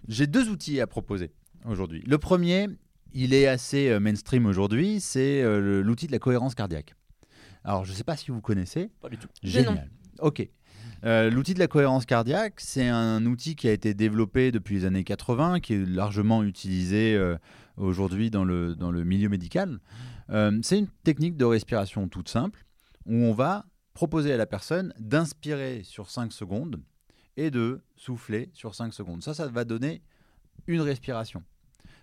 j'ai 0.08 0.28
deux 0.28 0.50
outils 0.50 0.82
à 0.82 0.88
proposer 0.88 1.32
aujourd'hui. 1.68 2.04
Le 2.06 2.18
premier, 2.18 2.68
il 3.14 3.34
est 3.34 3.48
assez 3.48 3.90
euh, 3.90 4.00
mainstream 4.00 4.46
aujourd'hui, 4.46 5.00
c'est 5.00 5.42
euh, 5.42 5.82
l'outil 5.82 6.08
de 6.08 6.12
la 6.12 6.20
cohérence 6.20 6.56
cardiaque. 6.56 6.96
Alors, 7.64 7.86
je 7.86 7.92
ne 7.92 7.96
sais 7.96 8.04
pas 8.04 8.16
si 8.16 8.32
vous 8.32 8.42
connaissez. 8.42 8.92
Pas 9.02 9.10
du 9.10 9.18
tout. 9.18 9.28
Génial. 9.44 9.90
Ok. 10.20 10.48
Euh, 11.04 11.30
l'outil 11.30 11.54
de 11.54 11.60
la 11.60 11.68
cohérence 11.68 12.06
cardiaque, 12.06 12.60
c'est 12.60 12.88
un 12.88 13.26
outil 13.26 13.56
qui 13.56 13.68
a 13.68 13.72
été 13.72 13.94
développé 13.94 14.52
depuis 14.52 14.76
les 14.76 14.86
années 14.86 15.04
80, 15.04 15.60
qui 15.60 15.74
est 15.74 15.86
largement 15.86 16.44
utilisé 16.44 17.16
euh, 17.16 17.38
aujourd'hui 17.78 18.32
dans 18.32 18.44
le, 18.44 18.76
dans 18.76 18.92
le 18.92 19.04
milieu 19.04 19.30
médical. 19.30 19.80
Euh, 20.32 20.58
c'est 20.64 20.80
une 20.80 20.88
technique 21.04 21.38
de 21.38 21.46
respiration 21.46 22.08
toute 22.08 22.30
simple 22.30 22.66
où 23.06 23.14
on 23.14 23.34
va 23.34 23.66
proposer 23.94 24.34
à 24.34 24.38
la 24.38 24.48
personne 24.48 24.94
d'inspirer 25.00 25.82
sur 25.84 26.10
5 26.10 26.32
secondes 26.32 26.82
et 27.38 27.52
de 27.52 27.84
souffler 27.96 28.50
sur 28.54 28.74
5 28.74 28.94
secondes. 28.94 29.22
Ça, 29.24 29.34
ça 29.34 29.48
va 29.48 29.64
donner 29.64 30.02
une 30.66 30.82
respiration. 30.82 31.44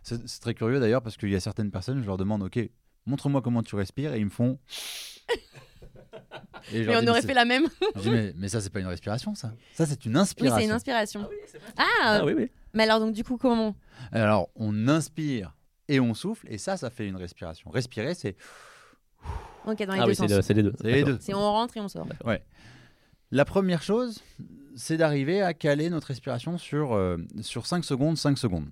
C'est 0.03 0.41
très 0.41 0.55
curieux 0.55 0.81
d'ailleurs 0.81 1.03
parce 1.03 1.17
qu'il 1.17 1.31
y 1.31 1.37
a 1.37 1.41
certaines 1.41 1.71
personnes, 1.71 2.01
je 2.03 2.07
leur 2.07 2.17
demande, 2.17 2.43
ok, 2.43 2.59
montre-moi 3.07 3.41
comment 3.43 3.63
tu 3.63 3.75
respires 3.77 4.15
et 4.15 4.19
ils 4.19 4.25
me 4.25 4.31
font... 4.31 4.59
Et 6.73 6.85
Mais 6.87 6.97
on 6.97 7.01
dis, 7.01 7.09
aurait 7.09 7.23
fait 7.23 7.35
la 7.35 7.45
même. 7.45 7.65
je 7.97 8.01
dis, 8.03 8.11
mais, 8.11 8.33
mais 8.37 8.49
ça, 8.49 8.61
c'est 8.61 8.71
pas 8.71 8.79
une 8.81 8.87
respiration, 8.87 9.35
ça. 9.35 9.53
Ça, 9.75 9.85
c'est 9.85 10.05
une 10.07 10.13
Oui, 10.15 10.19
inspiration. 10.21 10.59
c'est 10.59 10.65
une 10.65 10.71
inspiration. 10.71 11.29
Ah, 11.77 11.85
Ah 12.03 12.25
oui, 12.25 12.35
oui. 12.37 12.51
mais 12.73 12.85
alors 12.85 13.01
donc 13.01 13.13
du 13.15 13.25
coup 13.25 13.37
comment? 13.37 13.75
Alors, 14.13 14.49
on 14.55 14.87
inspire 14.89 15.57
et 15.89 15.99
on 15.99 16.15
souffle, 16.15 16.47
et 16.49 16.59
ça, 16.59 16.77
ça 16.77 16.89
fait 16.91 17.07
une 17.09 17.17
respiration. 17.17 17.71
Respirer, 17.71 18.15
c'est 18.15 18.37
Ok, 19.67 19.83
dans 19.85 19.95
les 19.95 20.01
Ah 20.01 20.05
deux 20.05 20.11
oui, 20.11 20.15
c'est 20.17 20.23
sens. 20.29 20.31
le- 20.31 20.43
c'est 20.43 20.55
les 20.55 20.63
deux. 20.63 20.73
c'est 20.81 20.85
les 20.87 20.93
D'accord. 21.01 21.09
deux. 21.15 21.19
C'est 21.21 21.35
on 21.35 21.41
rentre 21.41 21.77
et 21.77 21.81
on 21.81 21.89
sort. 21.89 22.07
La 23.33 23.45
première 23.45 23.83
chose, 23.83 24.23
c'est 24.77 24.97
d'arriver 24.97 25.43
à 25.43 25.55
caler 25.55 25.91
notre 25.91 26.09
respiration 26.09 26.59
sur, 26.59 26.93
euh, 26.95 27.17
sur 27.41 27.67
5 27.67 27.85
secondes, 27.85 28.17
5 28.19 28.39
secondes. 28.39 28.69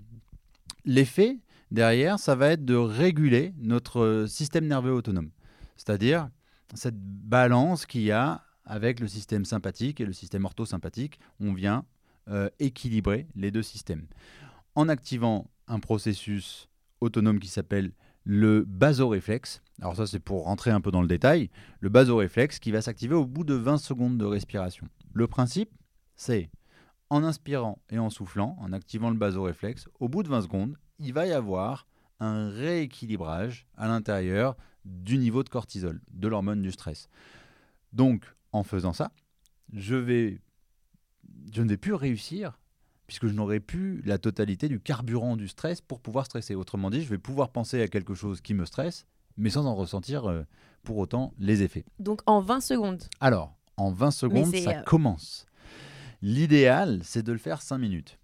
L'effet 0.85 1.39
derrière, 1.71 2.19
ça 2.19 2.35
va 2.35 2.49
être 2.49 2.65
de 2.65 2.75
réguler 2.75 3.55
notre 3.59 4.01
euh, 4.01 4.27
système 4.27 4.67
nerveux 4.67 4.93
autonome. 4.93 5.31
C'est-à-dire 5.77 6.29
cette 6.75 6.99
balance 6.99 7.87
qu'il 7.87 8.03
y 8.03 8.13
a 8.13 8.45
avec 8.65 9.01
le 9.01 9.09
système 9.09 9.45
sympathique 9.45 10.01
et 10.01 10.07
le 10.07 10.13
système 10.13 10.45
orthosympathique. 10.45 11.19
On 11.41 11.53
vient 11.53 11.85
euh, 12.29 12.49
équilibrer 12.59 13.27
les 13.35 13.51
deux 13.51 13.63
systèmes. 13.63 14.07
En 14.75 14.89
activant 14.89 15.51
un 15.67 15.81
processus 15.81 16.69
autonome 17.01 17.41
qui 17.41 17.49
s'appelle 17.49 17.93
le 18.25 18.65
basoréflexe. 18.67 19.63
Alors 19.81 19.97
ça 19.97 20.07
c'est 20.07 20.21
pour 20.21 20.45
rentrer 20.45 20.71
un 20.71 20.81
peu 20.81 20.91
dans 20.91 21.03
le 21.03 21.09
détail. 21.09 21.51
Le 21.81 21.89
basoréflexe 21.89 22.59
qui 22.59 22.71
va 22.71 22.83
s'activer 22.83 23.15
au 23.15 23.27
bout 23.27 23.45
de 23.45 23.55
20 23.55 23.79
secondes 23.79 24.19
de 24.19 24.25
respiration. 24.25 24.87
Le 25.13 25.27
principe, 25.27 25.71
c'est 26.17 26.51
en 27.11 27.25
inspirant 27.25 27.79
et 27.91 27.99
en 27.99 28.09
soufflant, 28.09 28.57
en 28.61 28.73
activant 28.73 29.11
le 29.11 29.17
basoréflexe, 29.17 29.89
au 29.99 30.09
bout 30.09 30.23
de 30.23 30.29
20 30.29 30.43
secondes, 30.43 30.77
il 30.99 31.13
va 31.13 31.27
y 31.27 31.33
avoir 31.33 31.87
un 32.21 32.51
rééquilibrage 32.51 33.67
à 33.77 33.89
l'intérieur 33.89 34.57
du 34.85 35.19
niveau 35.19 35.43
de 35.43 35.49
cortisol, 35.49 36.01
de 36.13 36.29
l'hormone 36.29 36.63
du 36.63 36.71
stress. 36.71 37.09
Donc, 37.93 38.25
en 38.53 38.63
faisant 38.63 38.93
ça, 38.93 39.11
je, 39.73 39.97
vais, 39.97 40.41
je 41.53 41.63
ne 41.63 41.69
vais 41.69 41.77
plus 41.77 41.95
réussir 41.95 42.59
puisque 43.07 43.27
je 43.27 43.35
n'aurai 43.35 43.59
plus 43.59 44.03
la 44.03 44.19
totalité 44.19 44.69
du 44.69 44.79
carburant 44.79 45.37
du 45.37 45.49
stress 45.49 45.81
pour 45.81 45.99
pouvoir 45.99 46.27
stresser. 46.27 46.55
Autrement 46.55 46.91
dit, 46.91 47.03
je 47.03 47.09
vais 47.09 47.19
pouvoir 47.19 47.51
penser 47.51 47.83
à 47.83 47.89
quelque 47.89 48.15
chose 48.15 48.41
qui 48.41 48.55
me 48.55 48.65
stresse, 48.65 49.05
mais 49.37 49.51
sans 49.51 49.67
en 49.67 49.75
ressentir 49.75 50.31
euh, 50.31 50.45
pour 50.85 50.97
autant 50.99 51.35
les 51.37 51.65
effets. 51.65 51.85
Donc 51.99 52.23
en 52.27 52.41
20 52.41 52.61
secondes. 52.61 53.03
Alors, 53.19 53.57
en 53.77 53.91
20 53.91 54.13
secondes, 54.13 54.55
ça 54.55 54.79
euh, 54.79 54.83
commence. 54.83 55.47
L'idéal, 56.23 57.01
c'est 57.03 57.23
de 57.23 57.33
le 57.33 57.39
faire 57.39 57.63
5 57.63 57.79
minutes. 57.79 58.19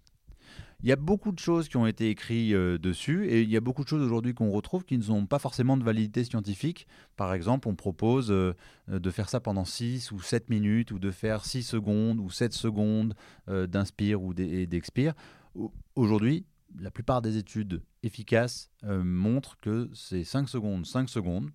Il 0.83 0.87
y 0.89 0.91
a 0.91 0.95
beaucoup 0.95 1.31
de 1.31 1.39
choses 1.39 1.67
qui 1.67 1.77
ont 1.77 1.87
été 1.87 2.11
écrites 2.11 2.53
euh, 2.53 2.77
dessus 2.77 3.25
et 3.27 3.41
il 3.41 3.49
y 3.49 3.57
a 3.57 3.61
beaucoup 3.61 3.83
de 3.83 3.89
choses 3.89 4.03
aujourd'hui 4.03 4.35
qu'on 4.35 4.51
retrouve 4.51 4.85
qui 4.85 4.99
n'ont 4.99 5.25
pas 5.25 5.39
forcément 5.39 5.75
de 5.75 5.83
validité 5.83 6.23
scientifique. 6.23 6.85
Par 7.15 7.33
exemple, 7.33 7.67
on 7.67 7.73
propose 7.73 8.29
euh, 8.29 8.53
de 8.87 9.09
faire 9.09 9.27
ça 9.27 9.39
pendant 9.39 9.65
6 9.65 10.11
ou 10.11 10.21
7 10.21 10.51
minutes 10.51 10.91
ou 10.91 10.99
de 10.99 11.09
faire 11.09 11.43
6 11.45 11.63
secondes 11.63 12.19
ou 12.19 12.29
7 12.29 12.53
secondes 12.53 13.15
euh, 13.49 13.65
d'inspire 13.65 14.21
ou 14.21 14.35
d'expire. 14.35 15.15
Au- 15.55 15.73
Aujourd'hui, 15.95 16.45
la 16.79 16.91
plupart 16.91 17.23
des 17.23 17.37
études 17.37 17.81
efficaces 18.03 18.69
montrent 18.83 19.57
que 19.57 19.89
c'est 19.95 20.23
5 20.23 20.47
secondes, 20.47 20.85
5 20.85 21.09
secondes. 21.09 21.49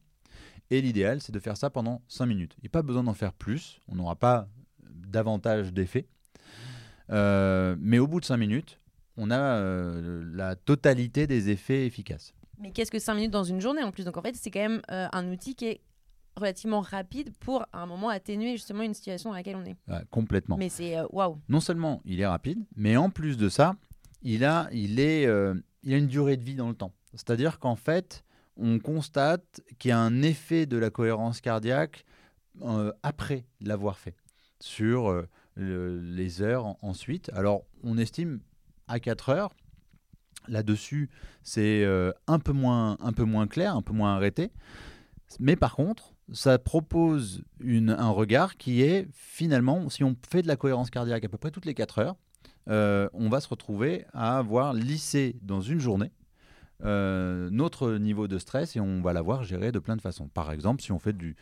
Et 0.70 0.81
l'idéal, 0.81 1.20
c'est 1.20 1.31
de 1.33 1.38
faire 1.38 1.57
ça 1.57 1.70
pendant 1.70 2.02
5 2.09 2.26
minutes. 2.26 2.55
Il 2.59 2.62
n'y 2.62 2.68
a 2.68 2.70
pas 2.70 2.83
besoin 2.83 3.05
d'en 3.05 3.14
faire 3.14 3.35
plus. 3.35 3.78
On 3.87 3.94
n'aura 3.94 4.16
pas 4.16 4.48
davantage 4.90 5.72
d'effets. 5.72 6.09
Euh, 7.12 7.77
mais 7.79 7.98
au 7.98 8.07
bout 8.07 8.20
de 8.20 8.25
5 8.25 8.37
minutes, 8.37 8.81
on 9.16 9.31
a 9.31 9.38
euh, 9.38 10.25
la 10.35 10.57
totalité 10.57 11.27
des 11.27 11.51
effets 11.51 11.87
efficaces. 11.87 12.35
Mais 12.59 12.70
qu'est-ce 12.70 12.90
que 12.90 12.98
5 12.98 13.14
minutes 13.14 13.31
dans 13.31 13.44
une 13.44 13.61
journée 13.61 13.83
en 13.83 13.92
plus? 13.92 14.05
Donc 14.05 14.16
en 14.16 14.22
fait, 14.22 14.35
c'est 14.35 14.51
quand 14.51 14.61
même 14.61 14.83
euh, 14.90 15.09
un 15.12 15.31
outil 15.31 15.55
qui 15.55 15.66
est 15.66 15.81
relativement 16.37 16.81
rapide 16.81 17.33
pour 17.40 17.66
à 17.72 17.83
un 17.83 17.87
moment 17.87 18.09
atténuer 18.09 18.53
justement 18.53 18.83
une 18.83 18.94
situation 18.94 19.31
dans 19.31 19.37
laquelle 19.37 19.57
on 19.57 19.64
est. 19.64 19.77
Ouais, 19.88 20.03
complètement. 20.11 20.57
Mais 20.57 20.70
c'est 20.70 20.98
waouh. 21.11 21.38
Non 21.48 21.61
seulement 21.61 22.01
il 22.07 22.20
est 22.20 22.27
rapide, 22.27 22.64
mais 22.75 22.96
en 22.96 23.11
plus 23.11 23.37
de 23.37 23.51
ça, 23.51 23.77
il 24.22 24.44
a, 24.44 24.68
il 24.72 24.98
est, 24.98 25.25
il 25.83 25.92
a 25.92 25.96
une 25.96 26.07
durée 26.07 26.38
de 26.38 26.44
vie 26.44 26.55
dans 26.55 26.68
le 26.68 26.75
temps. 26.75 26.92
C'est-à-dire 27.12 27.59
qu'en 27.59 27.77
fait, 27.77 28.25
on 28.57 28.79
constate 28.79 29.61
qu'il 29.79 29.90
y 29.90 29.92
a 29.92 29.98
un 29.98 30.22
effet 30.22 30.64
de 30.64 30.79
la 30.79 30.88
cohérence 30.88 31.42
cardiaque 31.42 32.07
après 33.03 33.44
l'avoir 33.61 33.98
fait 33.98 34.14
sur 34.59 35.27
le- 35.56 36.00
les 36.00 36.42
heures 36.42 36.66
en- 36.66 36.78
ensuite. 36.82 37.30
Alors, 37.34 37.62
on 37.82 37.98
estime 37.98 38.40
à 38.88 39.00
4 39.00 39.28
heures. 39.30 39.50
Là-dessus, 40.48 41.08
c'est 41.42 41.84
euh, 41.84 42.10
un, 42.26 42.38
peu 42.40 42.52
moins, 42.52 42.96
un 43.00 43.12
peu 43.12 43.24
moins 43.24 43.46
clair, 43.46 43.76
un 43.76 43.82
peu 43.82 43.92
moins 43.92 44.14
arrêté. 44.16 44.50
Mais 45.38 45.54
par 45.56 45.76
contre, 45.76 46.14
ça 46.32 46.58
propose 46.58 47.42
une- 47.60 47.90
un 47.90 48.10
regard 48.10 48.56
qui 48.56 48.82
est 48.82 49.06
finalement, 49.12 49.88
si 49.88 50.02
on 50.02 50.16
fait 50.30 50.42
de 50.42 50.48
la 50.48 50.56
cohérence 50.56 50.90
cardiaque 50.90 51.24
à 51.24 51.28
peu 51.28 51.38
près 51.38 51.50
toutes 51.52 51.64
les 51.66 51.74
4 51.74 51.98
heures, 52.00 52.16
euh, 52.68 53.08
on 53.12 53.28
va 53.28 53.40
se 53.40 53.48
retrouver 53.48 54.04
à 54.12 54.38
avoir 54.38 54.72
lissé 54.74 55.36
dans 55.42 55.60
une 55.60 55.78
journée 55.80 56.10
euh, 56.84 57.48
notre 57.52 57.92
niveau 57.92 58.26
de 58.26 58.38
stress 58.38 58.74
et 58.74 58.80
on 58.80 59.00
va 59.02 59.12
l'avoir 59.12 59.44
géré 59.44 59.70
de 59.70 59.78
plein 59.78 59.94
de 59.94 60.00
façons. 60.00 60.26
Par 60.26 60.50
exemple, 60.50 60.82
si 60.82 60.90
on 60.90 60.98
fait 60.98 61.12
du, 61.12 61.36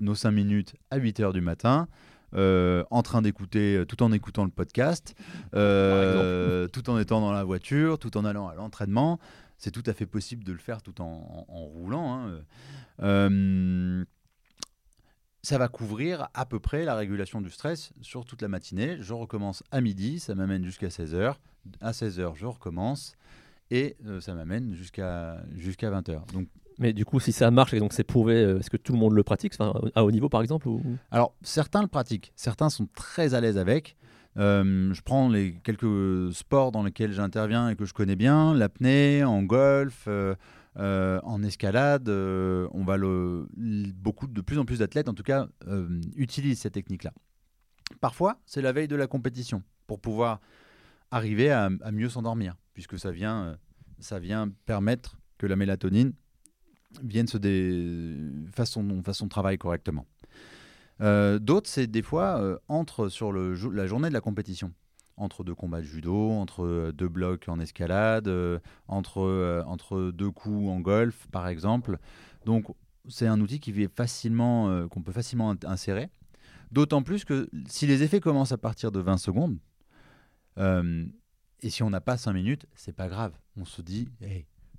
nos 0.00 0.14
5 0.14 0.30
minutes 0.30 0.76
à 0.92 0.98
8 0.98 1.18
heures 1.18 1.32
du 1.32 1.40
matin, 1.40 1.88
euh, 2.34 2.84
en 2.90 3.02
train 3.02 3.22
d'écouter, 3.22 3.84
tout 3.88 4.02
en 4.02 4.12
écoutant 4.12 4.44
le 4.44 4.50
podcast, 4.50 5.14
euh, 5.54 6.66
tout 6.68 6.90
en 6.90 6.98
étant 6.98 7.20
dans 7.20 7.32
la 7.32 7.44
voiture, 7.44 7.98
tout 7.98 8.16
en 8.16 8.24
allant 8.24 8.48
à 8.48 8.54
l'entraînement, 8.54 9.18
c'est 9.58 9.70
tout 9.70 9.82
à 9.86 9.92
fait 9.92 10.06
possible 10.06 10.44
de 10.44 10.52
le 10.52 10.58
faire 10.58 10.82
tout 10.82 11.00
en, 11.00 11.04
en- 11.48 11.52
en 11.52 11.60
roulant. 11.64 12.14
hein. 12.14 12.40
Euh, 13.02 14.04
ça 15.44 15.58
va 15.58 15.66
couvrir 15.68 16.28
à 16.34 16.46
peu 16.46 16.60
près 16.60 16.84
la 16.84 16.94
régulation 16.94 17.40
du 17.40 17.50
stress 17.50 17.92
sur 18.00 18.24
toute 18.24 18.42
la 18.42 18.48
matinée. 18.48 18.98
Je 19.00 19.12
recommence 19.12 19.64
à 19.72 19.80
midi, 19.80 20.20
ça 20.20 20.34
m'amène 20.36 20.64
jusqu'à 20.64 20.86
16h. 20.88 21.34
À 21.80 21.90
16h, 21.92 22.34
je 22.36 22.46
recommence 22.46 23.16
et 23.70 23.96
euh, 24.06 24.20
ça 24.20 24.34
m'amène 24.34 24.74
jusqu'à 24.74 25.42
jusqu'à 25.56 25.90
20h. 25.90 26.32
Donc, 26.32 26.46
Mais 26.78 26.92
du 26.92 27.04
coup, 27.04 27.20
si 27.20 27.32
ça 27.32 27.50
marche 27.50 27.74
et 27.74 27.80
donc 27.80 27.92
c'est 27.92 28.04
prouvé, 28.04 28.34
euh, 28.34 28.58
est-ce 28.58 28.70
que 28.70 28.76
tout 28.76 28.92
le 28.92 28.98
monde 28.98 29.14
le 29.14 29.22
pratique 29.22 29.54
à 29.94 30.04
haut 30.04 30.10
niveau 30.10 30.28
par 30.28 30.42
exemple 30.42 30.68
alors, 31.10 31.34
certains 31.42 31.82
le 31.82 31.88
pratiquent, 31.88 32.32
certains 32.36 32.70
sont 32.70 32.88
très 32.94 33.34
à 33.34 33.40
l'aise 33.40 33.58
avec. 33.58 33.96
Euh, 34.38 34.92
je 34.94 35.02
prends 35.02 35.28
les 35.28 35.54
quelques 35.62 36.32
sports 36.32 36.72
dans 36.72 36.82
lesquels 36.82 37.12
j'interviens 37.12 37.68
et 37.68 37.76
que 37.76 37.84
je 37.84 37.92
connais 37.92 38.16
bien, 38.16 38.54
l'apnée, 38.54 39.24
en 39.24 39.42
golf, 39.42 40.04
euh, 40.08 40.34
en 40.76 41.42
escalade. 41.42 42.08
on 42.08 42.84
va 42.84 42.96
le, 42.96 43.46
beaucoup 43.96 44.26
de 44.26 44.40
plus 44.40 44.58
en 44.58 44.64
plus 44.64 44.78
d'athlètes, 44.78 45.08
en 45.08 45.14
tout 45.14 45.22
cas, 45.22 45.48
utilisent 46.16 46.60
cette 46.60 46.74
technique-là. 46.74 47.12
Parfois, 48.00 48.38
c'est 48.46 48.62
la 48.62 48.72
veille 48.72 48.88
de 48.88 48.96
la 48.96 49.06
compétition 49.06 49.62
pour 49.86 50.00
pouvoir 50.00 50.40
arriver 51.10 51.50
à, 51.50 51.68
à 51.82 51.92
mieux 51.92 52.08
s'endormir, 52.08 52.56
puisque 52.72 52.98
ça 52.98 53.10
vient, 53.10 53.58
ça 53.98 54.18
vient 54.18 54.50
permettre 54.64 55.18
que 55.36 55.46
la 55.46 55.56
mélatonine 55.56 56.14
vienne 57.02 57.26
se 57.26 57.38
dé... 57.38 58.16
son, 58.64 59.28
travail 59.28 59.58
correctement. 59.58 60.06
Euh, 61.00 61.38
D'autres, 61.38 61.68
c'est 61.68 61.86
des 61.86 62.02
fois 62.02 62.40
euh, 62.40 62.58
entre 62.68 63.08
sur 63.08 63.32
la 63.32 63.86
journée 63.86 64.08
de 64.08 64.14
la 64.14 64.20
compétition, 64.20 64.72
entre 65.16 65.44
deux 65.44 65.54
combats 65.54 65.80
de 65.80 65.86
judo, 65.86 66.30
entre 66.30 66.64
euh, 66.64 66.92
deux 66.92 67.08
blocs 67.08 67.48
en 67.48 67.58
escalade, 67.58 68.28
euh, 68.28 68.58
entre, 68.88 69.64
entre 69.66 70.10
deux 70.10 70.30
coups 70.30 70.68
en 70.68 70.80
golf, 70.80 71.26
par 71.32 71.48
exemple. 71.48 71.98
Donc, 72.44 72.66
c'est 73.08 73.26
un 73.26 73.40
outil 73.40 73.58
qui 73.58 73.70
est 73.82 73.94
facilement, 73.94 74.86
qu'on 74.88 75.02
peut 75.02 75.12
facilement 75.12 75.54
insérer. 75.64 76.08
D'autant 76.70 77.02
plus 77.02 77.24
que 77.24 77.50
si 77.66 77.86
les 77.86 78.02
effets 78.02 78.20
commencent 78.20 78.52
à 78.52 78.58
partir 78.58 78.92
de 78.92 79.00
20 79.00 79.16
secondes, 79.16 79.58
et 80.56 81.70
si 81.70 81.82
on 81.82 81.90
n'a 81.90 82.00
pas 82.00 82.16
5 82.16 82.32
minutes, 82.32 82.66
c'est 82.76 82.94
pas 82.94 83.08
grave. 83.08 83.32
On 83.56 83.64
se 83.64 83.82
dit, 83.82 84.08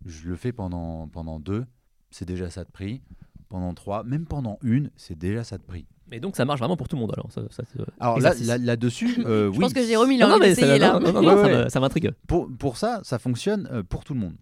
je 0.06 0.30
le 0.30 0.36
fais 0.38 0.54
pendant, 0.54 1.10
pendant 1.10 1.42
deux, 1.42 1.66
c'est 2.14 2.26
déjà 2.26 2.50
ça 2.50 2.64
de 2.64 2.72
prix. 2.72 3.02
Pendant 3.50 3.74
trois, 3.74 4.04
même 4.04 4.26
pendant 4.26 4.58
une, 4.64 4.90
c'est 4.96 5.18
déjà 5.18 5.44
ça 5.44 5.58
de 5.58 5.64
prix. 5.64 5.86
Mais 6.10 6.20
donc 6.20 6.36
ça 6.36 6.44
marche 6.46 6.60
vraiment 6.60 6.76
pour 6.78 6.88
tout 6.88 6.96
le 6.96 7.02
monde 7.02 7.12
alors. 7.16 7.32
Ça, 7.32 7.42
ça, 7.52 7.64
c'est, 7.72 7.80
euh, 7.80 7.86
Alors 8.00 8.20
là, 8.20 8.34
là-dessus, 8.58 9.16
euh, 9.26 9.46
Je 9.52 9.58
oui, 9.58 9.60
pense 9.60 9.74
que 9.74 9.84
Jérôme, 9.86 10.12
il 10.12 10.22
a 10.24 10.26
Non, 10.26 10.32
non, 10.32 10.36
envie 10.38 10.48
mais 10.50 10.56
ça, 10.56 10.62
d'essayer 10.62 10.80
là. 10.80 11.00
non, 11.00 11.12
non, 11.12 11.22
non, 11.22 11.28
Ouais, 11.28 11.36
ça 11.36 11.42
ouais. 11.58 11.64
me- 11.66 11.70
ça 11.70 11.80
m'intrigue. 11.80 12.12
pour, 12.28 12.50
pour 12.58 12.78
ça, 12.78 13.02
ça 13.04 13.20
fonctionne 13.20 13.68
euh, 13.72 13.84
pour 13.84 14.04
tout 14.04 14.14
le 14.16 14.20
monde. 14.22 14.36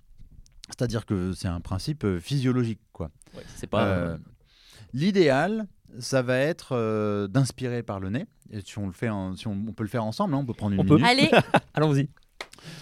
C'est-à-dire 0.70 1.06
que 1.06 1.34
c'est 1.34 1.50
un 1.50 1.60
principe 1.60 2.06
physiologique, 2.20 2.80
quoi. 2.94 3.12
Ouais, 3.36 3.44
c'est 3.56 3.68
pas. 3.68 3.86
Euh, 3.86 4.18
L'idéal, 4.94 5.68
ça 6.00 6.22
va 6.22 6.38
être 6.38 6.70
euh, 6.76 7.28
d'inspirer 7.28 7.84
par 7.84 8.00
le 8.00 8.10
nez. 8.10 8.26
Et 8.52 8.62
si 8.62 8.78
on 8.78 8.88
le 8.88 8.92
fait, 8.94 9.10
en- 9.10 9.36
si 9.36 9.48
on, 9.48 9.52
on 9.68 9.74
peut 9.74 9.84
le 9.84 9.90
faire 9.90 10.04
ensemble, 10.06 10.34
hein, 10.34 10.38
on 10.38 10.46
peut 10.46 10.54
prendre 10.54 10.74
une 10.76 10.82
On 10.82 10.86
peut. 10.86 10.96
minute. 10.96 11.08
Allez, 11.10 11.30
Allons-y. 11.74 12.10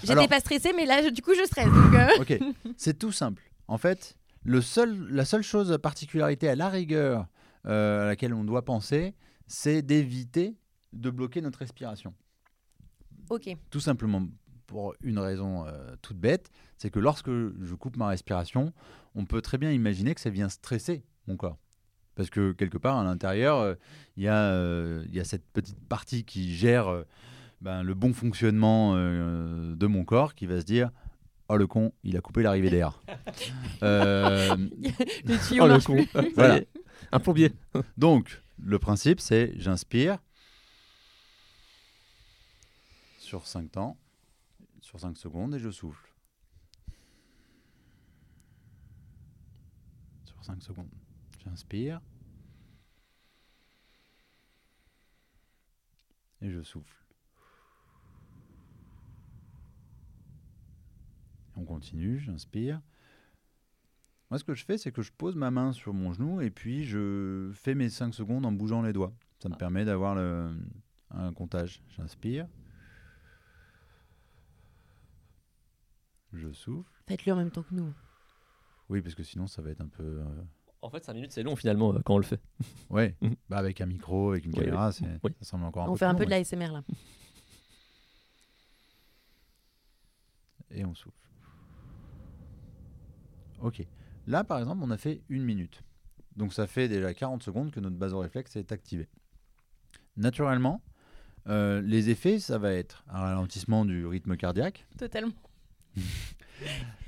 j'étais 0.01 0.11
Alors- 0.13 0.27
pas 0.27 0.39
stressée, 0.39 0.73
mais 0.75 0.85
là, 0.85 1.01
je- 1.03 1.09
du 1.09 1.21
coup, 1.21 1.33
je 1.39 1.45
stresse. 1.45 1.65
donc, 1.67 1.93
euh, 1.93 2.07
Ok, 2.21 2.39
c'est 2.77 2.97
tout 2.97 3.11
simple. 3.11 3.41
En 3.67 3.77
fait, 3.77 4.15
le 4.43 4.61
seul, 4.61 5.07
la 5.09 5.25
seule 5.25 5.43
chose 5.43 5.77
particularité 5.81 6.49
à 6.49 6.55
la 6.55 6.69
rigueur 6.69 7.27
euh, 7.65 8.03
à 8.03 8.05
laquelle 8.05 8.33
on 8.33 8.43
doit 8.43 8.63
penser, 8.63 9.15
c'est 9.47 9.81
d'éviter 9.81 10.55
de 10.93 11.09
bloquer 11.09 11.41
notre 11.41 11.59
respiration. 11.59 12.13
Ok. 13.29 13.49
Tout 13.69 13.79
simplement 13.79 14.27
pour 14.69 14.93
une 15.01 15.17
raison 15.17 15.65
euh, 15.65 15.95
toute 16.01 16.17
bête, 16.17 16.51
c'est 16.77 16.91
que 16.91 16.99
lorsque 16.99 17.29
je 17.29 17.73
coupe 17.73 17.97
ma 17.97 18.07
respiration, 18.07 18.71
on 19.15 19.25
peut 19.25 19.41
très 19.41 19.57
bien 19.57 19.71
imaginer 19.71 20.13
que 20.13 20.21
ça 20.21 20.29
vient 20.29 20.47
stresser 20.47 21.03
mon 21.27 21.35
corps. 21.37 21.57
Parce 22.13 22.29
que 22.29 22.51
quelque 22.51 22.77
part 22.77 22.97
à 22.97 23.03
l'intérieur, 23.03 23.57
euh, 23.57 23.75
il 24.15 24.23
y, 24.23 24.27
a, 24.27 24.51
euh, 24.51 25.03
il 25.07 25.15
y 25.15 25.19
a 25.19 25.23
cette 25.23 25.45
petite 25.53 25.79
partie 25.87 26.23
qui 26.23 26.53
gère 26.53 27.03
ben, 27.61 27.81
le 27.81 27.95
bon 27.95 28.13
fonctionnement 28.13 28.95
de 28.95 29.87
mon 29.87 30.05
corps 30.05 30.35
qui 30.35 30.45
va 30.45 30.59
se 30.59 30.65
dire 30.65 30.91
Oh 31.51 31.57
le 31.57 31.65
con, 31.65 31.91
il 32.03 32.15
a 32.15 32.21
coupé 32.21 32.43
l'arrivée 32.43 32.69
d'air. 32.69 33.01
euh... 33.83 34.55
oh, 34.55 35.67
le 35.67 35.83
con. 35.83 36.05
Voilà. 36.35 36.61
Un 37.11 37.19
plombier. 37.19 37.51
Donc, 37.97 38.41
le 38.59 38.77
principe, 38.77 39.19
c'est 39.19 39.53
j'inspire 39.57 40.19
sur 43.17 43.47
5 43.47 43.71
temps, 43.71 43.97
sur 44.81 44.99
5 44.99 45.17
secondes, 45.17 45.55
et 45.55 45.59
je 45.59 45.71
souffle. 45.71 46.13
Sur 50.25 50.43
5 50.43 50.61
secondes. 50.61 50.89
J'inspire. 51.43 51.99
Et 56.41 56.51
je 56.51 56.61
souffle. 56.61 56.98
On 61.59 61.65
continue, 61.65 62.19
j'inspire. 62.19 62.81
Moi, 64.29 64.39
ce 64.39 64.43
que 64.45 64.53
je 64.53 64.63
fais, 64.63 64.77
c'est 64.77 64.91
que 64.93 65.01
je 65.01 65.11
pose 65.11 65.35
ma 65.35 65.51
main 65.51 65.73
sur 65.73 65.93
mon 65.93 66.13
genou 66.13 66.39
et 66.39 66.49
puis 66.51 66.85
je 66.85 67.51
fais 67.53 67.75
mes 67.75 67.89
5 67.89 68.13
secondes 68.13 68.45
en 68.45 68.51
bougeant 68.53 68.81
les 68.81 68.93
doigts. 68.93 69.13
Ça 69.39 69.49
me 69.49 69.55
permet 69.55 69.83
d'avoir 69.83 70.15
le- 70.15 70.55
un 71.11 71.33
comptage. 71.33 71.81
J'inspire. 71.97 72.47
Je 76.31 76.49
souffle. 76.53 76.89
Faites-le 77.07 77.33
en 77.33 77.37
même 77.37 77.51
temps 77.51 77.63
que 77.63 77.73
nous. 77.73 77.91
Oui, 78.87 79.01
parce 79.01 79.15
que 79.15 79.23
sinon, 79.23 79.47
ça 79.47 79.61
va 79.61 79.71
être 79.71 79.81
un 79.81 79.87
peu. 79.87 80.03
euh, 80.03 80.23
En 80.81 80.89
fait, 80.89 81.03
5 81.03 81.13
minutes, 81.13 81.31
c'est 81.33 81.43
long 81.43 81.55
finalement 81.57 81.93
euh, 81.93 81.99
quand 82.05 82.13
on 82.15 82.19
le 82.19 82.23
fait. 82.23 82.39
Ouais, 82.89 83.15
Mhm. 83.21 83.35
bah 83.49 83.57
avec 83.57 83.81
un 83.81 83.85
micro, 83.85 84.31
avec 84.31 84.45
une 84.45 84.51
Oui, 84.57 84.63
caméra, 84.63 84.87
oui. 84.89 84.93
c'est- 84.93 85.19
Oui. 85.23 85.31
ça 85.39 85.45
semble 85.45 85.65
encore 85.65 85.83
un 85.83 85.89
On 85.89 85.93
peu 85.93 85.97
fait 85.97 86.05
un 86.05 86.15
peu 86.15 86.25
de 86.25 86.29
long, 86.29 86.37
l'ASMR 86.37 86.71
là. 86.71 86.83
Et 90.71 90.85
on 90.85 90.93
souffle. 90.93 91.17
Ok. 93.61 93.85
Là, 94.27 94.43
par 94.43 94.59
exemple, 94.59 94.81
on 94.83 94.91
a 94.91 94.97
fait 94.97 95.21
une 95.29 95.43
minute. 95.43 95.83
Donc 96.35 96.53
ça 96.53 96.67
fait 96.67 96.87
déjà 96.87 97.13
40 97.13 97.43
secondes 97.43 97.71
que 97.71 97.79
notre 97.79 97.95
basoréflexe 97.97 98.55
est 98.55 98.71
activé. 98.71 99.07
Naturellement, 100.17 100.81
euh, 101.47 101.81
les 101.81 102.09
effets, 102.09 102.39
ça 102.39 102.57
va 102.57 102.71
être 102.73 103.03
un 103.09 103.19
ralentissement 103.19 103.85
du 103.85 104.05
rythme 104.05 104.35
cardiaque. 104.37 104.85
Totalement. 104.97 105.33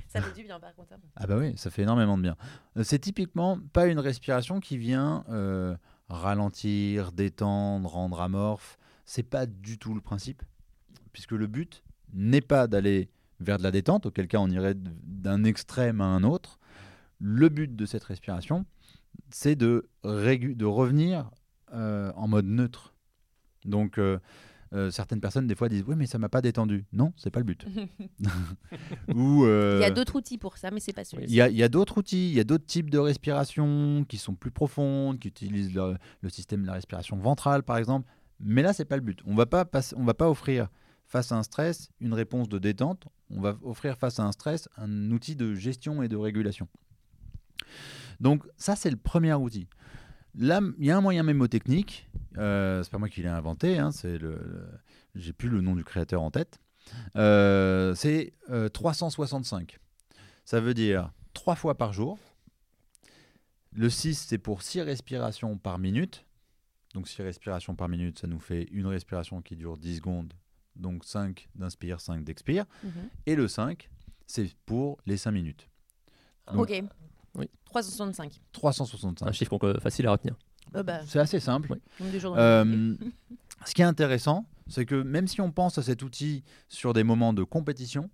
ça 0.08 0.20
fait 0.20 0.34
du 0.34 0.42
bien 0.44 0.58
par 0.60 0.74
contre. 0.74 0.92
hein. 0.94 0.98
Ah 1.16 1.26
bah 1.26 1.36
oui, 1.38 1.56
ça 1.56 1.70
fait 1.70 1.82
énormément 1.82 2.16
de 2.16 2.22
bien. 2.22 2.36
Euh, 2.76 2.84
C'est 2.84 2.98
typiquement 2.98 3.58
pas 3.72 3.86
une 3.86 3.98
respiration 3.98 4.60
qui 4.60 4.76
vient 4.78 5.24
euh, 5.28 5.76
ralentir, 6.08 7.12
détendre, 7.12 7.88
rendre 7.90 8.20
amorphe. 8.20 8.78
C'est 9.04 9.22
pas 9.22 9.46
du 9.46 9.78
tout 9.78 9.94
le 9.94 10.00
principe, 10.00 10.42
puisque 11.12 11.32
le 11.32 11.46
but 11.46 11.82
n'est 12.12 12.40
pas 12.40 12.66
d'aller 12.66 13.10
vers 13.42 13.58
de 13.58 13.62
la 13.62 13.70
détente, 13.70 14.06
auquel 14.06 14.28
cas 14.28 14.38
on 14.38 14.48
irait 14.48 14.74
d'un 14.74 15.44
extrême 15.44 16.00
à 16.00 16.04
un 16.04 16.24
autre. 16.24 16.58
Le 17.18 17.48
but 17.48 17.74
de 17.74 17.86
cette 17.86 18.04
respiration, 18.04 18.66
c'est 19.30 19.56
de, 19.56 19.88
revenir 20.04 21.30
euh, 21.72 22.12
en 22.16 22.28
mode 22.28 22.46
neutre. 22.46 22.94
Donc 23.64 23.98
euh, 23.98 24.18
euh, 24.72 24.90
certaines 24.90 25.20
personnes 25.20 25.46
des 25.46 25.54
fois 25.54 25.68
disent 25.68 25.84
oui 25.86 25.94
mais 25.96 26.06
ça 26.06 26.18
m'a 26.18 26.28
pas 26.28 26.40
détendu. 26.40 26.84
Non, 26.92 27.12
c'est 27.16 27.30
pas 27.30 27.40
le 27.40 27.44
but. 27.44 27.64
Ou 29.14 29.44
Il 29.46 29.80
y 29.80 29.84
a 29.84 29.90
d'autres 29.90 30.16
outils 30.16 30.38
pour 30.38 30.58
ça, 30.58 30.70
mais 30.70 30.80
c'est 30.80 30.92
pas 30.92 31.04
celui-ci. 31.04 31.32
il 31.32 31.56
y 31.56 31.62
a 31.62 31.68
d'autres 31.68 31.98
outils, 31.98 32.30
il 32.30 32.34
y 32.34 32.40
a 32.40 32.44
d'autres 32.44 32.66
types 32.66 32.90
de 32.90 32.98
respiration 32.98 34.04
qui 34.08 34.16
sont 34.16 34.34
plus 34.34 34.50
profondes, 34.50 35.18
qui 35.18 35.28
utilisent 35.28 35.74
le, 35.74 35.96
le 36.20 36.28
système 36.28 36.62
de 36.62 36.66
la 36.66 36.74
respiration 36.74 37.16
ventrale 37.16 37.62
par 37.62 37.76
exemple. 37.76 38.08
Mais 38.44 38.62
là, 38.62 38.72
c'est 38.72 38.84
pas 38.84 38.96
le 38.96 39.02
but. 39.02 39.20
On 39.24 39.34
va 39.34 39.46
pas 39.46 39.64
on 39.96 40.04
va 40.04 40.14
pas 40.14 40.28
offrir 40.28 40.68
face 41.12 41.30
à 41.30 41.36
un 41.36 41.42
stress 41.42 41.90
une 42.00 42.14
réponse 42.14 42.48
de 42.48 42.58
détente. 42.58 43.04
On 43.28 43.40
va 43.40 43.58
offrir 43.62 43.98
face 43.98 44.18
à 44.18 44.24
un 44.24 44.32
stress 44.32 44.68
un 44.78 45.10
outil 45.10 45.36
de 45.36 45.54
gestion 45.54 46.02
et 46.02 46.08
de 46.08 46.16
régulation. 46.16 46.66
Donc 48.18 48.44
ça, 48.56 48.76
c'est 48.76 48.90
le 48.90 48.96
premier 48.96 49.34
outil. 49.34 49.68
Là, 50.34 50.60
il 50.78 50.86
y 50.86 50.90
a 50.90 50.96
un 50.96 51.02
moyen 51.02 51.22
mémotechnique. 51.22 52.08
Euh, 52.38 52.82
c'est 52.82 52.90
pas 52.90 52.96
moi 52.96 53.10
qui 53.10 53.20
l'ai 53.20 53.28
inventé. 53.28 53.78
Hein, 53.78 53.92
c'est 53.92 54.18
j'ai 55.14 55.34
plus 55.34 55.50
le 55.50 55.60
nom 55.60 55.76
du 55.76 55.84
créateur 55.84 56.22
en 56.22 56.30
tête. 56.30 56.58
Euh, 57.16 57.94
c'est 57.94 58.32
euh, 58.48 58.70
365. 58.70 59.78
Ça 60.46 60.60
veut 60.60 60.74
dire 60.74 61.12
3 61.34 61.56
fois 61.56 61.76
par 61.76 61.92
jour. 61.92 62.18
Le 63.72 63.90
6, 63.90 64.14
c'est 64.28 64.38
pour 64.38 64.62
6 64.62 64.80
respirations 64.80 65.58
par 65.58 65.78
minute. 65.78 66.24
Donc 66.94 67.06
6 67.06 67.20
respirations 67.20 67.74
par 67.74 67.90
minute, 67.90 68.18
ça 68.18 68.26
nous 68.26 68.40
fait 68.40 68.64
une 68.72 68.86
respiration 68.86 69.42
qui 69.42 69.56
dure 69.56 69.76
10 69.76 69.96
secondes. 69.96 70.32
Donc 70.76 71.04
5 71.04 71.48
d'inspire, 71.54 72.00
5 72.00 72.24
d'expire. 72.24 72.64
Mhm. 72.82 72.92
Et 73.26 73.36
le 73.36 73.48
5, 73.48 73.88
c'est 74.26 74.54
pour 74.66 74.98
les 75.06 75.16
5 75.16 75.30
minutes. 75.32 75.68
Donc, 76.52 76.70
Ok. 76.70 76.82
Oui. 77.34 77.48
365. 77.66 78.40
365. 78.52 79.26
Un 79.26 79.32
chiffre 79.32 79.78
facile 79.80 80.06
à 80.06 80.12
retenir. 80.12 80.36
Euh, 80.74 80.82
bah, 80.82 81.00
C'est 81.06 81.18
assez 81.18 81.40
simple. 81.40 81.74
Oui. 82.00 82.06
Euh, 82.24 82.94
ce 83.64 83.74
qui 83.74 83.82
est 83.82 83.86
intéressant, 83.86 84.46
c'est 84.66 84.84
que 84.84 84.94
même 84.94 85.26
si 85.26 85.40
on 85.40 85.50
pense 85.50 85.78
à 85.78 85.82
cet 85.82 86.02
outil 86.02 86.44
sur 86.68 86.92
des 86.92 87.04
moments 87.04 87.32
de 87.32 87.42
compétition, 87.42 88.10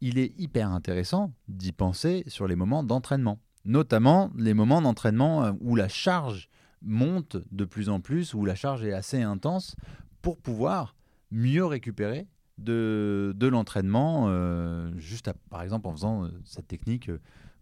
il 0.00 0.18
est 0.18 0.32
hyper 0.38 0.70
intéressant 0.70 1.32
d'y 1.48 1.72
penser 1.72 2.24
sur 2.26 2.46
les 2.46 2.56
moments 2.56 2.82
d'entraînement. 2.82 3.38
Notamment 3.64 4.30
les 4.36 4.54
moments 4.54 4.80
d'entraînement 4.80 5.44
euh, 5.44 5.52
où 5.60 5.76
la 5.76 5.88
charge 5.88 6.48
monte 6.80 7.36
de 7.50 7.64
plus 7.64 7.88
en 7.88 8.00
plus, 8.00 8.34
où 8.34 8.44
la 8.44 8.54
charge 8.54 8.84
est 8.84 8.92
assez 8.92 9.22
intense, 9.22 9.74
pour 10.22 10.38
pouvoir 10.38 10.94
mieux 11.30 11.64
récupérer 11.64 12.26
de, 12.58 13.32
de 13.36 13.46
l'entraînement, 13.46 14.26
euh, 14.28 14.90
juste 14.96 15.28
à- 15.28 15.34
par 15.50 15.62
exemple 15.62 15.86
en 15.86 15.92
faisant 15.92 16.24
euh, 16.24 16.28
cette 16.44 16.66
technique 16.66 17.10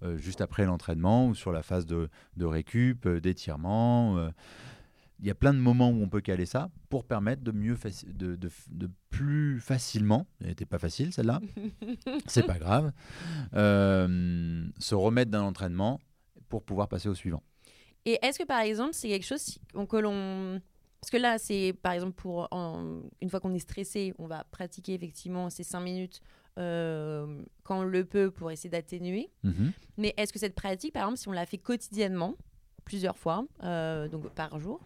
euh, 0.03 0.17
juste 0.17 0.41
après 0.41 0.65
l'entraînement 0.65 1.29
ou 1.29 1.35
sur 1.35 1.53
la 1.53 1.63
phase 1.63 1.87
de, 1.87 2.09
de 2.37 2.45
récup, 2.45 3.09
d'étirement. 3.09 4.31
il 5.21 5.27
y 5.27 5.31
a 5.31 5.35
plein 5.35 5.55
de 5.55 5.59
moments 5.59 5.91
où 5.91 6.03
on 6.03 6.09
peut 6.09 6.21
caler 6.21 6.47
ça 6.47 6.71
pour 6.91 7.05
permettre 7.05 7.43
de 7.43 7.51
mieux 7.53 7.77
de, 8.07 8.37
de, 8.37 8.91
plus 9.11 9.59
facilement, 9.61 10.27
elle 10.41 10.49
n'était 10.49 10.67
pas 10.67 10.79
facile 10.79 11.13
celle-là, 11.13 11.41
c'est 12.27 12.47
pas 12.47 12.59
grave, 12.59 12.93
se 13.55 14.95
remettre 14.95 15.31
d'un 15.31 15.43
entraînement 15.43 15.99
pour 16.49 16.63
pouvoir 16.63 16.89
passer 16.89 17.09
au 17.09 17.15
suivant. 17.15 17.43
Et 18.05 18.19
est-ce 18.23 18.39
que 18.39 18.45
par 18.45 18.61
exemple, 18.61 18.93
c'est 18.93 19.09
quelque 19.09 19.27
chose 19.27 19.59
que 19.89 19.97
l'on. 19.97 20.61
Parce 21.01 21.11
que 21.11 21.17
là, 21.19 21.39
c'est 21.39 21.73
par 21.83 21.93
exemple 21.93 22.13
pour. 22.15 22.49
en- 22.51 23.03
Une 23.21 23.31
fois 23.31 23.41
qu'on 23.41 23.55
est 23.55 23.59
stressé, 23.61 24.13
on 24.19 24.27
va 24.27 24.45
pratiquer 24.51 24.95
effectivement 24.95 25.51
ces 25.51 25.63
5 25.63 25.81
minutes 25.81 26.21
euh, 26.59 27.43
quand 27.65 27.81
on 27.81 27.85
le 27.85 28.05
peut 28.05 28.31
pour 28.31 28.51
essayer 28.51 28.71
d'atténuer. 28.71 29.29
Mhm. 29.45 29.73
Mais 29.99 30.15
est-ce 30.17 30.33
que 30.33 30.39
cette 30.39 30.55
pratique, 30.55 30.93
par 30.95 31.03
exemple, 31.05 31.19
si 31.19 31.29
on 31.29 31.33
la 31.33 31.47
fait 31.47 31.59
quotidiennement, 31.59 32.35
plusieurs 32.85 33.17
fois, 33.19 33.45
euh, 33.63 34.09
donc 34.09 34.29
par 34.31 34.59
jour, 34.59 34.81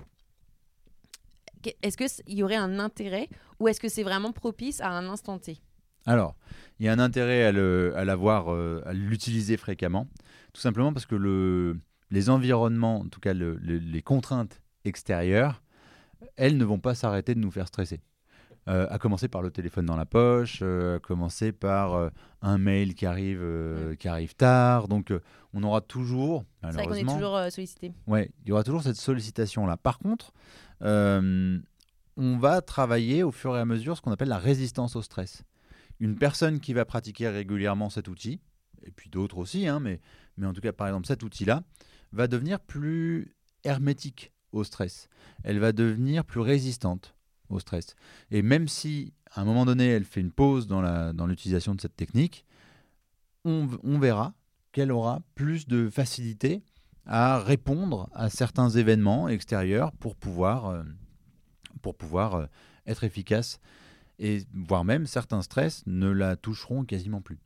est-ce 1.83 1.97
qu'il 1.97 2.35
y 2.39 2.43
aurait 2.43 2.57
un 2.57 2.79
intérêt 2.79 3.29
ou 3.59 3.69
est-ce 3.69 3.81
que 3.81 3.89
c'est 3.89 4.03
vraiment 4.03 4.33
propice 4.33 4.81
à 4.81 4.91
un 4.91 5.09
instant 5.09 5.39
T? 5.39 5.59
Alors, 6.07 6.35
il 6.79 6.87
y 6.87 6.89
a 6.89 6.93
un 6.93 6.99
intérêt 6.99 7.45
à 7.45 8.05
l'avoir, 8.05 8.53
euh, 8.53 8.83
à 8.87 8.95
l'utiliser 8.95 9.59
fréquemment, 9.59 10.07
tout 10.55 10.61
simplement 10.63 10.93
parce 10.95 11.05
que 11.05 11.15
le, 11.15 11.79
les 12.11 12.31
environnements, 12.31 13.01
en 13.01 13.09
tout 13.09 13.21
cas 13.21 13.35
le- 13.35 13.57
le- 13.57 13.77
les 13.79 14.01
contraintes 14.03 14.63
extérieures, 14.87 15.63
elles 16.37 16.57
ne 16.57 16.65
vont 16.65 16.79
pas 16.79 16.95
s'arrêter 16.95 17.35
de 17.35 17.41
nous 17.41 17.51
faire 17.51 17.69
stresser. 17.69 18.01
Euh, 18.69 18.87
à 18.91 18.99
commencer 18.99 19.27
par 19.27 19.41
le 19.41 19.51
téléphone 19.51 19.87
dans 19.87 19.97
la 19.97 20.05
poche, 20.05 20.59
euh, 20.61 20.97
à 20.97 20.99
commencer 20.99 21.51
par 21.51 21.95
euh, 21.95 22.11
un 22.43 22.59
mail 22.59 22.95
qui 22.95 23.07
arrive, 23.07 23.43
qui 23.99 24.07
arrive 24.07 24.35
tard. 24.37 24.87
Donc, 24.87 25.13
on 25.55 25.63
aura 25.63 25.81
toujours, 25.81 26.45
C'est 26.63 26.73
vrai 26.73 26.87
qu'on 26.87 26.95
est 26.95 27.05
toujours 27.05 27.39
sollicité. 27.51 27.93
Ouais, 28.07 28.31
il 28.45 28.51
y 28.51 28.53
aura 28.53 28.63
toujours 28.63 28.83
cette 28.83 28.97
sollicitation-là. 28.97 29.77
Par 29.77 29.99
contre, 29.99 30.33
on 30.81 32.39
va 32.39 32.61
travailler 32.61 33.23
au 33.23 33.31
fur 33.31 33.57
et 33.57 33.61
à 33.61 33.65
mesure 33.65 33.97
ce 33.97 34.03
qu'on 34.03 34.13
appelle 34.13 34.29
la 34.29 34.39
résistance 34.39 34.95
au 34.95 35.03
stress. 35.03 35.43
Une 35.99 36.17
personne 36.17 36.61
qui 36.61 36.75
va 36.75 36.85
pratiquer 36.85 37.29
régulièrement 37.29 37.89
cet 37.89 38.09
outil, 38.09 38.41
et 38.85 38.91
puis 38.91 39.11
d'autres 39.11 39.39
aussi, 39.39 39.67
hein, 39.67 39.81
mais, 39.81 40.01
mais 40.37 40.47
en 40.47 40.53
tout 40.53 40.61
cas, 40.61 40.73
par 40.73 40.87
exemple, 40.87 41.07
cet 41.07 41.23
outil-là, 41.23 41.63
va 42.13 42.27
devenir 42.27 42.61
plus 42.61 43.35
hermétique 43.65 44.33
au 44.53 44.65
stress. 44.65 45.09
Elle 45.45 45.59
va 45.59 45.73
devenir 45.73 46.25
plus 46.25 46.41
résistante 46.41 47.15
au 47.49 47.59
stress. 47.59 47.95
Et 48.31 48.43
même 48.43 48.69
si, 48.69 49.13
à 49.33 49.41
un 49.41 49.45
moment 49.45 49.65
donné, 49.65 49.87
elle 49.87 50.05
fait 50.05 50.21
une 50.21 50.33
pause 50.33 50.67
dans 50.67 50.81
la- 50.81 51.13
dans 51.13 51.27
l'utilisation 51.27 51.75
de 51.75 51.81
cette 51.81 51.97
technique, 51.97 52.45
on, 53.45 53.67
verra 53.99 54.35
qu'elle 54.73 54.93
aura 54.93 55.23
plus 55.35 55.67
de 55.67 55.89
facilité 55.89 56.63
à 57.07 57.39
répondre 57.41 58.09
à 58.13 58.29
certains 58.29 58.69
événements 58.69 59.29
extérieurs 59.29 59.93
pour 59.93 60.15
pouvoir, 60.15 60.67
euh, 60.67 60.83
pour 61.83 61.97
pouvoir 61.97 62.35
euh, 62.35 62.47
être 62.87 63.05
efficace. 63.05 63.59
Et 64.19 64.45
voire 64.53 64.85
même 64.85 65.07
certains 65.07 65.41
stress 65.41 65.83
ne 65.87 66.11
la 66.11 66.37
toucheront 66.37 66.85
quasiment 66.85 67.23
plus. 67.23 67.39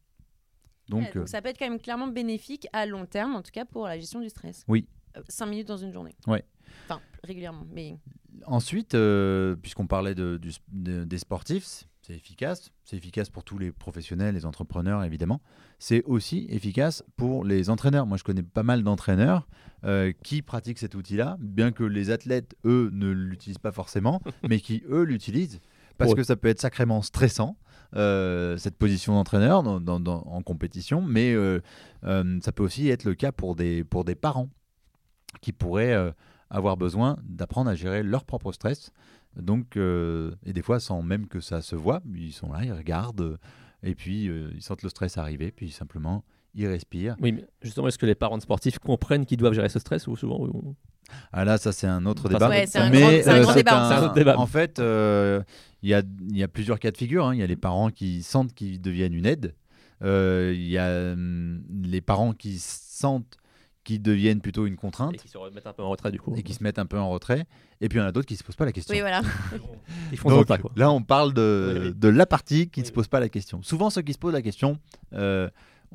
Donc, 0.88 1.01
Ouais, 1.03 1.07
donc 1.07 1.17
euh, 1.17 1.27
ça 1.27 1.40
peut 1.40 1.49
être 1.49 1.59
quand 1.59 1.69
même 1.71 1.81
clairement 1.81 2.09
bénéfique 2.09 2.67
à 2.73 2.85
long 2.85 3.07
terme, 3.07 3.37
en 3.37 3.43
tout 3.43 3.53
cas 3.53 3.64
pour 3.64 3.87
la 3.87 3.99
gestion 3.99 4.21
du 4.21 4.29
stress. 4.29 4.64
Oui. 4.69 4.87
5 5.29 5.47
minutes 5.47 5.69
dans 5.69 5.77
une 5.77 5.93
journée. 5.93 6.17
Ouais. 6.27 6.45
Enfin, 6.88 7.00
régulièrement. 7.22 7.66
Mais 7.72 7.98
ensuite, 8.46 8.94
euh, 8.94 9.57
puisqu'on 9.57 9.87
parlait 9.87 10.14
de- 10.14 10.37
du- 10.37 10.53
de- 10.72 11.05
des 11.05 11.18
sportifs, 11.18 11.85
c'est 12.03 12.14
efficace. 12.14 12.70
C'est 12.85 12.96
efficace 12.96 13.31
pour 13.31 13.44
tous 13.44 13.57
les 13.59 13.72
professionnels, 13.72 14.35
les 14.35 14.44
entrepreneurs, 14.44 15.03
évidemment. 15.05 15.40
C'est 15.79 16.03
aussi 16.05 16.46
efficace 16.50 17.03
pour 17.16 17.44
les 17.44 17.70
entraîneurs. 17.70 18.07
Moi, 18.07 18.18
je 18.18 18.24
connais 18.24 18.42
pas 18.42 18.62
mal 18.62 18.83
d'entraîneurs 18.83 19.48
euh, 19.85 20.12
qui 20.22 20.40
pratiquent 20.42 20.79
cet 20.79 20.94
outil-là, 20.94 21.37
bien 21.40 21.70
que 21.72 21.85
les 21.85 22.11
athlètes, 22.11 22.55
eux, 22.64 22.90
ne 22.92 23.11
l'utilisent 23.11 23.59
pas 23.59 23.72
forcément, 23.72 24.20
mais 24.48 24.61
qui, 24.61 24.83
eux, 24.88 25.03
l'utilisent. 25.05 25.61
Parce 25.98 26.11
Pour- 26.11 26.16
que 26.16 26.22
ça 26.24 26.37
peut 26.37 26.48
être 26.48 26.61
sacrément 26.61 27.03
stressant, 27.03 27.57
euh, 27.94 28.57
cette 28.57 28.77
position 28.77 29.14
d'entraîneur 29.14 29.62
dans- 29.62 29.81
dans- 29.81 30.00
dans- 30.00 30.22
en 30.22 30.42
compétition, 30.42 31.00
mais 31.03 31.33
euh, 31.35 31.61
euh, 32.05 32.38
ça 32.42 32.50
peut 32.53 32.62
aussi 32.64 32.88
être 32.88 33.05
le 33.05 33.14
cas 33.14 33.31
pour 33.31 33.55
des, 33.57 33.85
pour 33.85 34.05
des 34.05 34.14
parents 34.16 34.48
qui 35.40 35.53
pourraient 35.53 35.92
euh, 35.94 36.11
avoir 36.50 36.76
besoin 36.76 37.16
d'apprendre 37.24 37.70
à 37.70 37.74
gérer 37.74 38.02
leur 38.02 38.24
propre 38.24 38.52
stress. 38.52 38.90
Donc, 39.37 39.76
euh, 39.76 40.33
et 40.46 40.52
des 40.52 40.62
fois, 40.62 40.78
sans 40.80 41.02
même 41.02 41.26
que 41.26 41.40
ça 41.40 41.61
se 41.62 41.74
voit, 41.74 42.00
ils 42.14 42.33
sont 42.33 42.52
là, 42.52 42.64
ils 42.64 42.72
regardent, 42.72 43.20
euh, 43.20 43.37
et 43.83 43.94
puis 43.94 44.28
euh, 44.28 44.50
ils 44.54 44.62
sentent 44.62 44.83
le 44.83 44.88
stress 44.88 45.18
arriver, 45.18 45.50
puis 45.50 45.70
simplement, 45.70 46.24
ils 46.54 46.68
respirent. 46.68 47.16
Oui, 47.20 47.33
mais 47.33 47.44
justement, 47.61 47.88
est-ce 47.88 47.98
que 47.98 48.07
les 48.07 48.14
parents 48.14 48.37
de 48.37 48.42
sportifs 48.42 48.78
comprennent 48.78 49.26
qu'ils 49.26 49.38
doivent 49.38 49.54
gérer 49.54 49.68
ce 49.68 49.80
stress 49.80 50.07
ou 50.07 50.14
souvent 50.16 50.38
on- 50.40 50.76
Ah 51.33 51.44
là, 51.44 51.59
ça 51.59 51.72
c'est 51.72 51.88
un 51.88 52.07
autre 52.07 52.28
débat. 52.28 52.48
Ouais, 52.48 52.66
c'est 52.66 52.78
un 52.78 52.90
Mais, 52.90 53.00
grand- 53.00 53.11
c'est 53.11 53.28
un 53.28 53.40
grand 53.42 53.52
c'est 53.52 53.59
débat. 53.59 53.87
un- 53.87 53.88
C'est 53.88 53.94
un 53.96 54.04
autre 54.04 54.14
débat. 54.14 54.38
En 54.38 54.46
fait, 54.46 54.78
euh, 54.78 55.42
il 55.83 55.88
y, 55.90 55.94
a, 55.94 56.02
il 56.30 56.37
y 56.37 56.42
a 56.44 56.48
plusieurs 56.48 56.78
cas 56.78 56.92
de 56.92 56.96
figure. 56.96 57.26
hein. 57.26 57.35
Il 57.35 57.40
y 57.40 57.42
a 57.42 57.46
les 57.46 57.57
parents 57.57 57.90
qui 57.90 58.22
sentent 58.22 58.54
qu'ils 58.54 58.80
deviennent 58.80 59.14
une 59.14 59.26
aide. 59.26 59.54
Euh, 60.02 60.52
Il 60.54 60.68
y 60.68 60.78
a 60.78 61.12
hum, 61.12 61.62
les 61.83 62.00
parents 62.00 62.33
qui 62.35 62.59
sentent 62.59 63.37
qu'ils 63.85 64.03
deviennent 64.03 64.40
plutôt 64.40 64.66
une 64.66 64.77
contrainte 64.77 65.14
et 65.14 65.18
qui 65.18 65.29
se 65.29 65.37
remettent 65.38 65.66
un 65.66 65.73
peu 65.73 65.83
en 65.83 65.90
retrait 65.90 66.11
du 66.11 66.18
coup 66.18 66.35
et 66.37 66.42
qui 66.42 66.55
se 66.55 66.62
mettent 66.62 66.79
un 66.79 66.87
peu 66.87 66.99
en 66.99 67.11
retrait. 67.11 67.44
Et 67.81 67.88
puis 67.88 67.99
il 67.99 68.03
y 68.03 68.05
en 68.05 68.09
a 68.09 68.12
d'autres 68.12 68.27
qui 68.27 68.37
se 68.37 68.42
posent 68.42 68.57
pas 68.57 68.64
la 68.64 68.73
question. 68.73 68.94
Oui, 68.94 69.01
voilà. 69.01 69.20
Ils 70.12 70.18
font 70.18 70.31
Donc, 70.31 70.47
tas 70.47 70.59
quoi. 70.59 70.73
là, 70.77 70.90
on 70.90 71.03
parle 71.03 71.35
de, 71.35 71.73
Oui, 71.81 71.87
oui. 71.88 71.94
de 71.94 72.09
la 72.09 72.27
partie 72.27 72.68
qui 72.70 72.81
ne 72.81 72.85
Oui, 72.85 72.88
se 72.88 72.92
pose 72.92 73.09
pas 73.09 73.20
la 73.20 73.29
question. 73.29 73.62
Souvent, 73.62 73.90
ceux 73.90 74.03
qui 74.03 74.12
se 74.14 74.18
posent 74.18 74.33
la 74.33 74.42
question 74.42 74.79
euh, 75.12 75.49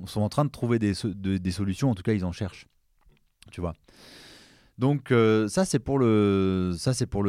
sont 0.06 0.22
en 0.22 0.30
train 0.30 0.46
de 0.46 0.50
trouver 0.52 0.78
des, 0.80 0.94
so- 0.94 1.14
de- 1.14 1.38
des 1.38 1.52
solutions. 1.52 1.90
En 1.90 1.96
tout 1.96 2.04
cas, 2.04 2.14
ils 2.14 2.24
en 2.26 2.32
cherchent. 2.32 2.68
Tu 3.52 3.60
vois. 3.62 3.74
Donc 4.80 5.12
euh, 5.12 5.50
ça, 5.50 5.66
c'est 5.66 5.78
pour 5.78 6.00
le 6.00 6.74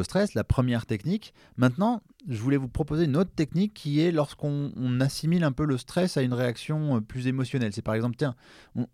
stress, 0.04 0.34
la 0.34 0.44
première 0.44 0.86
technique. 0.86 1.34
Maintenant, 1.56 2.00
je 2.28 2.40
voulais 2.40 2.56
vous 2.56 2.68
proposer 2.68 3.06
une 3.06 3.16
autre 3.16 3.32
technique 3.34 3.74
qui 3.74 4.00
est 4.00 4.12
lorsqu'on 4.12 4.72
on 4.76 5.00
assimile 5.00 5.42
un 5.42 5.50
peu 5.50 5.64
le 5.64 5.76
stress 5.76 6.16
à 6.16 6.22
une 6.22 6.32
réaction 6.32 6.96
euh, 6.96 7.00
plus 7.00 7.26
émotionnelle. 7.26 7.72
C'est 7.72 7.82
par 7.82 7.94
exemple, 7.94 8.14
tiens, 8.16 8.36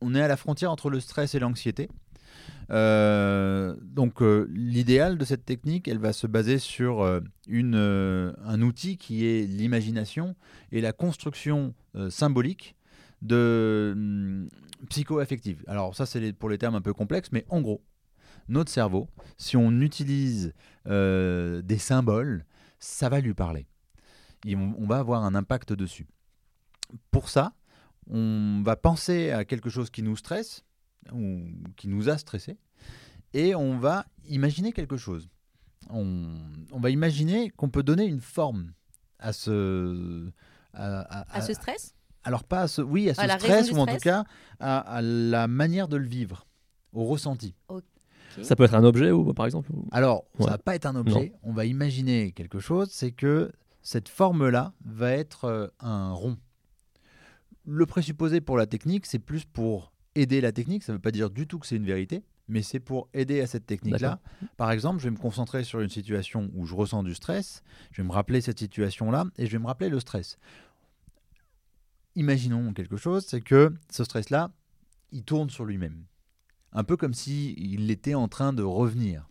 on, 0.01 0.15
est 0.15 0.23
à 0.23 0.29
la 0.29 0.39
frontière 0.39 0.73
entre 0.73 0.89
le 0.89 1.01
stress 1.01 1.35
et 1.35 1.39
l'anxiété. 1.39 1.91
Euh, 2.71 3.77
donc 3.83 4.23
l'idéal 4.49 5.19
de 5.19 5.25
cette 5.27 5.45
technique, 5.45 5.87
elle 5.87 5.99
va 5.99 6.15
se 6.15 6.27
baser 6.27 6.59
sur 6.59 7.05
un 7.05 8.63
outil 8.63 8.97
qui 8.97 9.27
est 9.27 9.47
l'imagination 9.47 10.35
et 10.73 10.81
la 10.81 10.95
construction 10.95 11.75
symbolique 12.09 12.75
de 13.21 13.93
hum, 13.95 14.49
psycho-affective. 14.89 15.63
Alors 15.67 15.95
ça 15.95 16.07
c'est 16.07 16.33
pour 16.33 16.49
les 16.49 16.57
termes 16.57 16.75
un 16.75 16.81
peu 16.81 16.95
complexes, 16.95 17.31
mais 17.33 17.45
en 17.51 17.61
gros, 17.61 17.83
notre 18.49 18.71
cerveau, 18.71 19.09
si 19.39 19.57
on 19.57 19.81
utilise 19.81 20.53
euh, 20.87 21.63
des 21.63 21.79
symboles, 21.79 22.45
ça 22.79 23.09
va 23.09 23.21
lui 23.21 23.35
parler. 23.35 23.67
Et 24.47 24.55
on, 24.57 24.75
on 24.79 24.87
va 24.87 24.99
avoir 24.99 25.25
un 25.25 25.35
impact 25.35 25.73
dessus. 25.73 26.07
Pour 27.11 27.29
ça, 27.29 27.53
on 28.09 28.63
va 28.65 28.77
penser 28.77 29.31
à 29.33 29.45
quelque 29.45 29.71
chose 29.71 29.91
qui 29.91 30.03
nous 30.03 30.17
stresse 30.17 30.65
ou 31.13 31.41
qui 31.77 31.89
nous 31.89 32.09
a 32.09 32.19
stressé 32.19 32.57
et 33.33 33.55
on 33.55 33.79
va 33.79 34.07
imaginer 34.29 34.73
quelque 34.73 34.97
chose. 34.97 35.29
On, 35.91 36.35
on 36.73 36.81
va 36.81 36.91
imaginer 36.91 37.51
qu'on 37.51 37.69
peut 37.69 37.83
donner 37.83 38.05
une 38.07 38.21
forme 38.21 38.73
à 39.19 39.33
ce 39.33 40.31
à, 40.73 41.01
à- 41.01 41.37
À 41.37 41.41
ce 41.43 41.53
stress? 41.55 41.95
Alors 42.23 42.45
pas 42.45 42.63
à 42.63 42.69
ce 42.69 42.83
oui 42.83 43.09
à 43.11 43.15
ce 43.15 43.21
À 43.21 43.25
stress 43.39 43.71
ou 43.73 43.77
en 43.79 43.87
tout 43.87 43.93
cas 44.03 44.25
à, 44.61 44.79
à 44.79 45.01
la 45.03 45.47
manière 45.49 45.89
de 45.89 45.97
le 45.97 46.07
vivre 46.07 46.47
au 46.93 47.05
ressenti. 47.05 47.55
Ça 48.43 48.57
peut 48.57 48.65
être 48.65 48.75
un 48.75 48.85
objet 48.85 49.11
ou 49.13 49.33
par 49.35 49.47
exemple 49.47 49.71
ou- 49.73 49.87
Alors, 49.93 50.25
ça 50.39 50.45
Ouais. 50.45 50.51
va 50.51 50.59
pas 50.59 50.75
être 50.75 50.87
un 50.87 50.97
objet, 50.97 51.33
on 51.43 51.53
va 51.53 51.65
imaginer 51.65 52.33
quelque 52.33 52.59
chose, 52.61 52.89
c'est 52.91 53.13
que 53.13 53.53
cette 53.83 54.09
forme-là 54.09 54.73
va 54.85 55.11
être 55.13 55.45
euh, 55.45 55.69
un 55.81 56.13
rond. 56.13 56.37
Le 57.65 57.87
présupposé 57.87 58.41
pour 58.41 58.57
la 58.57 58.67
technique, 58.67 59.07
c'est 59.07 59.19
plus 59.19 59.45
pour 59.45 59.93
aider 60.15 60.41
la 60.41 60.53
technique, 60.53 60.83
ça 60.83 60.93
ne 60.93 60.97
veut 60.99 61.03
pas 61.03 61.11
dire 61.11 61.31
du 61.31 61.47
tout 61.47 61.59
que 61.59 61.67
c'est 61.67 61.77
une 61.77 61.85
vérité, 61.85 62.23
mais 62.49 62.63
c'est 62.63 62.79
pour 62.81 63.09
aider 63.13 63.41
à 63.41 63.47
cette 63.47 63.67
technique-là. 63.67 64.21
Par 64.57 64.71
exemple, 64.71 64.99
je 65.01 65.05
vais 65.05 65.11
me 65.11 65.17
concentrer 65.19 65.65
sur 65.65 65.81
une 65.81 65.91
situation 65.91 66.51
où 66.55 66.65
je 66.67 66.75
ressens 66.75 67.03
du 67.03 67.15
stress, 67.15 67.63
je 67.93 68.03
vais 68.03 68.07
me 68.09 68.13
rappeler 68.13 68.41
cette 68.41 68.59
situation-là 68.59 69.25
et 69.37 69.47
je 69.47 69.53
vais 69.53 69.59
me 69.59 69.67
rappeler 69.67 69.89
le 69.89 69.99
stress. 70.01 70.39
Imaginons 72.15 72.73
quelque 72.73 72.97
chose, 72.97 73.25
c'est 73.27 73.41
que 73.43 73.73
ce 73.91 74.05
stress-là, 74.05 74.51
il 75.13 75.23
tourne 75.23 75.51
sur 75.51 75.65
lui-même. 75.65 76.05
Un 76.77 76.85
peu 76.85 76.99
comme 76.99 77.15
s'il 77.15 77.91
était 77.91 78.15
en 78.15 78.29
train 78.29 78.53
de 78.53 78.63
revenir. 78.63 79.27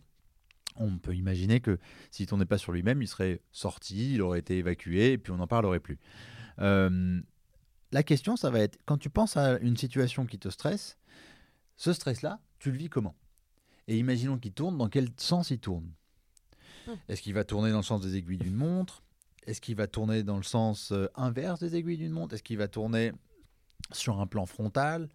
On 0.74 0.98
peut 0.98 1.14
imaginer 1.14 1.60
que 1.60 1.78
s'il 2.10 2.26
tournait 2.26 2.44
pas 2.44 2.58
sur 2.58 2.72
lui-même, 2.72 3.00
il 3.00 3.06
serait 3.06 3.40
sorti, 3.52 4.14
il 4.14 4.20
aurait 4.20 4.40
été 4.40 4.58
évacué, 4.58 5.12
et 5.12 5.18
puis 5.18 5.32
on 5.32 5.36
n'en 5.36 5.46
parlerait 5.46 5.78
plus. 5.78 5.98
Euh, 6.58 7.20
la 7.92 8.02
question, 8.02 8.36
ça 8.36 8.50
va 8.50 8.58
être, 8.58 8.78
quand 8.84 8.98
tu 8.98 9.10
penses 9.10 9.36
à 9.36 9.58
une 9.60 9.76
situation 9.76 10.26
qui 10.26 10.40
te 10.40 10.48
stresse, 10.48 10.98
ce 11.76 11.92
stress-là, 11.92 12.40
tu 12.58 12.72
le 12.72 12.78
vis 12.78 12.88
comment? 12.88 13.14
Et 13.86 13.96
imaginons 13.96 14.38
qu'il 14.38 14.52
tourne, 14.52 14.76
dans 14.76 14.88
quel 14.88 15.08
sens 15.16 15.50
il 15.50 15.60
tourne? 15.60 15.88
Hmm. 16.88 16.94
Est-ce 17.08 17.22
qu'il 17.22 17.34
va 17.34 17.44
tourner 17.44 17.70
dans 17.70 17.78
le 17.78 17.84
sens 17.84 18.02
des 18.02 18.16
aiguilles 18.16 18.38
d'une 18.38 18.56
montre? 18.56 19.04
Est-ce 19.46 19.60
qu'il 19.60 19.76
va 19.76 19.86
tourner 19.86 20.24
dans 20.24 20.36
le 20.36 20.42
sens 20.42 20.90
euh, 20.90 21.06
inverse 21.14 21.60
des 21.60 21.76
aiguilles 21.76 21.98
d'une 21.98 22.10
montre? 22.10 22.34
Est-ce 22.34 22.42
qu'il 22.42 22.58
va 22.58 22.66
tourner 22.66 23.12
sur 23.92 24.20
un 24.20 24.26
plan 24.26 24.46
frontal, 24.46 25.08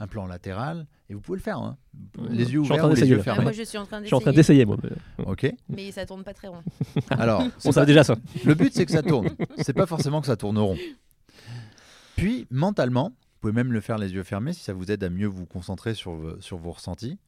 un 0.00 0.06
plan 0.06 0.26
latéral 0.26 0.86
Et 1.10 1.14
vous 1.14 1.20
pouvez 1.20 1.38
le 1.38 1.42
faire, 1.42 1.58
hein. 1.58 1.76
Les 2.30 2.50
yeux 2.52 2.60
Je 2.60 2.64
suis 2.64 2.72
en 2.72 2.76
ouverts 2.76 2.84
ou 2.84 2.88
les 2.88 2.94
d'essayer, 2.94 3.10
yeux 3.10 3.16
là. 3.16 3.22
Ah, 3.22 3.24
fermés. 3.24 3.42
Moi, 3.42 3.52
je 3.52 3.62
suis 3.64 3.78
en 3.78 3.84
train 3.86 4.00
Je 4.00 4.06
suis 4.06 4.14
en 4.14 4.20
train 4.20 4.32
d'essayer. 4.32 4.64
d'essayer 4.64 4.64
moi. 4.64 4.96
mais- 5.18 5.24
Ok. 5.26 5.54
Mais 5.68 5.90
ça 5.92 6.06
tourne 6.06 6.22
pas 6.24 6.32
très 6.34 6.48
rond. 6.48 6.62
Alors, 7.10 7.42
On 7.64 7.72
savait 7.72 7.86
déjà 7.86 8.04
ça. 8.04 8.16
le 8.44 8.54
but 8.54 8.72
c'est 8.72 8.86
que 8.86 8.92
ça 8.92 9.02
tourne. 9.02 9.28
C'est 9.58 9.72
pas 9.74 9.86
forcément 9.86 10.20
que 10.20 10.26
ça 10.26 10.36
tourne 10.36 10.56
rond. 10.58 10.76
Puis 12.16 12.46
mentalement, 12.50 13.10
vous 13.10 13.38
pouvez 13.40 13.52
même 13.52 13.72
le 13.72 13.80
faire 13.80 13.98
les 13.98 14.12
yeux 14.14 14.22
fermés 14.22 14.52
si 14.52 14.62
ça 14.62 14.72
vous 14.72 14.90
aide 14.90 15.02
à 15.04 15.10
mieux 15.10 15.26
vous 15.26 15.46
concentrer 15.46 15.94
sur, 15.94 16.12
vos- 16.12 16.40
sur 16.40 16.56
vos 16.58 16.72
ressentis. 16.72 17.18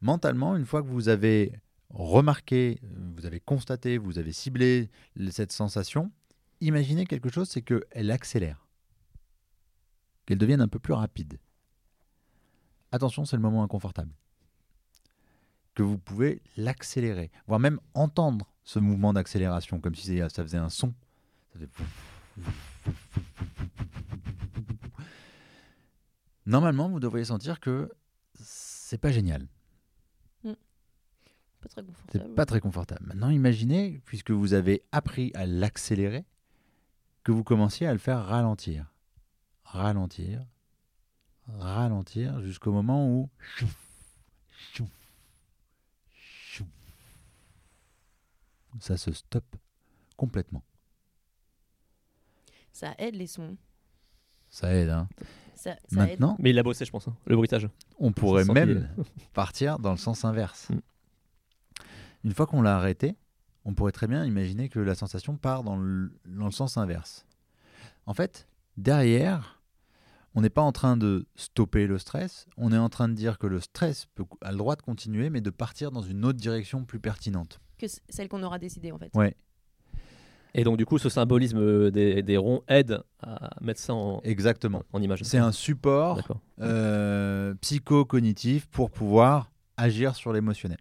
Mentalement, 0.00 0.56
une 0.56 0.66
fois 0.66 0.82
que 0.82 0.88
vous 0.88 1.08
avez 1.08 1.52
remarqué, 1.90 2.80
euh, 2.82 2.86
vous 3.16 3.26
avez 3.26 3.40
constaté, 3.40 3.98
vous 3.98 4.18
avez 4.18 4.32
ciblé 4.32 4.90
cette 5.30 5.52
sensation, 5.52 6.10
imaginez 6.60 7.06
quelque 7.06 7.30
chose, 7.30 7.48
c'est 7.48 7.62
qu'elle 7.62 8.10
accélère, 8.10 8.66
qu'elle 10.26 10.38
devienne 10.38 10.60
un 10.60 10.68
peu 10.68 10.78
plus 10.78 10.92
rapide. 10.94 11.38
Attention, 12.94 13.24
c'est 13.24 13.34
le 13.34 13.42
moment 13.42 13.64
inconfortable. 13.64 14.12
Que 15.74 15.82
vous 15.82 15.98
pouvez 15.98 16.40
l'accélérer, 16.56 17.32
voire 17.48 17.58
même 17.58 17.80
entendre 17.92 18.54
ce 18.62 18.78
mouvement 18.78 19.12
d'accélération, 19.12 19.80
comme 19.80 19.96
si 19.96 20.18
ça 20.18 20.44
faisait 20.44 20.58
un 20.58 20.68
son. 20.68 20.94
Ça 21.52 21.58
faisait 21.58 21.68
Normalement, 26.46 26.88
vous 26.88 27.00
devriez 27.00 27.24
sentir 27.24 27.58
que 27.58 27.90
c'est 28.38 28.98
pas 28.98 29.10
génial. 29.10 29.48
Pas 30.44 31.68
très 31.68 31.82
C'est 31.82 31.86
confortable. 31.86 32.34
pas 32.34 32.46
très 32.46 32.60
confortable. 32.60 33.06
Maintenant, 33.06 33.30
imaginez, 33.30 34.00
puisque 34.04 34.30
vous 34.30 34.52
avez 34.54 34.84
appris 34.92 35.32
à 35.34 35.46
l'accélérer, 35.46 36.26
que 37.24 37.32
vous 37.32 37.42
commenciez 37.42 37.88
à 37.88 37.92
le 37.92 37.98
faire 37.98 38.24
ralentir. 38.24 38.92
Ralentir. 39.64 40.46
Ralentir 41.48 42.40
jusqu'au 42.42 42.72
moment 42.72 43.08
où. 43.08 43.28
chouf, 43.56 43.76
chouf, 44.72 44.88
chouf. 46.08 46.66
Ça 48.80 48.96
se 48.96 49.12
stoppe 49.12 49.56
complètement. 50.16 50.62
Ça 52.72 52.94
aide 52.98 53.14
les 53.14 53.26
sons. 53.26 53.56
Ça 54.48 54.72
aide. 54.74 54.90
Hein. 54.90 55.08
Ça, 55.54 55.76
ça 55.88 56.04
aide. 56.04 56.10
Maintenant, 56.10 56.36
Mais 56.38 56.50
il 56.50 56.58
a 56.58 56.62
bossé, 56.62 56.84
je 56.84 56.90
pense, 56.90 57.08
hein, 57.08 57.16
le 57.26 57.36
bruitage. 57.36 57.68
on 57.98 58.12
pourrait 58.12 58.44
même 58.44 58.88
partir 59.32 59.78
dans 59.78 59.92
le 59.92 59.96
sens 59.96 60.24
inverse. 60.24 60.70
Mm. 60.70 60.80
Une 62.24 62.32
fois 62.32 62.46
qu'on 62.46 62.62
l'a 62.62 62.76
arrêté, 62.76 63.16
on 63.64 63.74
pourrait 63.74 63.92
très 63.92 64.06
bien 64.06 64.24
imaginer 64.24 64.68
que 64.68 64.78
la 64.78 64.94
sensation 64.94 65.36
part 65.36 65.62
dans 65.62 65.76
le, 65.76 66.12
dans 66.26 66.46
le 66.46 66.52
sens 66.52 66.76
inverse. 66.76 67.26
En 68.06 68.14
fait, 68.14 68.46
derrière, 68.76 69.62
on 70.34 70.40
n'est 70.40 70.50
pas 70.50 70.62
en 70.62 70.72
train 70.72 70.96
de 70.96 71.26
stopper 71.36 71.86
le 71.86 71.98
stress, 71.98 72.46
on 72.56 72.72
est 72.72 72.78
en 72.78 72.88
train 72.88 73.08
de 73.08 73.14
dire 73.14 73.38
que 73.38 73.46
le 73.46 73.60
stress 73.60 74.06
peut- 74.14 74.24
a 74.40 74.50
le 74.52 74.58
droit 74.58 74.76
de 74.76 74.82
continuer, 74.82 75.30
mais 75.30 75.40
de 75.40 75.50
partir 75.50 75.90
dans 75.92 76.02
une 76.02 76.24
autre 76.24 76.38
direction 76.38 76.84
plus 76.84 76.98
pertinente. 77.00 77.60
Que 77.78 77.86
celle 78.08 78.28
qu'on 78.28 78.42
aura 78.42 78.58
décidée 78.58 78.92
en 78.92 78.98
fait. 78.98 79.10
Ouais, 79.14 79.36
Et 80.54 80.62
donc, 80.64 80.76
du 80.76 80.86
coup, 80.86 80.98
ce 80.98 81.08
symbolisme 81.08 81.58
euh, 81.58 81.90
des, 81.90 82.22
des 82.22 82.36
ronds 82.36 82.62
aide 82.68 83.02
à 83.20 83.50
mettre 83.60 83.80
ça 83.80 83.94
en, 83.94 84.20
exactement. 84.22 84.82
en 84.92 85.02
image. 85.02 85.22
C'est 85.24 85.38
un 85.38 85.50
support 85.52 86.20
euh, 86.60 87.54
psycho-cognitif 87.60 88.66
pour 88.68 88.90
pouvoir 88.90 89.50
agir 89.76 90.14
sur 90.14 90.32
l'émotionnel. 90.32 90.78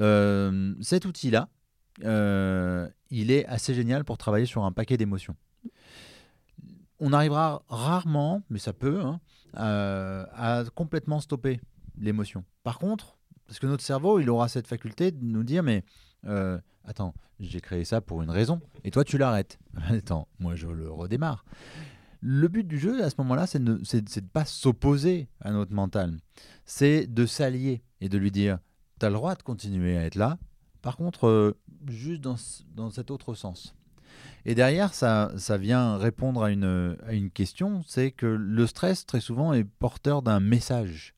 Euh, 0.00 0.74
cet 0.80 1.04
outil-là, 1.04 1.48
euh, 2.04 2.88
il 3.10 3.30
est 3.30 3.44
assez 3.46 3.74
génial 3.74 4.04
pour 4.04 4.16
travailler 4.18 4.46
sur 4.46 4.64
un 4.64 4.72
paquet 4.72 4.96
d'émotions. 4.96 5.36
On 7.00 7.12
arrivera 7.12 7.62
rarement, 7.68 8.42
mais 8.50 8.58
ça 8.58 8.72
peut, 8.72 9.00
hein, 9.00 9.20
euh, 9.56 10.24
à 10.34 10.64
complètement 10.74 11.20
stopper 11.20 11.60
l'émotion. 11.98 12.44
Par 12.62 12.78
contre, 12.78 13.16
parce 13.46 13.58
que 13.58 13.66
notre 13.66 13.82
cerveau, 13.82 14.20
il 14.20 14.28
aura 14.30 14.48
cette 14.48 14.66
faculté 14.66 15.10
de 15.10 15.24
nous 15.24 15.42
dire, 15.42 15.62
mais 15.62 15.82
euh, 16.26 16.58
attends, 16.84 17.14
j'ai 17.40 17.60
créé 17.60 17.84
ça 17.84 18.00
pour 18.00 18.22
une 18.22 18.30
raison, 18.30 18.60
et 18.84 18.90
toi 18.90 19.02
tu 19.04 19.16
l'arrêtes. 19.18 19.58
Attends, 19.88 20.28
moi 20.38 20.54
je 20.54 20.68
le 20.68 20.90
redémarre. 20.90 21.44
Le 22.20 22.48
but 22.48 22.64
du 22.68 22.78
jeu 22.78 23.02
à 23.02 23.08
ce 23.08 23.14
moment-là, 23.18 23.46
c'est 23.46 23.64
de 23.64 23.72
ne 23.80 24.26
pas 24.28 24.44
s'opposer 24.44 25.28
à 25.40 25.52
notre 25.52 25.72
mental, 25.72 26.18
c'est 26.66 27.06
de 27.06 27.24
s'allier 27.24 27.82
et 28.02 28.10
de 28.10 28.18
lui 28.18 28.30
dire, 28.30 28.58
tu 29.00 29.06
as 29.06 29.08
le 29.08 29.14
droit 29.14 29.34
de 29.34 29.42
continuer 29.42 29.96
à 29.96 30.04
être 30.04 30.16
là, 30.16 30.36
Par 30.82 30.96
contre, 30.96 31.26
euh, 31.28 31.58
juste 31.88 32.20
dans, 32.20 32.36
ce- 32.36 32.62
dans 32.74 32.90
cet 32.90 33.10
autre 33.10 33.34
sens. 33.34 33.74
Et 34.46 34.54
derrière, 34.54 34.94
ça, 34.94 35.32
ça 35.36 35.58
vient 35.58 35.96
répondre 35.96 36.42
à 36.42 36.50
une, 36.50 36.96
à 37.06 37.12
une 37.12 37.30
question, 37.30 37.82
c'est 37.86 38.10
que 38.10 38.26
le 38.26 38.66
stress, 38.66 39.04
très 39.04 39.20
souvent, 39.20 39.52
est 39.52 39.64
porteur 39.64 40.22
d'un 40.22 40.40
message. 40.40 41.14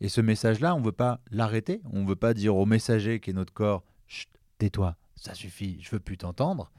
Et 0.00 0.08
ce 0.08 0.20
message-là, 0.20 0.74
on 0.74 0.80
ne 0.80 0.84
veut 0.84 0.92
pas 0.92 1.20
l'arrêter, 1.30 1.82
on 1.92 2.02
ne 2.02 2.08
veut 2.08 2.16
pas 2.16 2.32
dire 2.32 2.56
au 2.56 2.66
messager 2.66 3.20
qui 3.20 3.30
est 3.30 3.34
notre 3.34 3.52
corps, 3.52 3.84
Chut, 4.06 4.28
tais-toi, 4.58 4.96
ça 5.14 5.34
suffit, 5.34 5.78
je 5.82 5.90
veux 5.90 6.00
plus 6.00 6.16
t'entendre. 6.16 6.70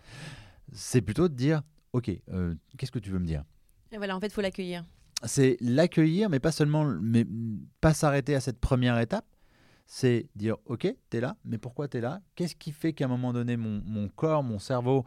C'est 0.73 1.01
plutôt 1.01 1.27
de 1.27 1.35
dire, 1.35 1.61
ok, 1.93 2.09
euh, 2.31 2.55
qu'est-ce 2.77 2.91
que 2.91 2.99
tu 2.99 3.11
veux 3.11 3.19
me 3.19 3.27
dire? 3.27 3.43
Et 3.91 3.97
voilà, 3.97 4.15
en 4.15 4.19
fait, 4.19 4.27
il 4.27 4.33
faut 4.33 4.41
l'accueillir. 4.41 4.85
c'est 5.25 5.57
l'accueillir, 5.59 6.29
mais 6.29 6.39
pas 6.39 6.51
seulement, 6.51 6.85
mais 6.85 7.25
pas 7.81 7.93
s'arrêter 7.93 8.33
à 8.33 8.39
cette 8.39 8.59
première 8.59 8.97
étape. 8.97 9.25
C'est 9.93 10.29
dire, 10.37 10.55
ok, 10.67 10.87
t'es 11.09 11.19
là, 11.19 11.35
mais 11.43 11.57
pourquoi 11.57 11.89
t'es 11.89 11.99
là? 11.99 12.21
Qu'est-ce 12.35 12.55
qui 12.55 12.71
fait 12.71 12.93
qu'à 12.93 13.03
un 13.03 13.07
moment 13.09 13.33
donné, 13.33 13.57
mon, 13.57 14.07
corps, 14.07 14.41
mon 14.41 14.57
cerveau 14.57 15.03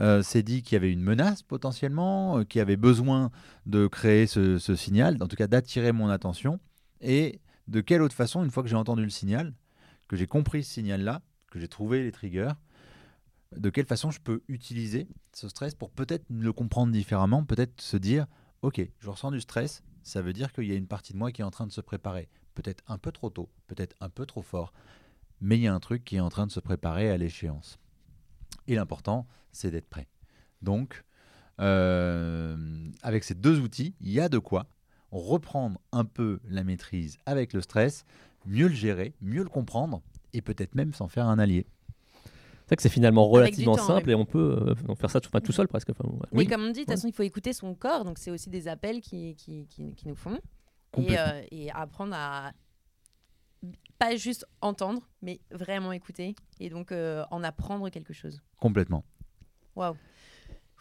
euh, 0.00 0.24
s'est 0.24 0.42
dit 0.42 0.62
qu'il 0.62 0.72
y 0.72 0.76
avait 0.76 0.90
une 0.90 1.02
menace 1.02 1.44
potentiellement, 1.44 2.38
euh, 2.38 2.42
qu'il 2.42 2.60
avait 2.60 2.76
besoin 2.76 3.30
de 3.66 3.86
créer 3.86 4.26
ce, 4.26 4.58
ce 4.58 4.74
signal, 4.74 5.18
en 5.20 5.28
tout 5.28 5.36
cas 5.36 5.46
d'attirer 5.46 5.92
mon 5.92 6.08
attention? 6.08 6.58
Et 7.00 7.42
de 7.68 7.80
quelle 7.80 8.02
autre 8.02 8.16
façon, 8.16 8.42
une 8.42 8.50
fois 8.50 8.64
que 8.64 8.68
j'ai 8.68 8.74
entendu 8.74 9.04
le 9.04 9.10
signal, 9.10 9.54
que 10.08 10.16
j'ai 10.16 10.26
compris 10.26 10.64
ce 10.64 10.72
signal-là, 10.74 11.22
que 11.52 11.60
j'ai 11.60 11.68
trouvé 11.68 12.02
les 12.02 12.10
triggers, 12.10 12.54
de 13.56 13.70
quelle 13.70 13.86
façon 13.86 14.10
je 14.10 14.18
peux 14.18 14.42
utiliser 14.48 15.06
ce 15.32 15.48
stress 15.48 15.76
pour 15.76 15.92
peut-être 15.92 16.24
le 16.28 16.52
comprendre 16.52 16.92
différemment, 16.92 17.44
peut-être 17.44 17.80
se 17.80 17.96
dire, 17.96 18.26
ok, 18.62 18.84
je 18.98 19.10
ressens 19.10 19.30
du 19.30 19.40
stress, 19.40 19.84
ça 20.02 20.22
veut 20.22 20.32
dire 20.32 20.52
qu'il 20.52 20.64
y 20.64 20.72
a 20.72 20.74
une 20.74 20.88
partie 20.88 21.12
de 21.12 21.18
moi 21.18 21.30
qui 21.30 21.42
est 21.42 21.44
en 21.44 21.52
train 21.52 21.68
de 21.68 21.72
se 21.72 21.80
préparer. 21.80 22.28
Peut-être 22.54 22.84
un 22.88 22.98
peu 22.98 23.10
trop 23.12 23.30
tôt, 23.30 23.48
peut-être 23.66 23.96
un 24.00 24.08
peu 24.08 24.26
trop 24.26 24.42
fort, 24.42 24.72
mais 25.40 25.56
il 25.58 25.62
y 25.62 25.66
a 25.66 25.74
un 25.74 25.80
truc 25.80 26.04
qui 26.04 26.16
est 26.16 26.20
en 26.20 26.28
train 26.30 26.46
de 26.46 26.52
se 26.52 26.60
préparer 26.60 27.10
à 27.10 27.16
l'échéance. 27.16 27.78
Et 28.68 28.76
l'important, 28.76 29.26
c'est 29.52 29.70
d'être 29.70 29.88
prêt. 29.88 30.06
Donc, 30.62 31.04
euh, 31.60 32.56
avec 33.02 33.24
ces 33.24 33.34
deux 33.34 33.60
outils, 33.60 33.94
il 34.00 34.10
y 34.10 34.20
a 34.20 34.28
de 34.28 34.38
quoi 34.38 34.66
reprendre 35.10 35.80
un 35.92 36.04
peu 36.04 36.40
la 36.48 36.64
maîtrise 36.64 37.18
avec 37.26 37.52
le 37.52 37.60
stress, 37.60 38.04
mieux 38.46 38.68
le 38.68 38.74
gérer, 38.74 39.14
mieux 39.20 39.42
le 39.42 39.48
comprendre, 39.48 40.02
et 40.32 40.40
peut-être 40.42 40.74
même 40.74 40.92
s'en 40.92 41.08
faire 41.08 41.26
un 41.26 41.38
allié. 41.38 41.66
C'est 42.24 42.68
vrai 42.68 42.76
que 42.76 42.82
c'est 42.82 42.88
finalement 42.88 43.28
relativement 43.28 43.76
temps, 43.76 43.86
simple 43.86 44.10
et 44.10 44.14
on 44.14 44.24
peut 44.24 44.56
euh, 44.58 44.74
en 44.88 44.94
faire 44.94 45.10
ça 45.10 45.20
tout, 45.20 45.28
enfin, 45.28 45.40
tout 45.40 45.52
seul 45.52 45.68
presque. 45.68 45.90
Enfin, 45.90 46.08
ouais. 46.08 46.26
Mais 46.32 46.38
Oui. 46.38 46.46
comme 46.46 46.62
on 46.62 46.68
dit, 46.68 46.72
de 46.72 46.78
toute 46.80 46.88
Ouais. 46.88 46.94
façon, 46.96 47.08
il 47.08 47.12
faut 47.12 47.22
écouter 47.22 47.52
son 47.52 47.74
corps. 47.74 48.04
Donc, 48.04 48.18
c'est 48.18 48.30
aussi 48.30 48.48
des 48.48 48.68
appels 48.68 49.02
qui, 49.02 49.34
qui, 49.36 49.66
qui, 49.66 49.92
qui 49.94 50.08
nous 50.08 50.14
font. 50.14 50.38
Et, 50.96 51.18
euh, 51.18 51.42
et 51.50 51.70
apprendre 51.70 52.14
à 52.14 52.52
pas 53.98 54.16
juste 54.16 54.46
entendre, 54.60 55.02
mais 55.22 55.40
vraiment 55.50 55.92
écouter. 55.92 56.34
Et 56.60 56.68
donc, 56.68 56.92
euh, 56.92 57.24
en 57.30 57.42
apprendre 57.42 57.88
quelque 57.90 58.12
chose. 58.12 58.40
Complètement. 58.58 59.04
Waouh. 59.76 59.96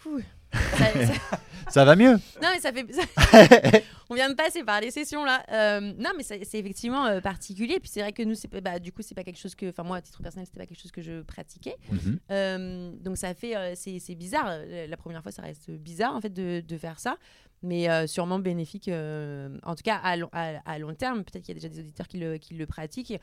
Ouh. 0.05 0.19
Ça- 0.53 1.05
ça- 1.07 1.39
Ça 1.69 1.85
va 1.85 1.95
mieux 1.95 2.11
Non, 2.41 2.49
mais 2.53 2.59
ça 2.59 2.71
fait. 2.71 2.85
On 4.09 4.15
vient 4.15 4.29
de 4.29 4.35
passer 4.35 4.63
par 4.63 4.81
les 4.81 4.91
sessions 4.91 5.23
là. 5.25 5.43
Euh, 5.51 5.79
non, 5.97 6.11
mais 6.15 6.21
c'est 6.23 6.39
effectivement 6.59 7.05
euh, 7.07 7.21
particulier. 7.21 7.79
Puis 7.79 7.89
c'est 7.89 8.01
vrai 8.01 8.11
que 8.13 8.21
nous, 8.21 8.35
c'est 8.35 8.47
pas- 8.49 8.61
bah, 8.61 8.77
du 8.79 8.91
coup, 8.91 9.01
c'est 9.01 9.15
pas 9.15 9.23
quelque 9.23 9.39
chose 9.39 9.55
que. 9.55 9.69
Enfin, 9.69 9.83
moi, 9.83 9.97
à 9.97 10.01
titre 10.01 10.21
personnel, 10.21 10.45
c'était 10.45 10.59
pas 10.59 10.67
quelque 10.67 10.79
chose 10.81 10.91
que 10.91 11.01
je 11.01 11.21
pratiquais. 11.23 11.75
Mhm. 11.91 12.19
Euh, 12.29 12.91
donc 12.99 13.17
ça 13.17 13.33
fait. 13.33 13.55
c'est 13.75 14.15
bizarre. 14.15 14.51
La 14.87 14.97
première 14.97 15.23
fois, 15.23 15.31
ça 15.31 15.41
reste 15.41 15.71
bizarre 15.71 16.13
en 16.15 16.21
fait 16.21 16.33
de, 16.33 16.61
de 16.61 16.77
faire 16.77 16.99
ça. 16.99 17.17
Mais 17.63 17.87
sûrement 18.07 18.39
bénéfique. 18.39 18.89
en 18.89 19.75
tout 19.75 19.83
cas, 19.83 19.95
à, 20.03 20.17
long- 20.17 20.29
à, 20.33 20.59
à 20.69 20.77
long 20.79 20.93
terme. 20.93 21.23
Peut-être 21.23 21.43
qu'il 21.45 21.55
y 21.55 21.57
a 21.57 21.61
déjà 21.61 21.69
des 21.69 21.79
auditeurs 21.79 22.07
qui 22.07 22.17
le, 22.17 22.37
qui 22.37 22.53
le 22.53 22.67
pratiquent. 22.67 23.13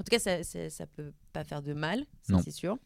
En 0.00 0.04
tout 0.04 0.10
cas, 0.10 0.20
ça, 0.20 0.42
ça, 0.44 0.70
ça 0.70 0.86
peut 0.86 1.12
pas 1.32 1.42
faire 1.44 1.60
de 1.60 1.74
mal, 1.74 2.04
c'est 2.44 2.52
sûr. 2.52 2.78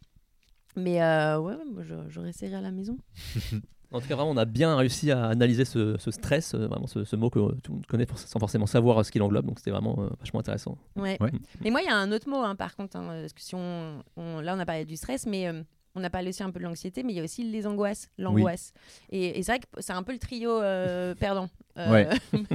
Mais 0.77 1.03
euh, 1.03 1.39
ouais, 1.39 1.55
ouais, 1.55 1.64
moi, 1.70 1.83
je- 1.83 2.09
j'aurais 2.09 2.31
essayé 2.31 2.55
à 2.55 2.61
la 2.61 2.70
maison. 2.70 2.97
En 3.95 4.01
tout 4.01 4.09
cas, 4.09 4.14
vraiment, 4.16 4.31
on 4.31 4.39
a 4.39 4.47
bien 4.47 4.75
réussi 4.75 5.11
à 5.11 5.27
analyser 5.27 5.66
ce, 5.66 5.99
ce 5.99 6.11
stress, 6.11 6.55
euh, 6.55 6.66
vraiment 6.66 6.87
ce, 6.87 7.05
ce 7.05 7.14
mot 7.14 7.29
que 7.29 7.39
tout 7.61 7.73
le 7.73 7.75
monde 7.75 7.87
connaît 7.87 8.07
sans 8.14 8.39
forcément 8.39 8.64
savoir 8.64 8.99
euh, 8.99 9.03
ce 9.03 9.12
qu'il 9.12 9.20
englobe. 9.20 9.45
Donc 9.45 9.59
c'était 9.59 9.70
vraiment 9.70 9.97
euh, 9.99 10.09
vachement 10.18 10.41
intéressant. 10.41 10.79
Ouais. 10.97 11.18
Ouais. 11.20 11.31
Mais 11.61 11.68
moi, 11.68 11.83
il 11.83 11.85
y 11.85 11.91
a 11.91 11.97
un 11.97 12.11
autre 12.11 12.27
mot, 12.27 12.39
hein, 12.39 12.55
par 12.57 12.75
contre. 12.75 12.97
hein, 12.97 13.07
parce 13.20 13.35
que 13.35 13.43
si 13.43 13.55
on, 13.55 14.03
on- 14.16 14.41
là, 14.41 14.55
on 14.57 14.59
a 14.59 14.64
parlé 14.64 14.87
du 14.87 14.97
stress, 14.97 15.27
mais 15.27 15.47
euh, 15.47 15.62
on 15.95 16.03
a 16.03 16.09
parlé 16.09 16.31
aussi 16.31 16.43
un 16.43 16.51
peu 16.51 16.59
de 16.59 16.64
l'anxiété, 16.64 17.03
mais 17.03 17.12
il 17.12 17.16
y 17.16 17.20
a 17.20 17.23
aussi 17.25 17.45
les 17.45 17.66
angoisses, 17.66 18.09
l'angoisse. 18.16 18.73
Et, 19.11 19.39
et 19.39 19.43
c'est 19.43 19.53
vrai 19.53 19.59
que 19.61 19.66
c'est 19.83 19.93
un 19.93 20.03
peu 20.03 20.12
le 20.12 20.18
trio 20.18 20.51
euh, 20.62 21.14
perdant. 21.14 21.51
Euh, 21.77 21.91
Ouais. 21.93 22.09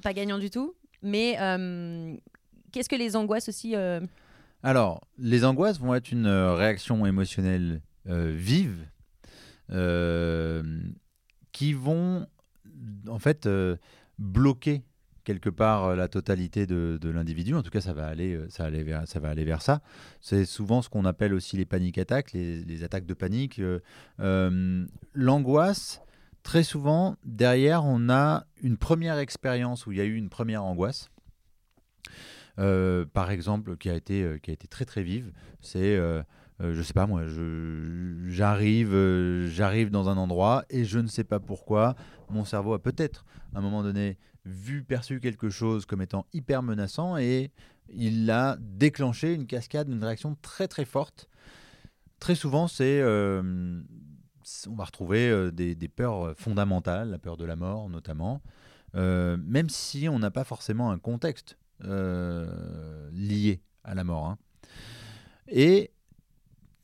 pas 0.00 0.12
gagnant 0.12 0.38
du 0.38 0.48
tout. 0.48 0.74
Mais 1.02 1.34
euh, 1.40 2.14
qu'est-ce 2.70 2.88
que 2.88 2.94
les 2.94 3.16
angoisses 3.16 3.48
aussi 3.48 3.74
euh, 3.74 3.98
Alors, 4.62 5.06
les 5.18 5.44
angoisses 5.44 5.78
vont 5.78 5.94
être 5.94 6.10
une 6.10 6.26
euh, 6.26 6.54
réaction 6.54 7.06
émotionnelle 7.06 7.80
euh, 8.08 8.32
vive 8.34 8.86
euh, 9.70 10.80
qui 11.52 11.72
vont 11.72 12.26
en 13.06 13.18
fait 13.18 13.48
bloquer 14.18 14.82
quelque 15.24 15.50
part 15.50 15.94
la 15.94 16.08
totalité 16.08 16.66
de, 16.66 16.98
l'individu. 17.04 17.54
En 17.54 17.62
tout 17.62 17.70
cas, 17.70 17.80
ça 17.80 17.92
va 17.92 18.06
aller, 18.06 18.38
ça, 18.48 18.70
va 18.70 19.28
aller 19.28 19.44
vers, 19.44 19.62
ça. 19.62 19.82
C'est 20.20 20.44
souvent 20.44 20.80
ce 20.80 20.88
qu'on 20.88 21.04
appelle 21.04 21.34
aussi 21.34 21.56
les 21.56 21.66
paniques 21.66 21.98
attaques, 21.98 22.32
les, 22.32 22.64
les 22.64 22.84
attaques 22.84 23.04
de 23.04 23.14
panique. 23.14 23.60
L'angoisse, 25.14 26.00
très 26.42 26.62
souvent, 26.62 27.16
derrière, 27.24 27.84
on 27.84 28.08
a 28.08 28.46
une 28.62 28.78
première 28.78 29.18
expérience 29.18 29.86
où 29.86 29.92
il 29.92 29.98
y 29.98 30.00
a 30.00 30.04
eu 30.04 30.14
une 30.14 30.30
première 30.30 30.64
angoisse. 30.64 31.10
Euh, 32.58 33.04
par 33.12 33.30
exemple, 33.30 33.76
qui 33.76 33.88
a 33.88 33.94
été, 33.94 34.22
euh, 34.22 34.38
qui 34.38 34.50
a 34.50 34.52
été 34.52 34.66
très 34.66 34.84
très 34.84 35.02
vive, 35.02 35.32
c'est, 35.60 35.96
euh, 35.96 36.22
je 36.60 36.82
sais 36.82 36.92
pas 36.92 37.06
moi, 37.06 37.22
j'arrive, 38.26 39.46
j'arrive 39.46 39.90
dans 39.90 40.08
un 40.08 40.16
endroit 40.16 40.64
et 40.70 40.84
je 40.84 40.98
ne 40.98 41.06
sais 41.06 41.24
pas 41.24 41.38
pourquoi, 41.38 41.94
mon 42.30 42.44
cerveau 42.44 42.74
a 42.74 42.82
peut-être 42.82 43.24
à 43.54 43.58
un 43.58 43.60
moment 43.60 43.82
donné 43.82 44.18
vu, 44.44 44.82
perçu 44.82 45.20
quelque 45.20 45.50
chose 45.50 45.86
comme 45.86 46.02
étant 46.02 46.26
hyper 46.32 46.62
menaçant 46.62 47.16
et 47.16 47.52
il 47.90 48.28
a 48.30 48.56
déclenché 48.60 49.34
une 49.34 49.46
cascade, 49.46 49.88
une 49.88 50.02
réaction 50.02 50.36
très 50.42 50.66
très 50.66 50.84
forte. 50.84 51.28
Très 52.18 52.34
souvent, 52.34 52.66
c'est, 52.66 53.02
on 53.04 54.74
va 54.74 54.84
retrouver 54.84 55.50
des, 55.52 55.76
des 55.76 55.88
peurs 55.88 56.34
fondamentales, 56.36 57.10
la 57.10 57.18
peur 57.18 57.36
de 57.36 57.44
la 57.44 57.54
mort 57.54 57.88
notamment, 57.88 58.42
même 58.94 59.68
si 59.68 60.08
on 60.08 60.18
n'a 60.18 60.32
pas 60.32 60.44
forcément 60.44 60.90
un 60.90 60.98
contexte 60.98 61.56
euh, 61.84 63.10
lié 63.12 63.62
à 63.84 63.94
la 63.94 64.04
mort. 64.04 64.26
hein. 64.26 64.38
Et 65.48 65.92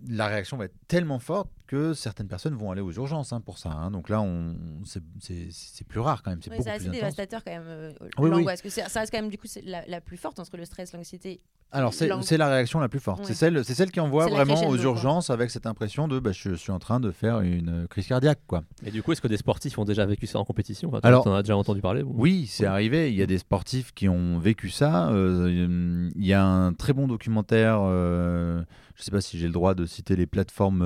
la 0.06 0.26
réaction 0.26 0.56
va 0.56 0.66
être 0.66 0.76
tellement 0.88 1.18
forte 1.18 1.50
que 1.66 1.94
certaines 1.94 2.28
personnes 2.28 2.54
vont 2.54 2.70
aller 2.70 2.80
aux 2.82 2.92
urgences 2.92 3.32
hein, 3.32 3.40
pour 3.40 3.58
ça. 3.58 3.70
hein. 3.70 3.90
Donc 3.90 4.08
là, 4.08 4.20
on, 4.20 4.54
c'est, 4.84 5.02
c'est- 5.20 5.48
c'est 5.50 5.86
plus 5.86 6.00
rare 6.00 6.22
quand 6.22 6.30
même. 6.30 6.40
C'est 6.42 6.50
ouais, 6.50 6.56
beaucoup 6.58 6.68
C'est 6.68 6.76
plus 6.76 6.80
assez 6.80 6.88
intense. 6.88 7.00
dévastateur 7.00 7.44
quand 7.44 7.52
même, 7.52 7.64
euh, 7.66 7.92
oui. 8.18 8.30
l'angoisse. 8.30 8.60
Parce 8.60 8.62
que 8.62 8.68
c'est- 8.68 8.88
ça 8.88 9.00
reste 9.00 9.12
quand 9.12 9.18
même, 9.20 9.30
du 9.30 9.38
coup, 9.38 9.46
c'est 9.46 9.62
la, 9.64 9.84
la 9.86 10.00
plus 10.00 10.16
forte 10.16 10.38
entre 10.38 10.56
le 10.56 10.64
stress, 10.64 10.92
l'anxiété. 10.92 11.40
Alors, 11.72 11.92
c'est, 11.92 12.36
la 12.36 12.48
réaction 12.48 12.78
la 12.78 12.88
plus 12.88 13.00
forte. 13.00 13.20
Ouais. 13.20 13.24
C'est, 13.26 13.34
celle, 13.34 13.64
c'est 13.64 13.74
celle 13.74 13.90
qui 13.90 13.98
envoie 13.98 14.28
vraiment 14.28 14.54
aux 14.68 14.76
quoi. 14.76 14.84
urgences 14.84 15.30
avec 15.30 15.50
cette 15.50 15.66
impression 15.66 16.06
de 16.06 16.20
bah, 16.20 16.30
je 16.30 16.54
suis 16.54 16.70
en 16.70 16.78
train 16.78 17.00
de 17.00 17.10
faire 17.10 17.40
une 17.40 17.88
crise 17.88 18.06
cardiaque. 18.06 18.38
Quoi. 18.46 18.62
Et 18.84 18.92
du 18.92 19.02
coup, 19.02 19.10
est-ce 19.10 19.20
que 19.20 19.26
des 19.26 19.38
sportifs 19.38 19.76
ont 19.78 19.84
déjà 19.84 20.06
vécu 20.06 20.28
ça 20.28 20.38
en 20.38 20.44
compétition? 20.44 20.90
Enfin, 20.90 21.00
Alors- 21.02 21.24
Tu 21.24 21.30
en 21.30 21.34
as 21.34 21.42
déjà 21.42 21.56
entendu 21.56 21.80
parler 21.80 22.02
ou- 22.02 22.12
Oui, 22.14 22.46
c'est 22.46 22.62
Oui. 22.64 22.68
arrivé. 22.68 23.10
Il 23.10 23.16
y 23.18 23.22
a 23.22 23.26
des 23.26 23.38
sportifs 23.38 23.92
qui 23.92 24.08
ont 24.08 24.38
vécu 24.38 24.70
ça. 24.70 25.08
Euh, 25.08 26.10
il 26.14 26.24
y 26.24 26.32
a 26.32 26.44
un 26.44 26.72
très 26.74 26.92
bon 26.92 27.08
documentaire. 27.08 27.80
euh, 27.82 28.62
je 28.94 29.00
ne 29.00 29.04
sais 29.06 29.10
pas 29.10 29.20
si 29.20 29.36
j'ai 29.40 29.46
le 29.48 29.52
droit 29.52 29.74
de 29.74 29.84
citer 29.86 30.14
les 30.14 30.26
plateformes. 30.26 30.82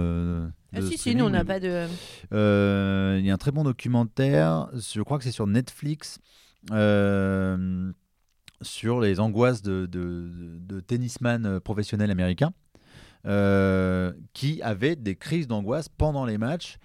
Ah, 0.74 0.82
si, 0.82 0.98
si, 0.98 1.14
nous, 1.14 1.24
on 1.24 1.30
n'a 1.30 1.44
pas 1.44 1.60
de. 1.60 1.86
Euh, 2.32 3.16
Il 3.18 3.24
y 3.26 3.30
a 3.30 3.34
un 3.34 3.38
très 3.38 3.50
bon 3.52 3.64
documentaire. 3.64 4.68
Je 4.74 5.00
crois 5.02 5.18
que 5.18 5.24
c'est 5.24 5.32
sur 5.32 5.46
Netflix. 5.46 6.18
euh, 6.72 7.92
sur 8.60 9.00
les 9.00 9.20
angoisses 9.20 9.62
de, 9.62 9.86
de, 9.86 10.28
de 10.60 10.80
tennisman 10.80 11.60
professionnels 11.60 12.10
américains 12.10 12.52
euh, 13.26 14.12
qui 14.32 14.60
avaient 14.62 14.96
des 14.96 15.14
crises 15.14 15.46
d'angoisse 15.46 15.88
pendant 15.88 16.24
les 16.24 16.38
matchs 16.38 16.78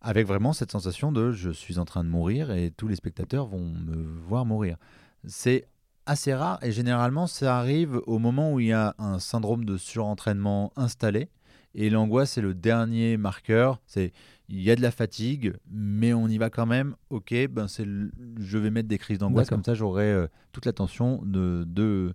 avec 0.00 0.26
vraiment 0.26 0.52
cette 0.52 0.72
sensation 0.72 1.12
de 1.12 1.30
je 1.30 1.50
suis 1.50 1.78
en 1.78 1.84
train 1.84 2.02
de 2.02 2.08
mourir 2.08 2.50
et 2.50 2.72
tous 2.72 2.88
les 2.88 2.96
spectateurs 2.96 3.46
vont 3.46 3.60
me 3.64 3.94
voir 4.26 4.44
mourir. 4.44 4.76
C'est 5.24 5.68
assez 6.04 6.34
rare 6.34 6.58
et 6.62 6.72
généralement 6.72 7.26
ça 7.28 7.58
arrive 7.58 8.00
au 8.06 8.18
moment 8.18 8.52
où 8.52 8.58
il 8.60 8.66
y 8.66 8.72
a 8.72 8.94
un 8.98 9.20
syndrome 9.20 9.64
de 9.64 9.76
surentraînement 9.76 10.72
installé 10.76 11.28
et 11.74 11.90
l'angoisse 11.90 12.38
est 12.38 12.42
le 12.42 12.54
dernier 12.54 13.16
marqueur. 13.16 13.80
C'est 13.86 14.12
il 14.48 14.60
y 14.60 14.70
a 14.70 14.76
de 14.76 14.82
la 14.82 14.90
fatigue, 14.90 15.54
mais 15.70 16.12
on 16.12 16.28
y 16.28 16.36
va 16.38 16.50
quand 16.50 16.66
même. 16.66 16.96
Ok, 17.10 17.34
ben 17.50 17.66
c'est 17.66 17.84
le- 17.84 18.10
je 18.38 18.58
vais 18.58 18.70
mettre 18.70 18.88
des 18.88 18.98
crises 18.98 19.18
d'angoisse 19.18 19.48
comme 19.56 19.64
ça 19.64 19.74
j'aurai 19.74 20.04
euh, 20.04 20.26
toute 20.52 20.66
l'attention 20.66 21.22
de, 21.24 21.64
de 21.66 22.12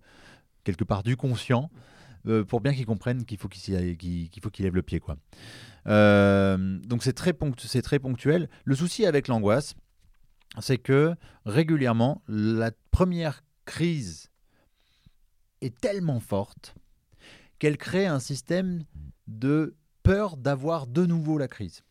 quelque 0.63 0.83
part 0.83 1.01
du 1.03 1.17
conscient 1.17 1.71
euh, 2.27 2.43
pour 2.43 2.61
bien 2.61 2.73
qu'ils 2.73 2.85
comprennent 2.85 3.25
qu'il 3.25 3.37
faut 3.39 3.47
qu'il 3.47 4.29
faut 4.41 4.49
qu'il 4.49 4.65
lève 4.65 4.75
le 4.75 4.83
pied 4.83 4.99
quoi. 4.99 5.17
Euh, 5.87 6.77
donc 6.85 7.03
c'est 7.03 7.13
très 7.13 7.31
ponctu- 7.33 7.67
c'est 7.67 7.81
très 7.81 7.99
ponctuel. 7.99 8.49
Le 8.65 8.75
souci 8.75 9.05
avec 9.05 9.27
l'angoisse, 9.27 9.75
c'est 10.59 10.77
que 10.77 11.15
régulièrement 11.45 12.21
la 12.27 12.71
première 12.91 13.41
crise 13.65 14.29
est 15.61 15.77
tellement 15.79 16.19
forte 16.19 16.75
qu'elle 17.59 17.77
crée 17.77 18.05
un 18.07 18.19
système 18.19 18.83
de 19.27 19.75
peur 20.03 20.37
d'avoir 20.37 20.87
de 20.87 21.05
nouveau 21.05 21.37
la 21.37 21.47
crise. 21.47 21.83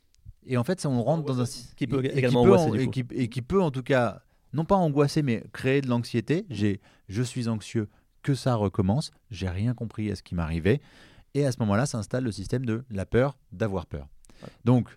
Et 0.46 0.56
en 0.56 0.64
fait, 0.64 0.80
ça, 0.80 0.88
on 0.88 1.02
rentre 1.02 1.24
dans 1.26 1.40
un 1.40 1.44
Qui 1.76 1.86
peut 1.86 2.04
et- 2.04 2.08
et 2.08 2.18
également 2.18 2.42
peut 2.42 2.52
angoisser, 2.54 2.70
en- 2.70 2.72
du 2.72 2.80
et 2.80 2.90
qui, 2.90 3.04
et 3.12 3.28
qui 3.28 3.42
peut 3.42 3.62
en 3.62 3.70
tout 3.70 3.82
cas, 3.82 4.22
non 4.54 4.64
pas 4.64 4.76
angoisser, 4.76 5.22
mais 5.22 5.44
créer 5.52 5.80
de 5.82 5.88
l'anxiété. 5.88 6.46
J'ai, 6.48 6.80
je 7.08 7.22
suis 7.22 7.48
anxieux, 7.48 7.88
que 8.22 8.34
ça 8.34 8.54
recommence. 8.54 9.10
J'ai 9.30 9.48
rien 9.48 9.74
compris 9.74 10.10
à 10.10 10.16
ce 10.16 10.22
qui 10.22 10.34
m'arrivait. 10.34 10.80
Et 11.34 11.44
à 11.44 11.52
ce 11.52 11.58
moment-là, 11.60 11.84
s'installe 11.86 12.24
le 12.24 12.32
système 12.32 12.64
de 12.64 12.82
la 12.90 13.04
peur 13.04 13.36
d'avoir 13.52 13.84
peur. 13.86 14.08
Donc, 14.64 14.88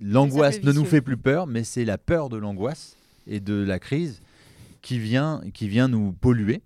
l'angoisse 0.00 0.62
ne 0.62 0.72
nous 0.72 0.84
fait 0.84 1.00
plus 1.00 1.16
peur, 1.16 1.46
mais 1.46 1.64
c'est 1.64 1.84
la 1.84 1.98
peur 1.98 2.28
de 2.28 2.36
l'angoisse 2.36 2.96
et 3.26 3.40
de 3.40 3.54
la 3.54 3.78
crise 3.78 4.22
qui 4.82 4.98
vient, 4.98 5.42
qui 5.52 5.68
vient 5.68 5.88
nous 5.88 6.12
polluer. 6.12 6.62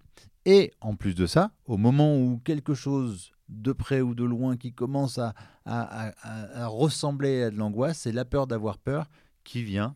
Et 0.47 0.73
en 0.81 0.95
plus 0.95 1.15
de 1.15 1.27
ça, 1.27 1.53
au 1.67 1.77
moment 1.77 2.17
où 2.19 2.39
quelque 2.45 2.75
chose 2.75 3.31
de 3.49 3.73
près 3.73 4.01
ou 4.01 4.15
de 4.15 4.25
loin 4.25 4.57
qui 4.57 4.73
commence 4.73 5.19
à, 5.19 5.35
à- 5.65 6.09
à- 6.09 6.13
à- 6.23 6.63
à 6.65 6.67
ressembler 6.67 7.45
à 7.45 7.51
de 7.51 7.57
l'angoisse, 7.57 7.99
c'est 8.01 8.13
la 8.13 8.25
peur 8.25 8.47
d'avoir 8.47 8.79
peur 8.79 9.09
qui 9.45 9.63
vient 9.63 9.95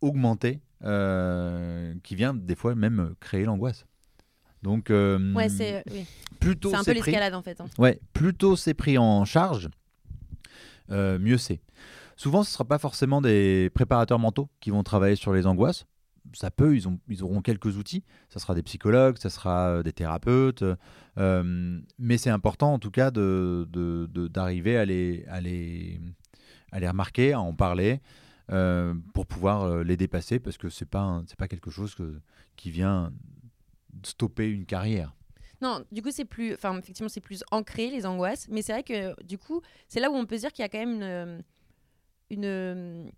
augmenter, 0.00 0.60
euh, 0.82 1.94
qui 2.02 2.14
vient 2.14 2.34
des 2.34 2.54
fois 2.54 2.74
même 2.74 3.14
créer 3.20 3.44
l'angoisse. 3.44 3.86
Donc, 4.62 4.90
euh, 4.90 5.32
Ouais, 5.34 5.48
c'est 5.48 5.82
oui. 5.90 6.06
plutôt 6.40 6.70
c'est 6.70 6.76
un 6.76 6.84
peu 6.84 6.92
l'escalade 6.92 7.34
en 7.34 7.42
fait. 7.42 7.60
hein. 7.60 7.66
ouais, 7.78 8.00
plutôt 8.14 8.56
c'est 8.56 8.74
pris 8.74 8.96
en 8.98 9.24
charge, 9.26 9.68
euh, 10.90 11.18
mieux 11.18 11.38
c'est. 11.38 11.60
Souvent, 12.16 12.42
ce 12.42 12.50
ne 12.50 12.52
sera 12.52 12.64
pas 12.64 12.78
forcément 12.78 13.20
des 13.20 13.70
préparateurs 13.74 14.18
mentaux 14.18 14.48
qui 14.60 14.70
vont 14.70 14.82
travailler 14.82 15.16
sur 15.16 15.32
les 15.32 15.46
angoisses. 15.46 15.84
Ça 16.32 16.50
peut, 16.50 16.74
ils, 16.74 16.88
ont, 16.88 16.98
ils 17.08 17.22
auront 17.22 17.42
quelques 17.42 17.76
outils. 17.76 18.02
Ça 18.30 18.40
sera 18.40 18.54
des 18.54 18.62
psychologues, 18.62 19.18
ça 19.18 19.30
sera 19.30 19.68
euh, 19.68 19.82
des 19.82 19.92
thérapeutes. 19.92 20.64
euh, 21.18 21.80
mais 21.98 22.16
c'est 22.18 22.30
important, 22.30 22.72
en 22.72 22.78
tout 22.78 22.90
cas, 22.90 23.10
de- 23.10 23.68
de- 23.70 24.08
de- 24.12 24.26
d'arriver 24.28 24.76
à, 24.76 24.84
les, 24.84 25.24
à, 25.28 25.40
les, 25.40 26.00
à 26.72 26.80
les 26.80 26.88
remarquer, 26.88 27.34
à 27.34 27.40
en 27.40 27.54
parler, 27.54 28.00
euh, 28.50 28.94
pour 29.12 29.26
pouvoir 29.26 29.84
les 29.84 29.96
dépasser, 29.96 30.38
parce 30.40 30.56
que 30.58 30.68
ce 30.68 30.82
n'est 30.84 30.88
pas, 30.88 31.22
pas 31.38 31.46
quelque 31.48 31.70
chose 31.70 31.94
que, 31.94 32.20
qui 32.56 32.70
vient 32.70 33.12
stopper 34.02 34.48
une 34.50 34.66
carrière. 34.66 35.14
Non, 35.60 35.84
du 35.92 36.02
coup, 36.02 36.10
c'est 36.10 36.24
plus. 36.24 36.52
Enfin, 36.54 36.76
effectivement, 36.78 37.08
c'est 37.08 37.20
plus 37.20 37.44
ancré, 37.50 37.88
les 37.90 38.04
angoisses. 38.06 38.48
Mais 38.50 38.60
c'est 38.60 38.72
vrai 38.72 38.82
que, 38.82 39.22
du 39.22 39.38
coup, 39.38 39.62
c'est 39.88 40.00
là 40.00 40.10
où 40.10 40.14
on 40.14 40.26
peut 40.26 40.36
dire 40.36 40.52
qu'il 40.52 40.62
y 40.62 40.66
a 40.66 40.68
quand 40.68 40.84
même 40.84 41.42
une. 42.30 43.10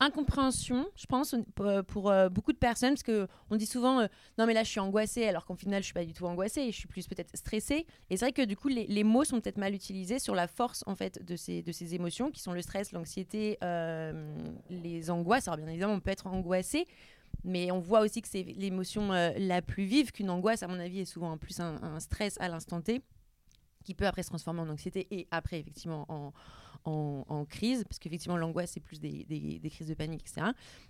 Incompréhension, 0.00 0.86
je 0.96 1.06
pense, 1.06 1.34
pour, 1.54 1.70
pour, 1.86 2.10
euh, 2.10 2.28
beaucoup 2.28 2.52
de 2.52 2.58
personnes. 2.58 2.94
Parce 2.94 3.02
qu'on 3.02 3.56
dit 3.56 3.66
souvent 3.66 4.00
euh, 4.00 4.06
Non, 4.38 4.46
mais 4.46 4.54
là, 4.54 4.62
je 4.62 4.70
suis 4.70 4.80
angoissée, 4.80 5.26
alors 5.26 5.46
qu'en 5.46 5.56
final, 5.56 5.82
je 5.82 5.86
suis 5.86 5.94
pas 5.94 6.04
du 6.04 6.12
tout 6.12 6.26
angoissée. 6.26 6.70
Je 6.70 6.76
suis 6.76 6.88
plus 6.88 7.06
peut-être 7.06 7.36
stressée. 7.36 7.86
Et 8.10 8.16
c'est 8.16 8.26
vrai 8.26 8.32
que, 8.32 8.42
du 8.42 8.56
coup, 8.56 8.68
les, 8.68 9.04
mots 9.04 9.24
sont 9.24 9.40
peut-être 9.40 9.58
mal 9.58 9.74
utilisés 9.74 10.18
sur 10.18 10.34
la 10.34 10.46
force, 10.46 10.84
en 10.86 10.94
fait, 10.94 11.24
de 11.24 11.36
ces, 11.36 11.62
de 11.62 11.72
ces 11.72 11.94
émotions 11.94 12.30
qui 12.30 12.40
sont 12.40 12.52
le 12.52 12.62
stress, 12.62 12.92
l'anxiété, 12.92 13.58
euh, 13.62 14.34
les 14.70 15.10
angoisses. 15.10 15.48
Alors, 15.48 15.58
bien 15.58 15.68
évidemment, 15.68 15.94
on 15.94 16.00
peut 16.00 16.10
être 16.10 16.26
angoissé. 16.26 16.86
Mais 17.44 17.70
on 17.70 17.80
voit 17.80 18.00
aussi 18.00 18.22
que 18.22 18.28
c'est 18.28 18.42
l'émotion 18.42 19.12
euh, 19.12 19.30
la 19.38 19.62
plus 19.62 19.84
vive 19.84 20.12
qu'une 20.12 20.30
angoisse, 20.30 20.62
à 20.62 20.68
mon 20.68 20.78
avis, 20.78 21.00
est 21.00 21.04
souvent 21.04 21.32
en 21.32 21.38
plus 21.38 21.60
un, 21.60 21.82
un 21.82 22.00
stress 22.00 22.36
à 22.40 22.48
l'instant 22.48 22.80
T, 22.80 23.02
qui 23.84 23.94
peut 23.94 24.06
après 24.06 24.22
se 24.22 24.28
transformer 24.28 24.60
en 24.60 24.68
anxiété 24.68 25.06
et 25.10 25.28
après, 25.30 25.60
effectivement, 25.60 26.06
en, 26.08 26.32
en, 26.86 27.24
en 27.28 27.44
crise, 27.44 27.84
parce 27.84 27.98
qu'effectivement, 27.98 28.36
l'angoisse, 28.36 28.70
c'est 28.72 28.80
plus 28.80 29.00
des, 29.00 29.24
des- 29.28 29.58
des 29.58 29.70
crises 29.70 29.88
de 29.88 29.94
panique, 29.94 30.22
etc. 30.22 30.48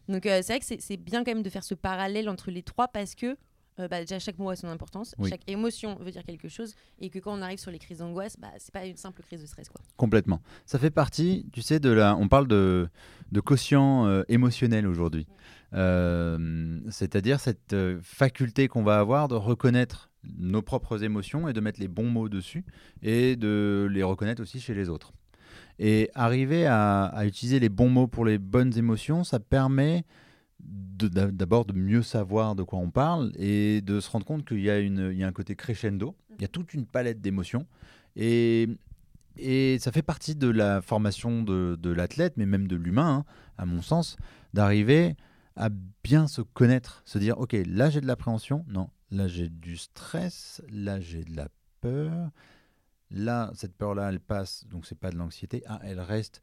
Donc, 0.09 0.27
euh, 0.27 0.41
c'est 0.43 0.53
vrai 0.53 0.61
que 0.61 0.83
c'est- 0.83 0.97
bien 0.97 1.25
quand 1.25 1.33
même 1.35 1.43
de 1.43 1.51
faire 1.51 1.65
ce 1.65 1.75
parallèle 1.75 2.29
entre 2.29 2.51
les 2.51 2.63
trois, 2.63 2.89
parce 2.89 3.15
que 3.15 3.37
euh, 3.79 3.89
bah, 3.89 4.01
déjà, 4.01 4.19
chaque 4.19 4.39
mot 4.39 4.49
a 4.49 4.57
son 4.57 4.69
importance, 4.69 5.15
Oui. 5.19 5.29
chaque 5.29 5.43
émotion 5.51 5.97
veut 6.01 6.11
dire 6.11 6.25
quelque 6.25 6.49
chose, 6.49 6.75
et 6.99 7.11
que 7.11 7.19
quand 7.19 7.39
on 7.39 7.43
arrive 7.43 7.59
sur 7.59 7.71
les 7.71 7.79
crises 7.79 7.99
d'angoisse, 7.99 8.37
bah, 8.39 8.49
c'est 8.59 8.73
pas 8.73 8.87
une 8.87 8.97
simple 8.97 9.23
crise 9.23 9.43
de 9.43 9.47
stress. 9.47 9.69
Quoi. 9.69 9.83
Complètement. 9.99 10.41
Ça 10.65 10.79
fait 10.79 10.91
partie, 10.91 11.47
tu 11.53 11.61
sais, 11.61 11.79
de 11.79 11.91
la. 11.91 12.17
On 12.17 12.27
parle 12.27 12.49
de, 12.49 12.89
de 13.33 13.41
quotient 13.41 14.07
euh, 14.07 14.23
émotionnel 14.29 14.87
aujourd'hui. 14.87 15.27
C'est-à-dire 16.91 17.41
cette 17.41 17.77
faculté 18.03 18.69
qu'on 18.69 18.83
va 18.83 18.99
avoir 18.99 19.29
de 19.29 19.35
reconnaître 19.35 20.11
nos 20.39 20.63
propres 20.63 21.03
émotions 21.05 21.47
et 21.49 21.53
de 21.53 21.61
mettre 21.61 21.79
les 21.81 21.89
bons 21.89 22.09
mots 22.11 22.29
dessus 22.29 22.65
et 23.03 23.37
de 23.37 23.89
les 23.91 24.03
reconnaître 24.03 24.41
aussi 24.43 24.61
chez 24.61 24.75
les 24.75 24.89
autres. 24.89 25.13
Et 25.79 26.11
arriver 26.15 26.67
à, 26.67 27.13
utiliser 27.25 27.61
les 27.61 27.69
bons 27.69 27.91
mots 27.91 28.07
pour 28.07 28.25
les 28.25 28.39
bonnes 28.39 28.77
émotions, 28.79 29.25
ça 29.25 29.41
permet 29.41 30.05
d'abord 30.59 31.67
de 31.67 31.75
mieux 31.75 32.03
savoir 32.03 32.55
de 32.55 32.63
quoi 32.63 32.79
on 32.79 32.91
parle 32.91 33.31
et 33.37 33.83
de 33.83 34.01
se 34.01 34.11
rendre 34.11 34.25
compte 34.25 34.47
qu'il 34.47 34.61
y, 34.61 34.71
a 34.71 34.81
y 34.81 35.23
a 35.23 35.27
un 35.27 35.33
côté 35.33 35.55
crescendo, 35.55 36.17
il 36.39 36.43
y 36.43 36.45
a 36.45 36.49
toute 36.49 36.73
une 36.73 36.87
palette 36.87 37.21
d'émotions. 37.21 37.67
Et, 38.17 38.69
ça 39.79 39.93
fait 39.93 40.03
partie 40.03 40.35
de 40.35 40.49
la 40.49 40.81
formation 40.81 41.43
de, 41.43 41.77
de 41.79 41.91
l'athlète, 41.91 42.35
mais 42.39 42.47
même 42.47 42.67
de 42.67 42.77
l'humain, 42.77 43.19
hein, 43.19 43.25
à 43.59 43.67
mon 43.67 43.83
sens, 43.83 44.17
d'arriver 44.55 45.15
à 45.57 45.71
bien 46.05 46.27
se 46.27 46.43
connaître, 46.43 47.03
se 47.05 47.19
dire, 47.19 47.39
ok, 47.39 47.57
là 47.67 47.91
j'ai 47.91 48.01
de 48.01 48.07
l'appréhension, 48.07 48.65
non, 48.69 48.89
là 49.11 49.27
j'ai 49.27 49.49
du 49.49 49.77
stress, 49.77 50.63
là 50.71 51.01
j'ai 51.01 51.25
de 51.25 51.37
la 51.37 51.49
peur, 51.81 52.31
là 53.11 53.51
cette 53.55 53.75
peur-là 53.77 54.11
elle 54.11 54.21
passe, 54.21 54.67
donc 54.69 54.87
c'est 54.87 54.99
pas 54.99 55.11
de 55.11 55.17
l'anxiété, 55.17 55.63
ah 55.67 55.81
elle 55.85 56.01
reste, 56.01 56.43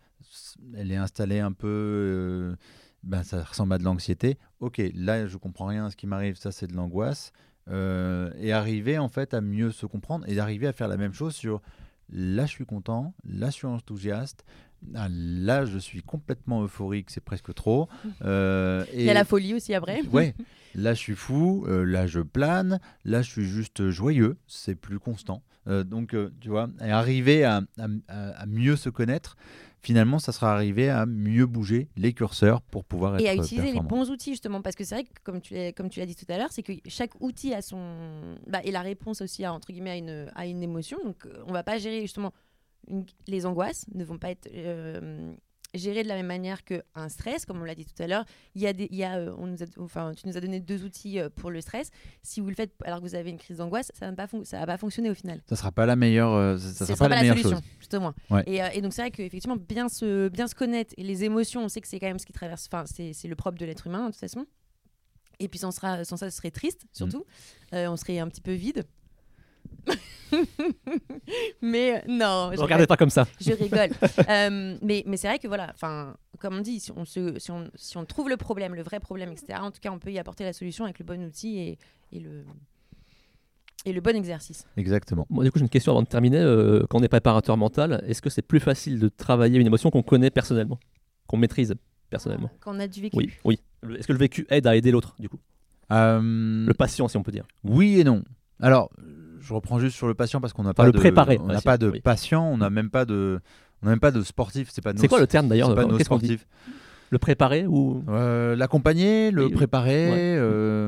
elle 0.75 0.91
est 0.91 0.97
installée 0.97 1.39
un 1.39 1.51
peu, 1.51 1.67
euh, 1.67 2.55
ben, 3.03 3.23
ça 3.23 3.43
ressemble 3.43 3.73
à 3.73 3.77
de 3.77 3.83
l'anxiété, 3.83 4.37
ok, 4.59 4.81
là 4.95 5.27
je 5.27 5.37
comprends 5.37 5.67
rien 5.67 5.85
à 5.85 5.89
ce 5.89 5.95
qui 5.95 6.07
m'arrive, 6.07 6.35
ça 6.35 6.51
c'est 6.51 6.67
de 6.67 6.75
l'angoisse, 6.75 7.31
euh, 7.69 8.31
et 8.39 8.51
arriver 8.53 8.97
en 8.97 9.09
fait 9.09 9.33
à 9.33 9.41
mieux 9.41 9.71
se 9.71 9.85
comprendre 9.85 10.27
et 10.27 10.35
d'arriver 10.35 10.67
à 10.67 10.73
faire 10.73 10.87
la 10.87 10.97
même 10.97 11.13
chose 11.13 11.35
sur 11.35 11.61
là 12.09 12.45
je 12.45 12.51
suis 12.51 12.65
content, 12.65 13.13
là 13.25 13.47
je 13.47 13.53
suis 13.53 13.67
enthousiaste, 13.67 14.45
ah, 14.95 15.07
là 15.09 15.65
je 15.65 15.77
suis 15.77 16.01
complètement 16.01 16.63
euphorique, 16.63 17.09
c'est 17.09 17.23
presque 17.23 17.53
trop. 17.53 17.87
Euh, 18.23 18.85
Il 18.93 19.01
y 19.03 19.09
a 19.09 19.13
la 19.13 19.25
folie 19.25 19.53
aussi 19.53 19.73
après. 19.73 20.01
Ouais, 20.11 20.35
là 20.75 20.93
je 20.93 20.99
suis 20.99 21.15
fou, 21.15 21.65
euh, 21.67 21.83
là 21.83 22.07
je 22.07 22.19
plane, 22.19 22.79
là 23.05 23.21
je 23.21 23.31
suis 23.31 23.45
juste 23.45 23.89
joyeux, 23.89 24.37
c'est 24.47 24.75
plus 24.75 24.99
constant. 24.99 25.41
Euh, 25.67 25.83
donc 25.83 26.13
euh, 26.13 26.29
tu 26.41 26.49
vois, 26.49 26.67
et 26.81 26.91
arriver 26.91 27.43
à, 27.45 27.61
à- 27.79 27.87
à- 28.09 28.29
à 28.41 28.45
mieux 28.45 28.75
se 28.75 28.89
connaître, 28.89 29.37
finalement 29.81 30.19
ça 30.19 30.31
sera 30.31 30.53
arriver 30.53 30.89
à 30.89 31.05
mieux 31.05 31.45
bouger 31.45 31.89
les 31.97 32.13
curseurs 32.13 32.61
pour 32.61 32.83
pouvoir 32.85 33.15
être 33.15 33.21
et 33.25 33.29
à 33.29 33.33
utiliser 33.45 33.67
les 33.73 33.79
bons 33.87 34.09
outils 34.11 34.31
justement 34.31 34.61
parce 34.61 34.75
que 34.75 34.83
c'est 34.83 34.95
vrai 34.95 35.03
que 35.05 35.71
comme 35.73 35.89
tu 35.89 35.99
l'as 35.99 36.05
dit 36.05 36.15
tout 36.15 36.25
à 36.29 36.37
l'heure 36.37 36.51
c'est 36.51 36.63
que 36.63 36.73
chaque 36.87 37.19
outil 37.21 37.53
a 37.53 37.61
son 37.61 38.37
bah, 38.47 38.59
et 38.63 38.71
la 38.71 38.81
réponse 38.81 39.21
aussi 39.21 39.43
à 39.45 39.53
entre 39.53 39.71
guillemets 39.71 39.91
à 39.91 39.97
une 39.97 40.31
à 40.35 40.45
une 40.47 40.63
émotion. 40.63 40.97
Donc 41.03 41.27
on 41.47 41.51
va 41.53 41.63
pas 41.63 41.77
gérer 41.77 42.01
justement 42.01 42.33
une- 42.89 43.05
les 43.27 43.45
angoisses 43.45 43.85
ne 43.93 44.03
vont 44.03 44.17
pas 44.17 44.31
être 44.31 44.49
euh, 44.53 45.33
gérées 45.73 46.03
de 46.03 46.07
la 46.07 46.15
même 46.15 46.27
manière 46.27 46.63
qu'un 46.63 47.09
stress 47.09 47.45
comme 47.45 47.61
on 47.61 47.65
l'a 47.65 47.75
dit 47.75 47.85
tout 47.85 48.01
à 48.01 48.07
l'heure 48.07 48.25
il 48.55 48.61
y 48.61 48.67
a 48.67 48.73
des 48.73 48.87
il 48.91 48.97
y 48.97 49.03
a 49.03 49.17
euh, 49.17 49.35
on 49.37 49.47
nous 49.47 49.63
a, 49.63 49.65
enfin 49.79 50.11
tu 50.15 50.27
nous 50.27 50.37
as 50.37 50.39
donné 50.39 50.59
deux 50.59 50.83
outils 50.83 51.19
euh, 51.19 51.29
pour 51.29 51.51
le 51.51 51.61
stress 51.61 51.89
si 52.21 52.41
vous 52.41 52.49
le 52.49 52.55
faites 52.55 52.73
alors 52.83 52.99
que 52.99 53.05
vous 53.05 53.15
avez 53.15 53.29
une 53.29 53.37
crise 53.37 53.57
d'angoisse 53.57 53.91
ça 53.93 54.11
va 54.11 54.27
ça 54.43 54.59
va 54.59 54.65
pas 54.65 54.77
fonctionner 54.77 55.09
au 55.09 55.13
final 55.13 55.41
Ça 55.47 55.55
sera 55.55 55.71
pas 55.71 55.85
la 55.85 55.95
meilleure, 55.95 56.33
euh, 56.33 56.57
ça, 56.57 56.85
sera 56.85 56.97
pas 56.97 57.09
la 57.09 57.21
meilleure 57.21 57.37
solution, 57.37 57.57
chose. 57.57 57.67
justement. 57.79 58.13
Ouais. 58.29 58.43
Et, 58.47 58.59
et 58.77 58.81
donc 58.81 58.93
c'est 58.93 59.01
vrai 59.01 59.11
qu'effectivement, 59.11 59.57
bien 59.57 59.89
se, 59.89 60.29
bien 60.29 60.47
se 60.47 60.55
connaître 60.55 60.93
et 60.97 61.03
les 61.03 61.23
émotions, 61.23 61.63
on 61.63 61.69
sait 61.69 61.81
que 61.81 61.87
c'est 61.87 61.99
quand 61.99 62.07
même 62.07 62.19
ce 62.19 62.25
qui 62.25 62.33
traverse, 62.33 62.67
enfin 62.71 62.85
c'est 62.85 63.27
le 63.27 63.35
propre 63.35 63.57
de 63.57 63.65
l'être 63.65 63.87
humain 63.87 64.07
de 64.07 64.11
toute 64.11 64.19
façon. 64.19 64.45
Et 65.39 65.47
puis 65.47 65.59
sans, 65.59 65.71
sera, 65.71 66.05
sans 66.05 66.17
ça, 66.17 66.29
ce 66.29 66.37
serait 66.37 66.51
triste, 66.51 66.85
surtout. 66.91 67.25
Mm. 67.71 67.75
Euh, 67.75 67.91
on 67.91 67.97
serait 67.97 68.19
un 68.19 68.27
petit 68.27 68.41
peu 68.41 68.53
vide. 68.53 68.85
mais 71.61 71.95
euh, 71.95 71.99
non, 72.07 72.49
je 72.51 72.57
Ne 72.57 72.61
regardez 72.63 72.87
pas 72.87 72.97
comme 72.97 73.09
ça. 73.09 73.27
Je 73.39 73.51
rigole. 73.53 73.89
Euh, 74.29 74.77
mais 74.81 75.03
mais 75.05 75.17
c'est 75.17 75.27
vrai 75.27 75.39
que 75.39 75.47
voilà, 75.47 75.71
enfin, 75.73 76.15
comme 76.39 76.55
on 76.55 76.61
dit, 76.61 76.79
si 76.79 76.91
on, 76.95 77.05
se, 77.05 77.37
si, 77.39 77.51
on, 77.51 77.69
si 77.75 77.97
on 77.97 78.05
trouve 78.05 78.29
le 78.29 78.37
problème, 78.37 78.73
le 78.75 78.81
vrai 78.83 78.99
problème, 78.99 79.31
etc., 79.31 79.59
en 79.61 79.71
tout 79.71 79.79
cas, 79.81 79.91
on 79.91 79.99
peut 79.99 80.11
y 80.11 80.19
apporter 80.19 80.43
la 80.43 80.53
solution 80.53 80.85
avec 80.85 80.99
le 80.99 81.05
bon 81.05 81.23
outil 81.25 81.59
et, 81.59 81.77
et 82.11 82.19
le, 82.19 82.43
et 83.85 83.91
le 83.93 84.01
bon 84.01 84.15
exercice. 84.15 84.65
Exactement. 84.77 85.25
Moi, 85.29 85.43
du 85.43 85.51
coup, 85.51 85.59
j'ai 85.59 85.63
une 85.63 85.69
question 85.69 85.91
avant 85.91 86.01
de 86.03 86.07
terminer. 86.07 86.39
Euh, 86.39 86.85
quand 86.89 86.99
on 86.99 87.03
est 87.03 87.07
préparateur 87.09 87.57
mental, 87.57 88.03
est-ce 88.07 88.21
que 88.21 88.29
c'est 88.29 88.41
plus 88.41 88.59
facile 88.59 88.99
de 88.99 89.09
travailler 89.09 89.59
une 89.59 89.67
émotion 89.67 89.89
qu'on 89.91 90.03
connaît 90.03 90.31
personnellement, 90.31 90.79
qu'on 91.27 91.37
maîtrise 91.37 91.75
personnellement? 92.09 92.49
Quand 92.59 92.75
on 92.75 92.79
a 92.79 92.87
du 92.87 93.01
vécu. 93.01 93.17
Oui, 93.17 93.31
oui. 93.43 93.59
Est-ce 93.97 94.07
que 94.07 94.13
le 94.13 94.19
vécu 94.19 94.45
aide 94.49 94.67
à 94.67 94.75
aider 94.75 94.91
l'autre, 94.91 95.15
du 95.19 95.27
coup? 95.29 95.39
Euh, 95.91 96.21
Le 96.21 96.73
patient, 96.73 97.07
si 97.07 97.17
on 97.17 97.23
peut 97.23 97.31
dire. 97.31 97.45
Oui 97.63 97.99
et 97.99 98.03
non. 98.03 98.23
Alors, 98.61 98.89
je 99.43 99.53
reprends 99.53 99.79
juste 99.79 99.95
sur 99.95 100.07
le 100.07 100.13
patient 100.13 100.39
parce 100.41 100.53
qu'on 100.53 100.63
n'a 100.63 100.73
pas 100.73 100.85
le 100.85 100.91
de 100.91 100.97
préparer, 100.97 101.37
on 101.41 101.47
n'a 101.47 101.55
patient, 101.55 101.71
pas 101.71 101.77
de 101.77 101.89
oui. 101.89 102.01
patient, 102.01 102.45
on 102.45 102.57
n'a 102.57 102.69
même 102.69 102.89
pas 102.89 103.05
de 103.05 103.39
on 103.81 103.85
n'a 103.87 103.91
même 103.91 103.99
pas 103.99 104.11
de 104.11 104.21
sportif, 104.21 104.69
c'est 104.71 104.81
pas 104.81 104.93
C'est 104.95 105.07
quoi 105.07 105.19
le 105.19 105.27
terme 105.27 105.47
d'ailleurs 105.49 105.75
pas 105.75 105.83
euh, 105.83 105.87
nos 105.87 105.99
sportifs. 105.99 106.47
Le 107.09 107.19
préparer 107.19 107.67
ou 107.67 108.03
Euh, 108.09 108.55
L'accompagner, 108.55 109.29
le 109.29 109.49
préparer, 109.49 110.09
Ouais. 110.09 110.35
euh, 110.39 110.87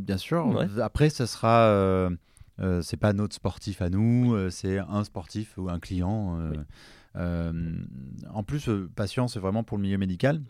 bien 0.00 0.16
sûr. 0.16 0.46
Ouais. 0.46 0.66
Après, 0.80 1.10
ce 1.10 1.26
sera, 1.26 1.64
euh, 1.66 2.08
c'est 2.80 2.96
pas 2.96 3.12
notre 3.12 3.34
sportif 3.34 3.82
à 3.82 3.90
nous, 3.90 4.34
c'est 4.50 4.78
un 4.78 5.04
sportif 5.04 5.58
ou 5.58 5.68
un 5.68 5.78
client. 5.78 6.38
Oui. 6.52 7.20
en 8.32 8.42
plus, 8.44 8.70
patient, 8.96 9.28
c'est 9.28 9.40
vraiment 9.40 9.64
pour 9.64 9.76
le 9.76 9.82
milieu 9.82 9.98
médical. 9.98 10.40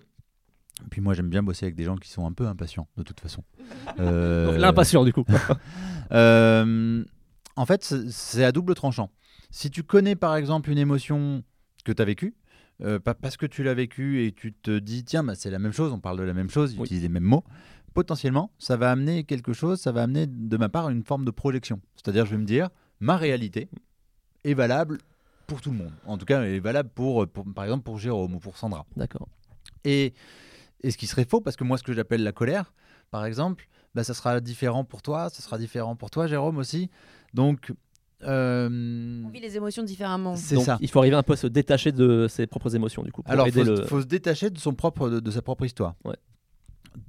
Puis 0.91 1.01
moi, 1.01 1.15
j'aime 1.15 1.29
bien 1.29 1.43
bosser 1.43 1.67
avec 1.67 1.75
des 1.77 1.85
gens 1.85 1.97
qui 1.97 2.11
sont 2.11 2.27
un 2.27 2.33
peu 2.33 2.47
impatients, 2.47 2.89
de 2.97 3.03
toute 3.03 3.21
façon. 3.21 3.43
Euh, 3.99 4.57
l'impatient, 4.59 5.05
du 5.05 5.13
coup. 5.13 5.25
euh, 6.13 7.05
en 7.57 7.67
fait, 7.67 7.85
c'est- 7.85 8.45
à 8.45 8.53
double 8.53 8.75
tranchant. 8.75 9.11
Si 9.51 9.71
tu 9.71 9.83
connais 9.83 10.17
par 10.17 10.37
exemple 10.37 10.71
une 10.71 10.79
émotion 10.79 11.43
que 11.85 11.93
tu 11.93 12.01
as 12.01 12.05
vécue, 12.05 12.35
euh, 12.83 12.99
pas 12.99 13.15
parce 13.15 13.37
que 13.37 13.47
tu 13.47 13.63
l'as 13.63 13.75
vécue 13.75 14.25
et 14.25 14.33
tu 14.33 14.53
te 14.53 14.79
dis, 14.79 15.05
tiens, 15.05 15.23
bah, 15.25 15.35
c'est 15.35 15.51
la 15.51 15.59
même 15.59 15.73
chose, 15.73 15.93
on 15.93 16.01
parle 16.01 16.19
de 16.19 16.23
la 16.23 16.35
même 16.35 16.51
chose, 16.51 16.73
ils 16.73 16.79
Oui. 16.79 16.85
utilisent 16.87 17.03
les 17.03 17.09
mêmes 17.09 17.23
mots, 17.25 17.45
potentiellement, 17.95 18.51
ça 18.59 18.77
va 18.77 18.91
amener 18.91 19.25
quelque 19.25 19.53
chose, 19.53 19.81
ça 19.81 19.93
va 19.93 20.03
amener 20.05 20.27
de 20.27 20.57
ma 20.57 20.69
part 20.69 20.89
une 20.89 21.05
forme 21.05 21.25
de 21.25 21.31
projection. 21.31 21.81
C'est-à-dire, 21.97 22.25
je 22.27 22.31
vais 22.33 22.39
me 22.39 22.47
dire, 22.47 22.71
ma 23.01 23.17
réalité 23.17 23.69
est 24.45 24.55
valable 24.55 24.99
pour 25.47 25.61
tout 25.61 25.71
le 25.71 25.77
monde. 25.77 25.93
En 26.07 26.17
tout 26.17 26.25
cas, 26.25 26.43
elle 26.43 26.55
est 26.55 26.61
valable 26.61 26.89
pour, 26.95 27.29
pour- 27.29 27.45
par 27.53 27.65
exemple, 27.65 27.83
pour 27.85 27.99
Jérôme 27.99 28.35
ou 28.35 28.39
pour 28.39 28.57
Sandra. 28.57 28.87
D'accord. 28.97 29.29
Et, 29.85 30.15
et 30.83 30.91
ce 30.91 30.97
qui 30.97 31.07
serait 31.07 31.27
faux, 31.27 31.41
parce 31.41 31.57
que 31.57 31.65
moi, 31.65 31.77
ce 31.79 31.83
que 31.83 31.93
j'appelle 31.93 32.23
la 32.23 32.33
colère, 32.33 32.73
par 33.11 33.27
exemple, 33.27 33.69
bah, 33.95 34.03
ça 34.05 34.15
sera 34.15 34.41
différent 34.41 34.85
pour 34.85 35.03
toi, 35.03 35.29
ça 35.29 35.43
sera 35.43 35.59
différent 35.59 35.95
pour 35.97 36.11
toi, 36.11 36.27
Jérôme 36.27 36.57
aussi. 36.57 36.91
Donc, 37.35 37.73
euh, 38.25 39.23
On 39.25 39.29
vit 39.31 39.41
les 39.41 39.57
émotions 39.57 39.83
différemment. 39.83 40.37
c'est 40.37 40.61
ça. 40.61 40.79
il 40.81 40.89
faut 40.89 40.99
arriver 41.01 41.17
un 41.17 41.23
peu 41.23 41.33
à 41.33 41.37
se 41.37 41.47
détacher 41.49 41.91
de 41.93 42.27
ses 42.29 42.47
propres 42.47 42.75
émotions, 42.75 43.03
du 43.03 43.11
coup, 43.11 43.23
pour 43.23 43.33
Alors, 43.33 43.47
aider 43.49 43.65
faut, 43.65 43.71
le. 43.71 43.77
se- 43.77 43.83
faut 43.85 44.01
se 44.01 44.07
détacher 44.07 44.51
de 44.51 44.59
son 44.59 44.75
propre, 44.75 45.09
de, 45.11 45.21
de 45.21 45.31
sa 45.31 45.43
propre 45.43 45.65
histoire. 45.65 45.95
Ouais. 46.05 46.17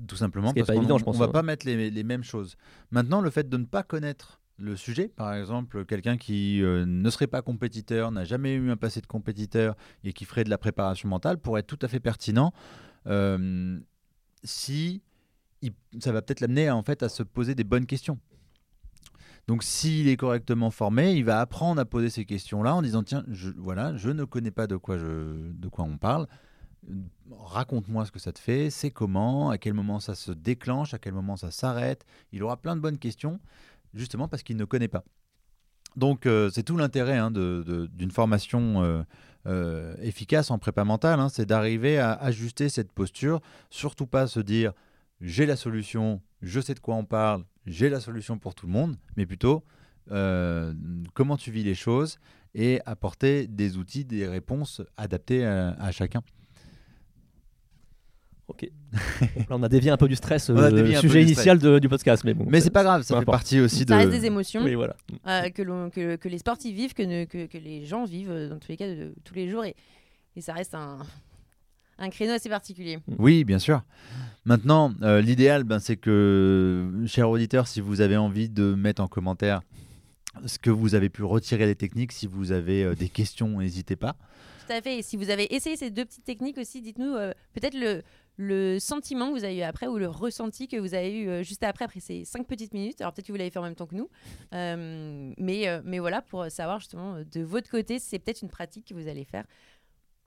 Tout 0.07 0.15
simplement, 0.15 0.53
parce 0.53 0.65
pas 0.67 0.73
qu'on 0.73 0.79
évident, 0.79 0.97
je 0.97 1.03
pense, 1.03 1.15
on 1.17 1.19
va 1.19 1.25
hein. 1.25 1.29
pas 1.29 1.43
mettre 1.43 1.65
les, 1.65 1.89
les 1.91 2.03
mêmes 2.03 2.23
choses. 2.23 2.55
Maintenant, 2.91 3.19
le 3.21 3.29
fait 3.29 3.47
de 3.49 3.57
ne 3.57 3.65
pas 3.65 3.83
connaître 3.83 4.39
le 4.57 4.75
sujet, 4.77 5.09
par 5.09 5.33
exemple, 5.33 5.83
quelqu'un 5.85 6.15
qui 6.15 6.61
euh, 6.63 6.85
ne 6.85 7.09
serait 7.09 7.27
pas 7.27 7.41
compétiteur, 7.41 8.11
n'a 8.11 8.23
jamais 8.23 8.53
eu 8.53 8.71
un 8.71 8.77
passé 8.77 9.01
de 9.01 9.07
compétiteur 9.07 9.75
et 10.03 10.13
qui 10.13 10.23
ferait 10.25 10.45
de 10.45 10.49
la 10.49 10.57
préparation 10.57 11.09
mentale, 11.09 11.37
pourrait 11.37 11.59
être 11.61 11.67
tout 11.67 11.79
à 11.81 11.87
fait 11.89 11.99
pertinent 11.99 12.53
euh, 13.07 13.77
si 14.43 15.01
il- 15.61 15.73
ça 15.99 16.11
va 16.11 16.21
peut-être 16.21 16.39
l'amener 16.39 16.69
en 16.71 16.83
fait 16.83 17.03
à 17.03 17.09
se 17.09 17.23
poser 17.23 17.53
des 17.55 17.63
bonnes 17.65 17.85
questions. 17.85 18.19
Donc, 19.47 19.63
s'il 19.63 20.07
est 20.07 20.15
correctement 20.15 20.71
formé, 20.71 21.13
il 21.13 21.25
va 21.25 21.41
apprendre 21.41 21.81
à 21.81 21.85
poser 21.85 22.09
ces 22.09 22.25
questions-là 22.25 22.75
en 22.75 22.81
disant 22.81 23.03
tiens, 23.03 23.23
je, 23.29 23.49
voilà, 23.57 23.95
je 23.97 24.09
ne 24.09 24.23
connais 24.23 24.51
pas 24.51 24.67
de 24.67 24.77
quoi, 24.77 24.97
on 25.79 25.97
parle. 25.97 26.27
Raconte-moi 27.31 28.05
ce 28.05 28.11
que 28.11 28.19
ça 28.19 28.31
te 28.31 28.39
fait, 28.39 28.69
c'est 28.69 28.91
comment, 28.91 29.49
à 29.49 29.57
quel 29.57 29.73
moment 29.73 29.99
ça 29.99 30.15
se 30.15 30.31
déclenche, 30.31 30.93
à 30.93 30.99
quel 30.99 31.13
moment 31.13 31.35
ça 31.35 31.51
s'arrête. 31.51 32.05
Il 32.31 32.43
aura 32.43 32.57
plein 32.57 32.75
de 32.75 32.81
bonnes 32.81 32.97
questions, 32.97 33.39
justement 33.93 34.27
parce 34.27 34.43
qu'il 34.43 34.57
ne 34.57 34.65
connaît 34.65 34.87
pas. 34.87 35.03
Donc, 35.95 36.25
euh, 36.25 36.49
c'est 36.49 36.63
tout 36.63 36.77
l'intérêt 36.77 37.17
hein, 37.17 37.31
d'une 37.31 38.11
formation 38.11 38.81
euh, 38.83 39.03
euh, 39.45 39.95
efficace 40.01 40.51
en 40.51 40.57
prépa 40.57 40.83
mentale, 40.83 41.19
hein, 41.19 41.29
c'est 41.29 41.45
d'arriver 41.45 41.99
à 41.99 42.13
ajuster 42.13 42.69
cette 42.69 42.91
posture, 42.91 43.41
surtout 43.69 44.07
pas 44.07 44.27
se 44.27 44.39
dire 44.39 44.73
j'ai 45.21 45.45
la 45.45 45.55
solution, 45.55 46.21
je 46.41 46.59
sais 46.59 46.73
de 46.73 46.79
quoi 46.79 46.95
on 46.95 47.05
parle, 47.05 47.43
j'ai 47.65 47.89
la 47.89 47.99
solution 47.99 48.37
pour 48.37 48.55
tout 48.55 48.65
le 48.67 48.71
monde, 48.73 48.97
mais 49.17 49.25
plutôt 49.25 49.63
euh, 50.11 50.73
comment 51.13 51.37
tu 51.37 51.51
vis 51.51 51.63
les 51.63 51.75
choses 51.75 52.17
et 52.55 52.79
apporter 52.85 53.47
des 53.47 53.77
outils, 53.77 54.05
des 54.05 54.27
réponses 54.27 54.81
adaptées 54.97 55.45
à, 55.45 55.69
à 55.79 55.91
chacun. 55.91 56.21
Ok. 58.49 58.69
Là, 58.91 59.45
on 59.51 59.63
a 59.63 59.69
dévié 59.69 59.89
un 59.89 59.97
peu 59.97 60.07
du 60.09 60.15
stress, 60.15 60.49
euh, 60.49 60.69
peu 60.69 60.93
sujet 60.95 61.19
du 61.23 61.31
initial 61.31 61.57
de- 61.57 61.79
du 61.79 61.87
podcast, 61.87 62.23
mais 62.25 62.33
bon. 62.33 62.45
Mais 62.47 62.59
c'est 62.59 62.69
pas 62.69 62.83
grave, 62.83 63.01
ça 63.03 63.15
fait 63.15 63.21
importe. 63.21 63.37
partie 63.37 63.59
aussi 63.61 63.85
de. 63.85 63.89
Ça 63.89 63.97
reste 63.97 64.11
des 64.11 64.25
émotions 64.25 64.61
Oui, 64.63 64.75
voilà. 64.75 64.95
euh, 65.27 65.49
que, 65.49 65.61
l'on- 65.61 65.89
que, 65.89 66.17
que 66.17 66.27
les 66.27 66.37
sportifs 66.39 66.75
vivent, 66.75 66.93
que, 66.93 67.03
ne- 67.03 67.23
que, 67.25 67.45
que 67.45 67.57
les 67.57 67.85
gens 67.85 68.03
vivent 68.03 68.31
euh, 68.31 68.49
dans 68.49 68.59
tous 68.59 68.67
les 68.67 68.77
cas 68.77 68.87
de, 68.87 69.13
tous 69.23 69.33
les 69.33 69.49
jours. 69.49 69.63
Et, 69.63 69.75
et 70.35 70.41
ça 70.41 70.51
reste 70.53 70.75
un, 70.75 70.99
un 71.97 72.09
créneau 72.09 72.33
assez 72.33 72.49
particulier. 72.49 72.99
Oui, 73.17 73.43
bien 73.43 73.59
sûr. 73.59 73.81
Maintenant, 74.45 74.93
euh, 75.03 75.21
l'idéal, 75.21 75.63
ben, 75.63 75.79
c'est 75.79 75.95
que, 75.95 76.91
chers 77.07 77.29
auditeurs, 77.29 77.67
si 77.67 77.79
vous 77.81 78.01
avez 78.01 78.17
envie 78.17 78.49
de 78.49 78.73
mettre 78.73 79.01
en 79.01 79.07
commentaire 79.07 79.61
ce 80.45 80.57
que 80.57 80.69
vous 80.69 80.95
avez 80.95 81.09
pu 81.09 81.23
retirer 81.23 81.65
des 81.65 81.75
techniques, 81.75 82.11
si 82.11 82.27
vous 82.27 82.51
avez 82.51 82.83
euh, 82.83 82.95
des 82.95 83.07
questions, 83.07 83.59
n'hésitez 83.59 83.95
pas. 83.95 84.15
Tout 84.67 84.73
à 84.73 84.81
fait. 84.81 84.99
Et 84.99 85.01
si 85.01 85.15
vous 85.15 85.29
avez 85.29 85.53
essayé 85.53 85.77
ces 85.77 85.91
deux 85.91 86.05
petites 86.05 86.25
techniques 86.25 86.57
aussi, 86.57 86.81
dites-nous 86.81 87.13
euh, 87.15 87.31
peut-être 87.53 87.77
le, 87.77 88.01
le 88.37 88.79
sentiment 88.79 89.31
que 89.31 89.37
vous 89.37 89.43
avez 89.43 89.57
eu 89.57 89.61
après 89.61 89.87
ou 89.87 89.97
le 89.97 90.07
ressenti 90.07 90.67
que 90.67 90.77
vous 90.77 90.93
avez 90.93 91.13
eu 91.13 91.43
juste 91.43 91.63
après, 91.63 91.85
après 91.85 91.99
ces 91.99 92.25
cinq 92.25 92.47
petites 92.47 92.73
minutes. 92.73 92.99
Alors 92.99 93.13
peut-être 93.13 93.27
que 93.27 93.31
vous 93.31 93.37
l'avez 93.37 93.51
fait 93.51 93.59
en 93.59 93.63
même 93.63 93.75
temps 93.75 93.85
que 93.85 93.95
nous. 93.95 94.09
Euh, 94.53 95.33
mais, 95.37 95.81
mais 95.83 95.99
voilà, 95.99 96.21
pour 96.21 96.45
savoir 96.49 96.79
justement 96.79 97.17
de 97.31 97.41
votre 97.41 97.69
côté, 97.69 97.99
c'est 97.99 98.19
peut-être 98.19 98.41
une 98.41 98.49
pratique 98.49 98.87
que 98.87 98.93
vous 98.93 99.07
allez 99.07 99.25
faire 99.25 99.43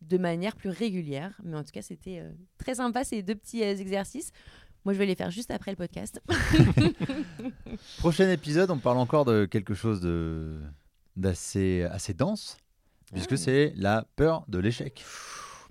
de 0.09 0.19
manière 0.19 0.57
plus 0.57 0.71
régulière. 0.71 1.33
Mais 1.45 1.57
en 1.57 1.65
tout 1.65 1.73
cas, 1.73 1.83
c'était 1.83 2.21
euh, 2.21 2.31
très 2.59 2.77
sympa 2.77 3.05
ces 3.05 3.23
deux 3.23 3.35
petits 3.35 3.63
euh, 3.63 3.75
exercices. 3.77 4.31
Moi, 4.85 4.93
je 4.95 4.99
vais 4.99 5.07
les 5.07 5.17
faire 5.17 5.31
juste 5.31 5.51
après 5.51 5.73
le 5.73 5.77
podcast. 5.77 6.21
Prochain 7.99 8.29
épisode, 8.31 8.71
on 8.71 8.79
parle 8.79 8.99
encore 8.99 9.25
de 9.25 9.45
quelque 9.45 9.75
chose 9.75 10.01
de 10.01 10.59
d'assez 11.17 11.83
assez 11.91 12.13
dense, 12.15 12.59
puisque 13.13 13.33
Ah. 13.33 13.37
c'est 13.37 13.73
la 13.77 14.05
peur 14.17 14.45
de 14.49 14.59
l'échec. 14.59 15.03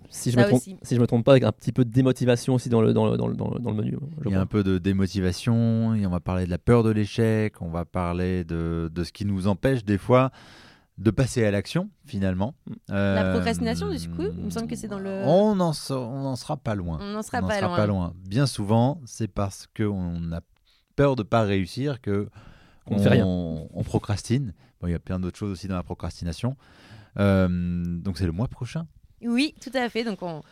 Si 0.10 0.30
je, 0.32 0.38
me 0.38 0.44
trompe, 0.44 0.58
aussi. 0.58 0.76
si 0.84 0.96
je 0.96 1.00
me 1.02 1.08
trompe 1.08 1.24
pas, 1.26 1.32
avec 1.32 1.44
un 1.44 1.52
petit 1.52 1.72
peu 1.72 1.84
de 1.86 1.90
démotivation 1.92 2.56
aussi 2.56 2.70
dans 2.70 2.82
le, 2.82 2.94
dans 2.94 3.10
le, 3.10 3.18
dans 3.18 3.28
le, 3.28 3.36
dans 3.36 3.50
le- 3.52 3.60
dans 3.60 3.72
le 3.72 3.78
menu. 3.78 3.92
je 3.92 3.98
Il 3.98 4.24
y 4.26 4.28
a 4.28 4.32
crois. 4.32 4.38
un 4.42 4.46
peu 4.46 4.64
de 4.64 4.78
démotivation, 4.78 5.96
et 5.96 6.06
on 6.06 6.10
va 6.12 6.20
parler 6.20 6.46
de 6.46 6.50
la 6.52 6.58
peur 6.60 6.84
de 6.84 6.90
l'échec, 6.92 7.60
on 7.62 7.70
va 7.70 7.86
parler 7.86 8.44
de, 8.44 8.90
de 8.94 9.04
ce 9.04 9.12
qui 9.12 9.26
nous 9.26 9.48
empêche 9.48 9.84
des 9.84 9.98
fois 9.98 10.32
de 10.98 11.12
passer 11.12 11.46
à 11.46 11.52
l'action 11.52 11.90
finalement. 12.06 12.56
Euh, 12.90 13.16
La 13.16 13.32
procrastination, 13.34 13.90
du 13.90 14.10
coup, 14.10 14.24
il 14.38 14.46
me 14.46 14.50
semble 14.50 14.68
que 14.68 14.76
c'est 14.76 14.88
dans 14.88 15.00
le- 15.00 15.24
On 15.26 15.56
n'en 15.56 15.72
on 15.90 16.22
n'en 16.24 16.36
sera 16.36 16.56
pas 16.58 16.76
loin. 16.76 16.98
On 17.02 17.12
n'en 17.14 17.22
sera, 17.22 17.40
On 17.44 17.48
pas, 17.48 17.86
loin. 17.88 18.14
Bien 18.28 18.46
souvent, 18.46 19.02
c'est 19.06 19.28
parce 19.28 19.68
qu'on 19.76 20.32
a 20.32 20.40
peur 20.96 21.16
de 21.18 21.24
pas 21.24 21.42
réussir 21.44 22.00
que 22.02 22.30
Qu'on 22.86 22.96
ne 22.96 23.02
fait 23.02 23.10
rien. 23.10 23.26
on 23.26 23.84
procrastine. 23.84 24.54
Bon, 24.80 24.88
il 24.88 24.92
y 24.92 24.96
a 24.96 25.00
plein 25.00 25.20
d'autres 25.20 25.38
choses 25.38 25.52
aussi 25.52 25.68
dans 25.68 25.76
la 25.76 25.84
procrastination. 25.84 26.56
Euh, 27.20 27.48
donc 28.00 28.18
c'est 28.18 28.26
le 28.26 28.32
mois 28.32 28.48
prochain. 28.48 28.88
Oui, 29.22 29.56
tout 29.62 29.72
à 29.74 29.90
fait. 29.90 30.04
Donc, 30.04 30.22
on- 30.22 30.44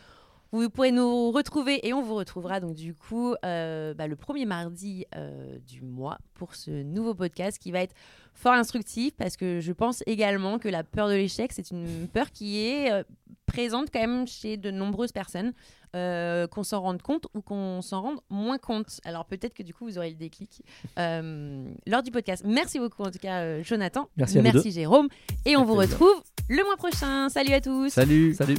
vous 0.62 0.70
pourrez 0.70 0.92
nous 0.92 1.30
retrouver 1.30 1.86
et 1.86 1.92
on 1.92 2.02
vous 2.02 2.14
retrouvera 2.14 2.60
donc 2.60 2.74
du 2.74 2.94
coup 2.94 3.34
euh, 3.44 3.94
bah, 3.94 4.06
le 4.06 4.16
premier 4.16 4.46
mardi 4.46 5.06
euh, 5.16 5.58
du 5.66 5.82
mois 5.82 6.18
pour 6.34 6.54
ce 6.54 6.70
nouveau 6.70 7.14
podcast 7.14 7.58
qui 7.58 7.72
va 7.72 7.80
être 7.80 7.94
fort 8.34 8.52
instructif 8.52 9.14
parce 9.16 9.36
que 9.36 9.60
je 9.60 9.72
pense 9.72 10.02
également 10.06 10.58
que 10.58 10.68
la 10.68 10.84
peur 10.84 11.08
de 11.08 11.14
l'échec, 11.14 11.52
c'est 11.52 11.70
une 11.70 12.08
peur 12.08 12.30
qui 12.30 12.60
est 12.60 12.92
euh, 12.92 13.02
présente 13.46 13.88
quand 13.92 14.00
même 14.00 14.26
chez 14.26 14.56
de 14.56 14.70
nombreuses 14.70 15.12
personnes, 15.12 15.52
euh, 15.94 16.46
qu'on 16.48 16.64
s'en 16.64 16.80
rende 16.80 17.02
compte 17.02 17.26
ou 17.34 17.40
qu'on 17.40 17.82
s'en 17.82 18.02
rende 18.02 18.18
moins 18.28 18.58
compte. 18.58 19.00
Alors 19.04 19.24
peut-être 19.26 19.54
que 19.54 19.62
du 19.62 19.72
coup 19.72 19.84
vous 19.84 19.96
aurez 19.98 20.10
le 20.10 20.16
déclic 20.16 20.62
euh, 20.98 21.64
lors 21.86 22.02
du 22.02 22.10
podcast. 22.10 22.42
Merci 22.44 22.78
beaucoup 22.78 23.02
en 23.02 23.10
tout 23.10 23.18
cas 23.20 23.42
euh, 23.42 23.62
Jonathan. 23.62 24.08
Merci 24.16 24.38
à 24.38 24.42
vous 24.42 24.70
Jérôme. 24.70 25.08
Et 25.44 25.56
on 25.56 25.64
vous 25.64 25.74
retrouve 25.74 26.22
le 26.48 26.64
mois 26.64 26.76
prochain. 26.76 27.28
Salut 27.28 27.52
à 27.52 27.60
tous. 27.60 27.90
Salut 27.90 28.34
Salut 28.34 28.56